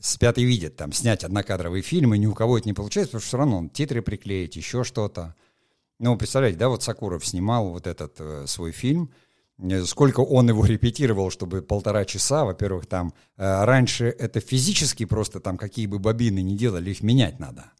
спят 0.00 0.38
и 0.38 0.44
видят, 0.44 0.76
там, 0.76 0.92
снять 0.92 1.24
однокадровый 1.24 1.82
фильм, 1.82 2.14
и 2.14 2.18
ни 2.18 2.26
у 2.26 2.34
кого 2.34 2.56
это 2.56 2.68
не 2.68 2.72
получается, 2.72 3.10
потому 3.10 3.20
что 3.20 3.28
все 3.30 3.38
равно 3.38 3.58
он 3.58 3.70
титры 3.70 4.00
приклеить, 4.00 4.54
еще 4.54 4.84
что-то. 4.84 5.34
Ну, 5.98 6.16
представляете, 6.16 6.60
да, 6.60 6.68
вот 6.68 6.84
Сакуров 6.84 7.26
снимал 7.26 7.70
вот 7.70 7.88
этот 7.88 8.14
э, 8.20 8.44
свой 8.46 8.70
фильм, 8.70 9.10
сколько 9.84 10.20
он 10.20 10.48
его 10.48 10.64
репетировал, 10.64 11.30
чтобы 11.30 11.62
полтора 11.62 12.04
часа, 12.04 12.44
во-первых, 12.44 12.86
там, 12.86 13.12
э, 13.36 13.64
раньше 13.64 14.06
это 14.06 14.40
физически 14.40 15.04
просто 15.04 15.40
там, 15.40 15.56
какие 15.56 15.86
бы 15.86 15.98
бобины 15.98 16.42
ни 16.42 16.56
делали, 16.56 16.90
их 16.90 17.02
менять 17.02 17.38
надо. 17.38 17.72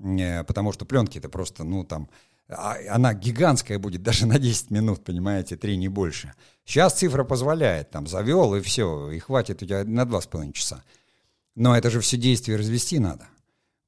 Э, 0.00 0.44
потому 0.44 0.72
что 0.72 0.84
пленки 0.84 1.18
это 1.18 1.28
просто, 1.28 1.64
ну, 1.64 1.84
там, 1.84 2.08
а, 2.48 2.76
она 2.88 3.14
гигантская 3.14 3.78
будет 3.78 4.02
даже 4.08 4.26
на 4.26 4.38
10 4.38 4.70
минут, 4.70 5.04
понимаете, 5.04 5.56
3 5.56 5.76
не 5.76 5.88
больше. 5.88 6.32
Сейчас 6.64 6.94
цифра 6.94 7.24
позволяет, 7.24 7.90
там, 7.90 8.06
завел 8.06 8.54
и 8.54 8.60
все, 8.60 9.10
и 9.10 9.18
хватит 9.18 9.62
у 9.62 9.66
тебя 9.66 9.84
на 9.84 10.04
2,5 10.04 10.52
часа. 10.52 10.82
Но 11.54 11.76
это 11.76 11.90
же 11.90 12.00
все 12.00 12.16
действие 12.16 12.56
развести 12.56 12.98
надо. 12.98 13.28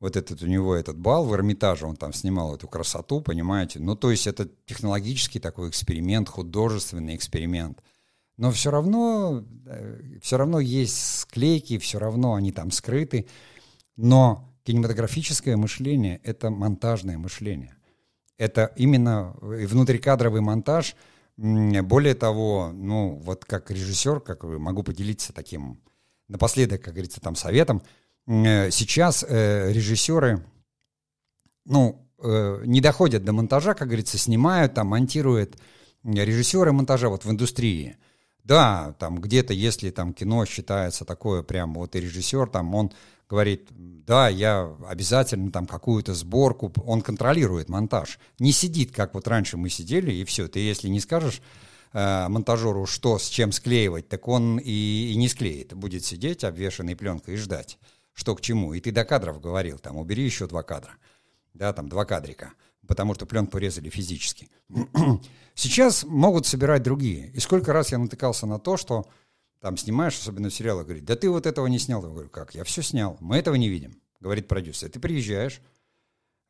Вот 0.01 0.17
этот 0.17 0.43
у 0.43 0.47
него 0.47 0.75
этот 0.75 0.99
бал 0.99 1.27
в 1.27 1.35
Эрмитаже, 1.35 1.87
он 1.87 1.95
там 1.95 2.15
снимал 2.15 2.55
эту 2.55 2.67
красоту, 2.67 3.21
понимаете? 3.21 3.81
Ну, 3.81 3.95
то 3.95 4.11
есть 4.11 4.27
это 4.27 4.49
технологический 4.65 5.41
такой 5.41 5.69
эксперимент, 5.69 6.29
художественный 6.31 7.15
эксперимент. 7.15 7.83
Но 8.39 8.51
все 8.51 8.71
равно, 8.71 9.45
э, 9.67 10.19
все 10.23 10.39
равно 10.39 10.59
есть 10.59 11.21
склейки, 11.21 11.77
все 11.77 11.99
равно 11.99 12.33
они 12.33 12.51
там 12.51 12.71
скрыты. 12.71 13.29
Но 13.97 14.51
кинематографическое 14.65 15.59
мышление— 15.59 16.19
это 16.25 16.49
монтажное 16.49 17.19
мышление. 17.19 17.77
Это 18.39 18.73
именно 18.77 19.37
внутрикадровый 19.43 20.41
монтаж. 20.41 20.97
Более 21.37 22.15
того, 22.15 22.71
ну, 22.73 23.21
вот 23.23 23.45
как 23.45 23.71
режиссер, 23.71 24.21
как 24.21 24.45
могу 24.45 24.83
поделиться 24.83 25.35
таким 25.35 25.79
напоследок, 26.27 26.81
как 26.83 26.95
говорится, 26.95 27.21
там 27.21 27.37
советом, 27.37 27.83
э, 27.83 28.10
сейчас 28.27 29.25
э, 29.27 29.73
режиссеры, 29.73 30.45
ну, 31.65 32.07
э, 32.23 32.63
не 32.65 32.81
доходят 32.81 33.25
до 33.25 33.33
монтажа, 33.33 33.75
как 33.75 33.89
говорится, 33.89 34.19
снимают, 34.19 34.75
там, 34.75 34.89
монтируют 34.89 35.57
режиссеры 36.05 36.73
монтажа 36.73 37.09
вот 37.09 37.25
в 37.25 37.31
индустрии. 37.31 37.97
Да, 38.45 38.95
там 38.99 39.21
где-то, 39.21 39.53
если 39.53 39.91
там 39.91 40.15
кино 40.15 40.45
считается 40.47 41.05
такое, 41.05 41.43
прям 41.43 41.75
вот 41.75 41.95
и 41.95 42.01
режиссер, 42.01 42.49
там 42.49 42.75
он 42.75 42.91
говорит, 43.29 43.69
да, 43.71 44.29
я 44.29 44.75
обязательно 44.89 45.53
там 45.53 45.67
какую-то 45.67 46.15
сборку, 46.15 46.73
он 46.85 47.01
контролирует 47.03 47.69
монтаж. 47.69 48.19
Не 48.39 48.51
сидит, 48.51 48.93
как 48.93 49.15
вот 49.15 49.29
раньше 49.29 49.57
мы 49.57 49.69
сидели, 49.69 50.13
и 50.13 50.25
все. 50.25 50.49
Ты 50.49 50.59
если 50.59 50.89
не 50.89 51.01
скажешь, 51.01 51.41
э, 51.93 52.29
монтажеру, 52.29 52.87
что 52.87 53.19
с 53.19 53.29
чем 53.29 53.53
склеивать, 53.53 54.09
так 54.09 54.27
он 54.27 54.59
и, 54.59 55.13
и 55.13 55.17
не 55.17 55.29
склеит. 55.29 55.75
Будет 55.75 56.05
сидеть 56.05 56.43
обвешанной 56.43 56.97
пленкой 56.97 57.35
и 57.35 57.37
ждать, 57.37 57.79
что 58.21 58.37
к 58.37 58.43
чему. 58.43 58.75
И 58.75 58.81
ты 58.81 58.93
до 58.93 59.05
кадров 59.05 59.41
говорил, 59.41 59.79
там, 59.79 59.97
убери 59.97 60.23
еще 60.23 60.47
два 60.47 60.63
кадра. 60.63 60.93
Да, 61.55 61.73
там, 61.73 61.89
два 61.89 62.05
кадрика. 62.05 62.53
Потому 62.87 63.15
что 63.15 63.25
пленку 63.25 63.53
порезали 63.53 63.89
физически. 63.89 64.51
Сейчас 65.55 66.05
могут 66.05 66.47
собирать 66.47 66.83
другие. 66.83 67.31
И 67.31 67.41
сколько 67.41 67.73
раз 67.73 67.93
я 67.93 67.99
натыкался 67.99 68.47
на 68.47 68.59
то, 68.59 68.77
что 68.77 69.07
там 69.61 69.79
снимаешь, 69.79 70.19
особенно 70.19 70.51
в 70.51 70.55
сериалах, 70.55 70.85
говорит, 70.85 71.07
да 71.07 71.17
ты 71.17 71.31
вот 71.31 71.47
этого 71.47 71.67
не 71.67 71.79
снял. 71.79 72.03
Я 72.03 72.11
говорю, 72.11 72.29
как? 72.29 72.55
Я 72.55 72.65
все 72.65 72.83
снял. 72.83 73.17
Мы 73.21 73.39
этого 73.39 73.55
не 73.55 73.71
видим, 73.71 73.99
говорит 74.21 74.49
продюсер. 74.49 74.91
Ты 74.91 75.01
приезжаешь, 75.01 75.63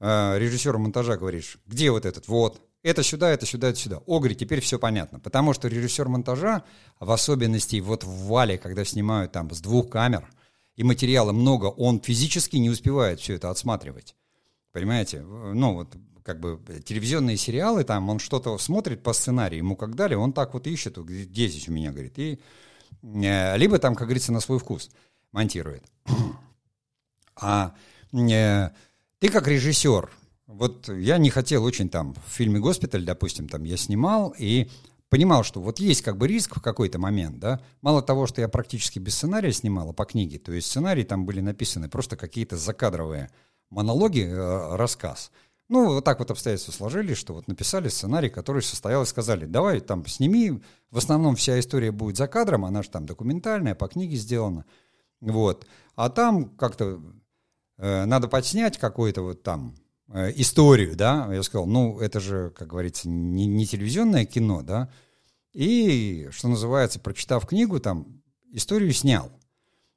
э, 0.01 0.39
режиссеру 0.39 0.79
монтажа 0.79 1.17
говоришь, 1.17 1.59
где 1.67 1.93
вот 1.93 2.05
этот? 2.05 2.27
Вот. 2.27 2.61
Это 2.83 3.05
сюда, 3.05 3.31
это 3.31 3.47
сюда, 3.47 3.69
это 3.69 3.79
сюда. 3.79 3.99
О, 4.07 4.19
говорит, 4.19 4.39
теперь 4.39 4.61
все 4.61 4.79
понятно. 4.79 5.21
Потому 5.21 5.53
что 5.53 5.69
режиссер 5.69 6.09
монтажа, 6.09 6.65
в 6.99 7.13
особенности 7.13 7.79
вот 7.79 8.03
в 8.03 8.27
Вале, 8.27 8.59
когда 8.59 8.85
снимают 8.85 9.31
там 9.31 9.51
с 9.53 9.61
двух 9.61 9.89
камер, 9.89 10.29
и 10.81 10.83
материала 10.83 11.33
много, 11.33 11.67
он 11.67 12.01
физически 12.01 12.57
не 12.57 12.71
успевает 12.71 13.21
все 13.21 13.35
это 13.35 13.51
отсматривать. 13.51 14.17
Понимаете? 14.73 15.21
Ну, 15.21 15.75
вот 15.75 15.95
как 16.23 16.41
бы 16.41 16.59
телевизионные 16.83 17.37
сериалы, 17.37 17.85
там 17.85 18.09
он 18.09 18.19
что-то 18.19 18.57
смотрит 18.57 19.03
по 19.03 19.13
сценарию, 19.13 19.59
ему 19.59 19.77
как 19.77 19.95
дали, 19.95 20.15
он 20.15 20.33
так 20.33 20.55
вот 20.55 20.67
ищет, 20.67 20.97
где 20.97 21.49
здесь 21.49 21.69
у 21.69 21.73
меня, 21.73 21.93
говорит, 21.93 22.19
и 22.19 22.41
э, 23.03 23.59
либо 23.59 23.79
там, 23.79 23.95
как 23.95 24.07
говорится, 24.07 24.33
на 24.33 24.41
свой 24.41 24.59
вкус 24.59 24.91
монтирует. 25.33 25.85
А 27.43 27.75
э, 28.13 28.71
ты 29.19 29.29
как 29.29 29.49
режиссер, 29.49 30.11
вот 30.47 30.89
я 30.89 31.19
не 31.19 31.29
хотел 31.29 31.63
очень 31.65 31.91
там, 31.91 32.15
в 32.27 32.33
фильме 32.33 32.59
«Госпиталь», 32.59 33.05
допустим, 33.05 33.49
там 33.49 33.65
я 33.65 33.77
снимал, 33.77 34.35
и 34.39 34.71
понимал, 35.11 35.43
что 35.43 35.61
вот 35.61 35.79
есть 35.81 36.03
как 36.03 36.17
бы 36.17 36.27
риск 36.27 36.57
в 36.57 36.63
какой-то 36.63 36.99
момент, 36.99 37.39
да. 37.39 37.61
Мало 37.83 38.01
того, 38.01 38.27
что 38.27 38.41
я 38.41 38.49
практически 38.49 38.99
без 38.99 39.15
сценария 39.17 39.53
снимал, 39.53 39.91
а 39.91 39.93
по 39.93 40.05
книге, 40.07 40.39
то 40.39 40.53
есть 40.53 40.69
сценарии 40.69 41.03
там 41.03 41.27
были 41.27 41.41
написаны 41.41 41.91
просто 41.91 42.17
какие-то 42.17 42.57
закадровые 42.57 43.31
монологи, 43.69 44.25
э, 44.27 44.77
рассказ. 44.77 45.31
Ну, 45.69 45.95
вот 45.95 46.05
так 46.05 46.19
вот 46.19 46.31
обстоятельства 46.31 46.73
сложились, 46.73 47.17
что 47.17 47.35
вот 47.35 47.47
написали 47.47 47.89
сценарий, 47.89 48.29
который 48.29 48.63
состоял 48.63 49.03
и 49.03 49.07
сказали, 49.07 49.47
давай 49.47 49.81
там 49.81 50.05
сними, 50.07 50.63
в 50.91 50.99
основном 50.99 51.37
вся 51.37 51.61
история 51.61 51.93
будет 51.93 52.17
за 52.17 52.27
кадром, 52.27 52.65
она 52.65 52.83
же 52.83 52.91
там 52.91 53.07
документальная, 53.07 53.75
по 53.75 53.87
книге 53.87 54.17
сделана, 54.17 54.65
вот. 55.21 55.67
А 55.95 56.09
там 56.09 56.49
как-то 56.57 57.01
э, 57.79 58.05
надо 58.05 58.27
подснять 58.27 58.79
какой-то 58.79 59.23
вот 59.23 59.43
там 59.43 59.75
историю, 60.13 60.97
да, 60.97 61.33
я 61.33 61.43
сказал, 61.43 61.67
ну, 61.67 61.99
это 62.01 62.21
же, 62.21 62.51
как 62.57 62.69
говорится, 62.69 63.09
не, 63.09 63.47
не 63.47 63.67
телевизионное 63.67 64.25
кино, 64.25 64.63
да, 64.63 64.91
и, 65.53 66.29
что 66.31 66.49
называется, 66.49 67.01
прочитав 67.01 67.47
книгу, 67.47 67.81
там, 67.81 68.23
историю 68.53 68.93
снял. 68.93 69.31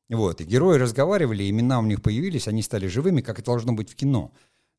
Вот, 0.09 0.41
и 0.41 0.43
герои 0.43 0.77
разговаривали, 0.77 1.49
имена 1.49 1.79
у 1.79 1.83
них 1.83 2.01
появились, 2.01 2.47
они 2.47 2.61
стали 2.61 2.87
живыми, 2.87 3.21
как 3.21 3.39
это 3.39 3.47
должно 3.47 3.73
быть 3.73 3.89
в 3.89 3.95
кино. 3.95 4.31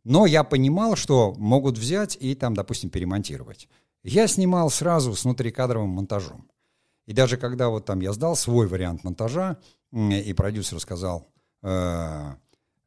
Но 0.05 0.27
я 0.27 0.45
понимал, 0.45 0.97
что 0.97 1.35
могут 1.39 1.79
взять 1.79 2.17
и 2.21 2.35
там, 2.35 2.55
допустим, 2.55 2.91
перемонтировать. 2.91 3.69
Я 4.03 4.29
снимал 4.29 4.71
сразу 4.71 5.15
с 5.15 5.25
внутрикадровым 5.25 5.91
монтажом. 5.91 6.49
И 7.07 7.13
даже 7.13 7.37
когда 7.37 7.69
вот 7.69 7.87
там 7.87 8.01
я 8.01 8.13
сдал 8.13 8.37
свой 8.37 8.67
вариант 8.67 9.03
монтажа, 9.03 9.59
и 9.93 10.33
продюсер 10.35 10.79
сказал, 10.81 11.29
э, 11.63 12.35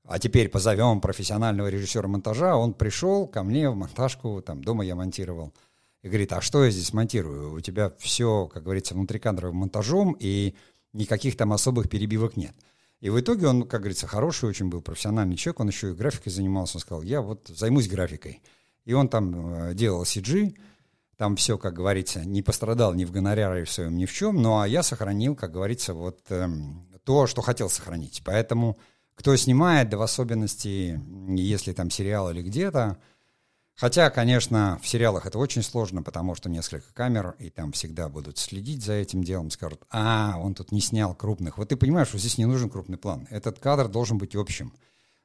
а 0.08 0.20
теперь 0.20 0.48
позовем 0.50 1.02
профессионального 1.02 1.68
режиссера 1.68 2.08
монтажа. 2.08 2.56
Он 2.56 2.74
пришел 2.74 3.28
ко 3.28 3.44
мне 3.44 3.70
в 3.70 3.76
монтажку, 3.76 4.42
там 4.42 4.64
дома 4.64 4.86
я 4.86 4.96
монтировал. 4.96 5.54
И 6.02 6.08
говорит, 6.08 6.32
а 6.32 6.42
что 6.42 6.64
я 6.64 6.72
здесь 6.72 6.94
монтирую? 6.94 7.54
У 7.54 7.60
тебя 7.60 7.92
все, 8.00 8.48
как 8.48 8.64
говорится, 8.64 8.94
внутрикадровым 8.94 9.58
монтажом, 9.58 10.16
и 10.18 10.56
никаких 10.94 11.36
там 11.36 11.52
особых 11.52 11.90
перебивок 11.90 12.38
нет. 12.38 12.56
И 13.02 13.10
в 13.10 13.20
итоге 13.20 13.48
он, 13.48 13.64
как 13.64 13.82
говорится, 13.82 14.08
хороший 14.08 14.48
очень 14.48 14.70
был 14.70 14.82
профессиональный 14.82 15.36
человек, 15.36 15.60
он 15.60 15.68
еще 15.68 15.92
и 15.92 15.94
графикой 15.94 16.32
занимался. 16.32 16.78
Он 16.78 16.82
сказал, 16.82 17.04
я 17.04 17.22
вот 17.22 17.48
займусь 17.50 17.90
графикой. 17.90 18.42
И 18.86 18.94
он 18.94 19.10
там 19.10 19.70
э, 19.70 19.74
делал 19.74 20.04
CG, 20.04 20.56
там 21.18 21.36
все, 21.36 21.58
как 21.58 21.74
говорится, 21.74 22.24
не 22.24 22.42
пострадал 22.42 22.94
ни 22.94 23.04
в 23.04 23.12
гонораре 23.12 23.66
в 23.66 23.72
своем, 23.72 23.98
ни 23.98 24.06
в 24.06 24.14
чем, 24.14 24.42
ну 24.42 24.60
а 24.60 24.68
я 24.68 24.84
сохранил, 24.84 25.36
как 25.36 25.52
говорится, 25.52 25.94
вот 25.94 26.20
эм, 26.30 26.88
то, 27.04 27.28
что 27.28 27.42
хотел 27.42 27.70
сохранить. 27.70 28.22
Поэтому 28.24 28.78
кто 29.18 29.36
снимает, 29.36 29.90
да 29.90 29.98
в 29.98 30.04
особенности, 30.04 31.02
если 31.36 31.74
там 31.74 31.90
сериал 31.90 32.30
или 32.30 32.44
где-то. 32.44 33.00
Хотя, 33.74 34.12
конечно, 34.12 34.80
в 34.82 34.88
сериалах 34.88 35.26
это 35.26 35.40
очень 35.40 35.64
сложно, 35.64 36.04
потому 36.04 36.36
что 36.36 36.50
несколько 36.50 36.94
камер, 36.94 37.36
и 37.40 37.50
там 37.50 37.72
всегда 37.72 38.10
будут 38.10 38.38
следить 38.38 38.84
за 38.84 38.94
этим 38.94 39.24
делом, 39.24 39.50
скажут, 39.50 39.84
а, 39.90 40.36
он 40.40 40.54
тут 40.54 40.72
не 40.72 40.82
снял 40.82 41.16
крупных. 41.16 41.58
Вот 41.58 41.70
ты 41.70 41.76
понимаешь, 41.76 42.10
что 42.10 42.20
здесь 42.20 42.38
не 42.38 42.46
нужен 42.46 42.70
крупный 42.70 42.98
план. 42.98 43.28
Этот 43.32 43.58
кадр 43.58 43.88
должен 43.88 44.20
быть 44.20 44.36
общим. 44.36 44.72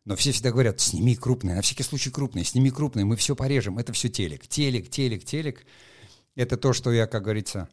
Но 0.06 0.16
все 0.16 0.32
всегда 0.32 0.52
говорят, 0.52 0.80
сними 0.80 1.14
крупный, 1.14 1.54
на 1.54 1.62
всякий 1.62 1.82
случай 1.82 2.10
крупный, 2.10 2.44
сними 2.44 2.70
крупный, 2.70 3.04
мы 3.04 3.16
все 3.16 3.36
порежем. 3.36 3.78
Это 3.78 3.92
все 3.92 4.08
телек, 4.08 4.48
телек, 4.48 4.90
телек, 4.90 5.24
телек. 5.24 5.66
Это 6.34 6.56
то, 6.56 6.72
что 6.72 6.90
я, 6.92 7.06
как 7.06 7.22
говорится, 7.22 7.68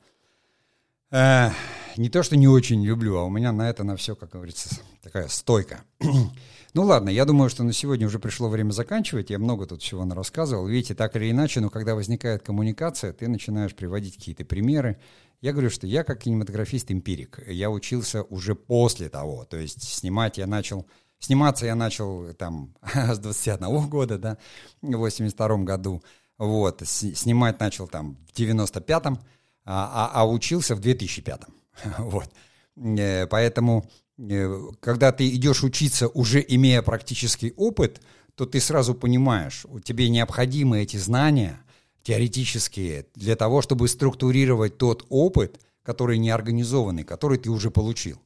э, 1.12 1.50
не 1.98 2.10
то, 2.10 2.24
что 2.24 2.38
не 2.38 2.48
очень 2.48 2.84
люблю, 2.86 3.18
а 3.18 3.26
у 3.26 3.30
меня 3.30 3.52
на 3.52 3.70
это 3.70 3.84
на 3.84 3.96
все, 3.96 4.16
как 4.16 4.32
говорится, 4.32 4.70
такая 5.02 5.28
стойка. 5.28 5.82
ну 6.74 6.84
ладно, 6.84 7.10
я 7.10 7.26
думаю, 7.26 7.50
что 7.50 7.64
на 7.64 7.74
сегодня 7.74 8.08
уже 8.08 8.20
пришло 8.20 8.50
время 8.50 8.72
заканчивать. 8.72 9.30
Я 9.30 9.40
много 9.40 9.66
тут 9.66 9.82
всего 9.82 10.06
рассказывал. 10.14 10.68
Видите, 10.68 10.96
так 10.96 11.16
или 11.16 11.30
иначе, 11.30 11.60
но 11.60 11.70
когда 11.70 11.96
возникает 11.96 12.44
коммуникация, 12.44 13.14
ты 13.14 13.28
начинаешь 13.28 13.76
приводить 13.76 14.16
какие-то 14.16 14.46
примеры. 14.46 14.98
Я 15.42 15.54
говорю, 15.54 15.70
что 15.70 15.88
я 15.88 16.04
как 16.04 16.22
кинематографист-эмпирик. 16.22 17.44
Я 17.48 17.70
учился 17.70 18.24
уже 18.24 18.56
после 18.56 19.10
того. 19.10 19.46
То 19.46 19.58
есть 19.58 19.84
снимать 19.84 20.38
я 20.38 20.48
начал... 20.48 20.86
Сниматься 21.20 21.66
я 21.66 21.76
начал 21.76 22.34
там 22.34 22.76
с 22.94 23.20
21 23.20 23.90
года, 23.90 24.18
да, 24.18 24.38
в 24.82 24.96
82 24.96 25.58
году. 25.60 26.02
Вот. 26.38 26.82
Снимать 26.86 27.60
начал 27.60 27.88
там 27.88 28.18
в 28.32 28.38
95-м, 28.38 29.20
а, 29.66 30.12
а, 30.14 30.22
а 30.22 30.28
учился 30.28 30.76
в 30.76 30.80
2005-м. 30.80 31.54
Вот. 32.00 32.30
Э, 32.76 33.28
поэтому, 33.28 33.90
э, 34.18 34.62
когда 34.80 35.12
ты 35.12 35.30
идешь 35.30 35.64
учиться, 35.64 36.08
уже 36.08 36.44
имея 36.48 36.82
практический 36.82 37.54
опыт, 37.58 38.02
то 38.36 38.46
ты 38.46 38.60
сразу 38.60 38.96
понимаешь, 38.96 39.66
тебе 39.84 40.10
необходимы 40.10 40.82
эти 40.82 40.98
знания 40.98 41.60
теоретические 42.04 43.06
для 43.16 43.36
того, 43.36 43.62
чтобы 43.62 43.88
структурировать 43.88 44.78
тот 44.78 45.06
опыт, 45.10 45.60
который 45.84 46.18
неорганизованный, 46.18 47.04
который 47.04 47.38
ты 47.38 47.50
уже 47.50 47.70
получил. 47.70 48.18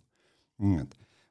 Вот. 0.58 0.88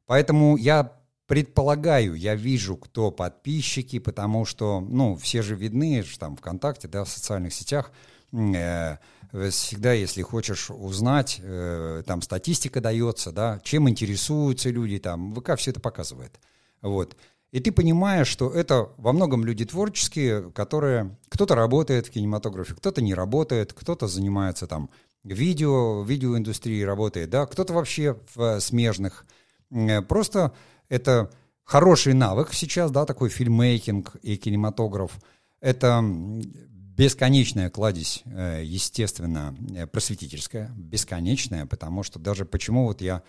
Поэтому 0.06 0.56
я 0.56 0.92
предполагаю, 1.26 2.14
я 2.14 2.34
вижу, 2.34 2.76
кто 2.76 3.10
подписчики, 3.10 3.98
потому 3.98 4.44
что, 4.44 4.80
ну, 4.80 5.16
все 5.16 5.42
же 5.42 5.54
видны, 5.54 6.04
там 6.18 6.36
ВКонтакте, 6.36 6.88
да, 6.88 7.04
в 7.04 7.08
социальных 7.08 7.54
сетях, 7.54 7.92
э, 8.32 8.96
всегда, 9.32 9.92
если 9.92 10.22
хочешь 10.22 10.70
узнать, 10.70 11.40
э, 11.42 12.02
там 12.06 12.20
статистика 12.22 12.80
дается, 12.80 13.32
да, 13.32 13.60
чем 13.64 13.88
интересуются 13.88 14.70
люди, 14.70 14.98
там, 14.98 15.34
ВК 15.34 15.56
все 15.56 15.70
это 15.70 15.80
показывает. 15.80 16.38
Вот. 16.82 17.16
И 17.50 17.60
ты 17.60 17.72
понимаешь, 17.72 18.28
что 18.28 18.50
это 18.50 18.90
во 18.96 19.12
многом 19.12 19.44
люди 19.44 19.64
творческие, 19.64 20.50
которые... 20.52 21.16
Кто-то 21.28 21.54
работает 21.54 22.06
в 22.06 22.10
кинематографе, 22.10 22.74
кто-то 22.74 23.02
не 23.02 23.14
работает, 23.14 23.72
кто-то 23.72 24.06
занимается 24.06 24.66
там 24.66 24.90
видео, 25.24 26.02
видеоиндустрией 26.02 26.84
работает, 26.84 27.30
да, 27.30 27.46
кто-то 27.46 27.72
вообще 27.72 28.18
в 28.34 28.60
смежных. 28.60 29.26
Э, 29.70 30.02
просто 30.02 30.52
это 30.88 31.30
хороший 31.64 32.12
навык 32.12 32.52
сейчас, 32.52 32.90
да, 32.90 33.06
такой 33.06 33.30
фильммейкинг 33.30 34.16
и 34.22 34.36
кинематограф. 34.36 35.12
Это 35.60 36.02
бесконечная 36.96 37.70
кладезь, 37.70 38.22
э, 38.24 38.62
естественно, 38.64 39.56
э, 39.74 39.86
просветительская, 39.86 40.70
бесконечная, 40.76 41.66
потому 41.66 42.02
что 42.02 42.18
даже 42.18 42.44
почему 42.44 42.86
вот 42.86 43.00
я 43.00 43.22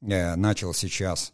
начал 0.00 0.74
сейчас 0.74 1.32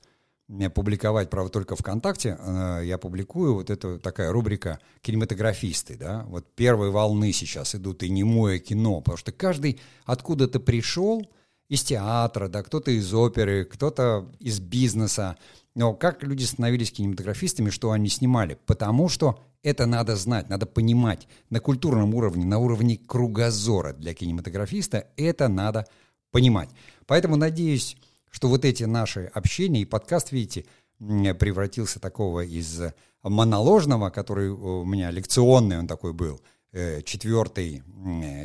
публиковать, 0.75 1.31
правда, 1.31 1.51
только 1.51 1.77
ВКонтакте, 1.77 2.37
э, 2.39 2.83
я 2.85 2.99
публикую 2.99 3.55
вот 3.55 3.71
эту 3.71 3.99
такая 3.99 4.33
рубрика 4.33 4.79
«Кинематографисты», 5.01 5.97
да, 5.97 6.25
вот 6.29 6.47
первые 6.55 6.91
волны 6.91 7.33
сейчас 7.33 7.75
идут 7.75 8.03
и 8.03 8.11
немое 8.11 8.59
кино, 8.59 9.01
потому 9.01 9.19
что 9.19 9.33
каждый 9.33 9.81
откуда-то 10.05 10.61
пришел, 10.61 11.27
из 11.73 11.83
театра, 11.83 12.49
да, 12.49 12.63
кто-то 12.63 12.91
из 12.91 13.15
оперы, 13.15 13.65
кто-то 13.65 14.31
из 14.39 14.61
бизнеса, 14.61 15.39
но 15.75 15.95
как 15.95 16.23
люди 16.23 16.45
становились 16.45 16.93
кинематографистами, 16.93 17.71
что 17.71 17.93
они 17.93 18.09
снимали? 18.09 18.59
Потому 18.67 19.09
что 19.09 19.39
это 19.63 19.87
надо 19.87 20.17
знать, 20.17 20.49
надо 20.49 20.67
понимать 20.67 21.29
на 21.51 21.61
культурном 21.61 22.15
уровне, 22.15 22.45
на 22.45 22.59
уровне 22.59 22.99
кругозора 22.99 23.93
для 23.93 24.13
кинематографиста 24.13 25.07
это 25.17 25.49
надо 25.49 25.87
понимать. 26.31 26.69
Поэтому, 27.07 27.37
надеюсь, 27.37 27.97
что 28.31 28.49
вот 28.49 28.65
эти 28.65 28.85
наши 28.85 29.27
общения 29.33 29.83
и 29.83 29.87
подкаст, 29.87 30.33
видите, 30.33 30.67
превратился 30.99 32.01
такого 32.01 32.45
из 32.45 32.81
моноложного, 33.23 34.11
который 34.11 34.51
у 34.51 34.85
меня 34.85 35.11
лекционный 35.11 35.79
он 35.79 35.87
такой 35.87 36.13
был, 36.13 36.41
э, 36.73 37.03
четвертый 37.03 37.83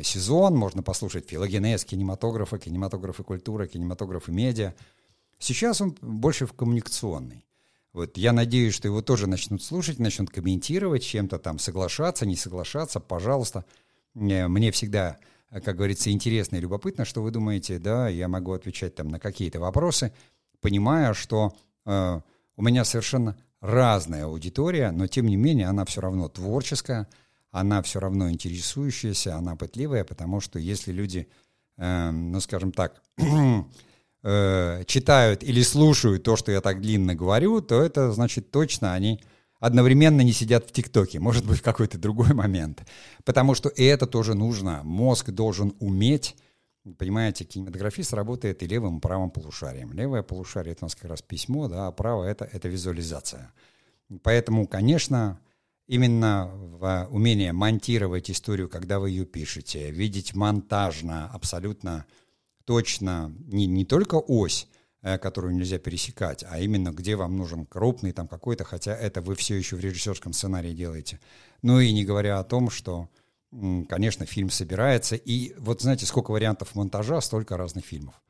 сезон, 0.02 0.56
можно 0.56 0.82
послушать 0.82 1.28
филогенез 1.28 1.84
кинематографа, 1.84 2.58
кинематограф 2.58 3.20
и 3.20 3.24
культура, 3.24 3.66
кинематограф 3.66 4.28
и 4.28 4.32
медиа. 4.32 4.74
Сейчас 5.38 5.80
он 5.80 5.96
больше 6.00 6.46
в 6.46 6.52
коммуникационный. 6.52 7.44
Вот 7.92 8.16
я 8.16 8.32
надеюсь, 8.32 8.74
что 8.74 8.88
его 8.88 9.02
тоже 9.02 9.26
начнут 9.26 9.62
слушать, 9.62 9.98
начнут 9.98 10.30
комментировать, 10.30 11.02
чем-то 11.02 11.38
там 11.38 11.58
соглашаться, 11.58 12.26
не 12.26 12.36
соглашаться, 12.36 13.00
пожалуйста. 13.00 13.64
Мне 14.14 14.70
всегда 14.72 15.18
как 15.50 15.76
говорится, 15.76 16.10
интересно 16.10 16.56
и 16.56 16.60
любопытно, 16.60 17.04
что 17.04 17.22
вы 17.22 17.30
думаете, 17.30 17.78
да, 17.78 18.08
я 18.08 18.28
могу 18.28 18.52
отвечать 18.52 18.94
там 18.94 19.08
на 19.08 19.18
какие-то 19.18 19.60
вопросы, 19.60 20.12
понимая, 20.60 21.14
что 21.14 21.56
э, 21.86 22.20
у 22.56 22.62
меня 22.62 22.84
совершенно 22.84 23.36
разная 23.60 24.26
аудитория, 24.26 24.90
но 24.90 25.06
тем 25.06 25.26
не 25.26 25.36
менее 25.36 25.68
она 25.68 25.84
все 25.84 26.00
равно 26.00 26.28
творческая, 26.28 27.08
она 27.50 27.82
все 27.82 27.98
равно 27.98 28.30
интересующаяся, 28.30 29.36
она 29.36 29.56
пытливая, 29.56 30.04
потому 30.04 30.40
что 30.40 30.58
если 30.58 30.92
люди, 30.92 31.28
э, 31.78 32.10
ну, 32.10 32.40
скажем 32.40 32.72
так, 32.72 33.02
э, 34.22 34.84
читают 34.86 35.42
или 35.42 35.62
слушают 35.62 36.22
то, 36.22 36.36
что 36.36 36.52
я 36.52 36.60
так 36.60 36.80
длинно 36.80 37.14
говорю, 37.14 37.60
то 37.60 37.82
это 37.82 38.12
значит 38.12 38.50
точно 38.50 38.94
они 38.94 39.20
одновременно 39.60 40.20
не 40.20 40.32
сидят 40.32 40.68
в 40.68 40.72
ТикТоке, 40.72 41.18
может 41.18 41.44
быть, 41.44 41.58
в 41.58 41.62
какой-то 41.62 41.98
другой 41.98 42.32
момент. 42.34 42.86
Потому 43.24 43.54
что 43.54 43.68
и 43.68 43.84
это 43.84 44.06
тоже 44.06 44.34
нужно. 44.34 44.82
Мозг 44.84 45.30
должен 45.30 45.74
уметь 45.80 46.36
Понимаете, 46.96 47.44
кинематографист 47.44 48.14
работает 48.14 48.62
и 48.62 48.66
левым, 48.66 48.98
и 48.98 49.00
правым 49.00 49.30
полушарием. 49.30 49.92
Левое 49.92 50.22
полушарие— 50.22 50.72
это 50.74 50.84
у 50.84 50.86
нас 50.86 50.94
как 50.94 51.10
раз 51.10 51.22
письмо, 51.22 51.68
да, 51.68 51.88
а 51.88 51.92
правое 51.92 52.30
это,— 52.30 52.44
это 52.52 52.68
визуализация. 52.68 53.52
Поэтому, 54.22 54.66
конечно, 54.66 55.38
именно 55.86 56.50
в 56.54 57.08
умение 57.10 57.52
монтировать 57.52 58.30
историю, 58.30 58.68
когда 58.68 59.00
вы 59.00 59.10
ее 59.10 59.26
пишете, 59.26 59.90
видеть 59.90 60.34
монтажно, 60.34 61.28
абсолютно 61.30 62.06
точно 62.68 63.34
не, 63.46 63.66
не 63.66 63.86
только 63.86 64.16
ось, 64.16 64.68
Э, 65.00 65.16
которую 65.16 65.54
нельзя 65.54 65.78
пересекать, 65.78 66.44
а 66.50 66.58
именно 66.58 66.90
где 66.90 67.14
вам 67.14 67.36
нужен 67.36 67.66
крупный 67.66 68.10
там 68.10 68.26
какой-то, 68.26 68.64
хотя 68.64 68.96
это 68.96 69.22
вы 69.22 69.36
все 69.36 69.54
еще 69.54 69.76
в 69.76 69.80
режиссерском 69.80 70.32
сценарии 70.32 70.72
делаете. 70.72 71.20
Ну 71.62 71.78
и 71.78 71.92
не 71.92 72.04
говоря 72.04 72.40
о 72.40 72.44
том, 72.44 72.68
что, 72.68 73.08
конечно, 73.88 74.26
фильм 74.26 74.50
собирается, 74.50 75.14
и 75.14 75.54
вот 75.56 75.82
знаете, 75.82 76.04
сколько 76.04 76.32
вариантов 76.32 76.74
монтажа, 76.74 77.20
столько 77.20 77.56
разных 77.56 77.84
фильмов. 77.84 78.20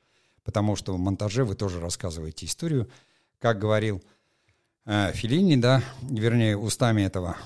Потому 0.45 0.77
что 0.77 0.95
в 0.95 0.99
монтаже 0.99 1.45
вы 1.45 1.55
тоже 1.55 1.81
рассказываете 1.81 2.45
историю, 2.45 2.91
как 3.39 3.59
говорил 3.59 4.03
э, 4.85 5.13
Филини, 5.15 5.57
да, 5.57 5.83
вернее, 6.03 6.59
устами 6.59 7.01
этого 7.01 7.39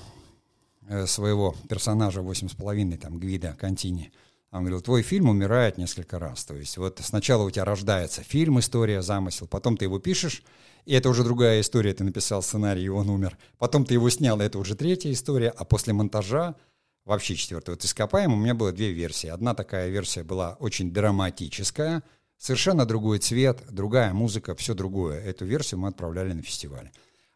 э, 0.89 1.05
своего 1.05 1.55
персонажа 1.69 2.21
восемь 2.21 2.49
с 2.49 2.55
половиной, 2.55 2.97
там, 2.97 3.19
Гвида 3.19 3.55
Контини– 3.57 4.11
он 4.57 4.65
говорил, 4.65 4.81
твой 4.81 5.01
фильм 5.01 5.29
умирает 5.29 5.77
несколько 5.77 6.19
раз. 6.19 6.45
То 6.45 6.55
есть 6.55 6.77
вот 6.77 6.99
сначала 7.03 7.43
у 7.43 7.49
тебя 7.49 7.65
рождается 7.65 8.21
фильм, 8.21 8.59
история, 8.59 9.01
замысел, 9.01 9.47
потом 9.47 9.77
ты 9.77 9.85
его 9.85 9.97
пишешь, 9.97 10.43
и 10.85 10.93
это 10.93 11.09
уже 11.09 11.23
другая 11.23 11.61
история, 11.61 11.93
ты 11.93 12.03
написал 12.03 12.43
сценарий, 12.43 12.83
и 12.83 12.89
он 12.89 13.09
умер. 13.09 13.37
Потом 13.57 13.83
ты 13.83 13.95
его 13.95 14.09
снял, 14.11 14.39
и 14.39 14.43
это 14.43 14.59
уже 14.59 14.75
третья 14.75 15.11
история, 15.11 15.49
а 15.49 15.65
после 15.65 15.93
монтажа 15.93 16.55
вообще 17.03 17.35
четвертая. 17.35 17.75
Вот 17.75 17.83
«Ископаем» 17.83 18.33
у 18.33 18.35
меня 18.35 18.53
было 18.53 18.71
две 18.71 18.91
версии. 18.91 19.27
Одна 19.27 19.55
такая 19.55 19.89
версия 19.89 20.23
была 20.23 20.55
очень 20.59 20.93
драматическая, 20.93 22.03
совершенно 22.37 22.85
другой 22.85 23.19
цвет, 23.19 23.63
другая 23.71 24.13
музыка, 24.13 24.55
все 24.55 24.75
другое. 24.75 25.19
Эту 25.19 25.45
версию 25.45 25.79
мы 25.79 25.87
отправляли 25.87 26.33
на 26.33 26.43
фестиваль. 26.43 26.91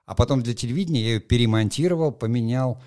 А 0.05 0.13
потом 0.13 0.43
для 0.43 0.53
телевидения 0.53 1.01
я 1.01 1.13
ее 1.15 1.19
перемонтировал, 1.19 2.11
поменял, 2.11 2.81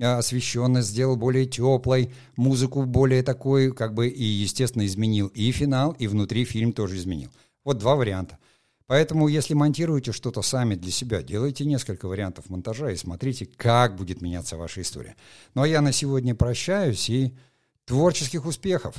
освещенность 0.00 0.88
сделал 0.88 1.16
более 1.16 1.46
теплой, 1.46 2.12
музыку 2.36 2.84
более 2.84 3.22
такой, 3.22 3.72
как 3.72 3.94
бы 3.94 4.08
и, 4.08 4.24
естественно, 4.24 4.86
изменил 4.86 5.28
и 5.28 5.52
финал, 5.52 5.92
и 5.92 6.06
внутри 6.06 6.44
фильм 6.44 6.72
тоже 6.72 6.96
изменил. 6.96 7.30
Вот 7.64 7.78
два 7.78 7.94
варианта. 7.96 8.38
Поэтому, 8.86 9.28
если 9.28 9.54
монтируете 9.54 10.12
что-то 10.12 10.42
сами 10.42 10.74
для 10.74 10.90
себя, 10.90 11.22
делайте 11.22 11.64
несколько 11.64 12.06
вариантов 12.06 12.50
монтажа 12.50 12.90
и 12.90 12.96
смотрите, 12.96 13.46
как 13.46 13.96
будет 13.96 14.20
меняться 14.20 14.56
ваша 14.56 14.82
история. 14.82 15.16
Ну 15.54 15.62
а 15.62 15.68
я 15.68 15.80
на 15.80 15.90
сегодня 15.90 16.34
прощаюсь 16.34 17.08
и 17.08 17.34
творческих 17.86 18.44
успехов! 18.44 18.94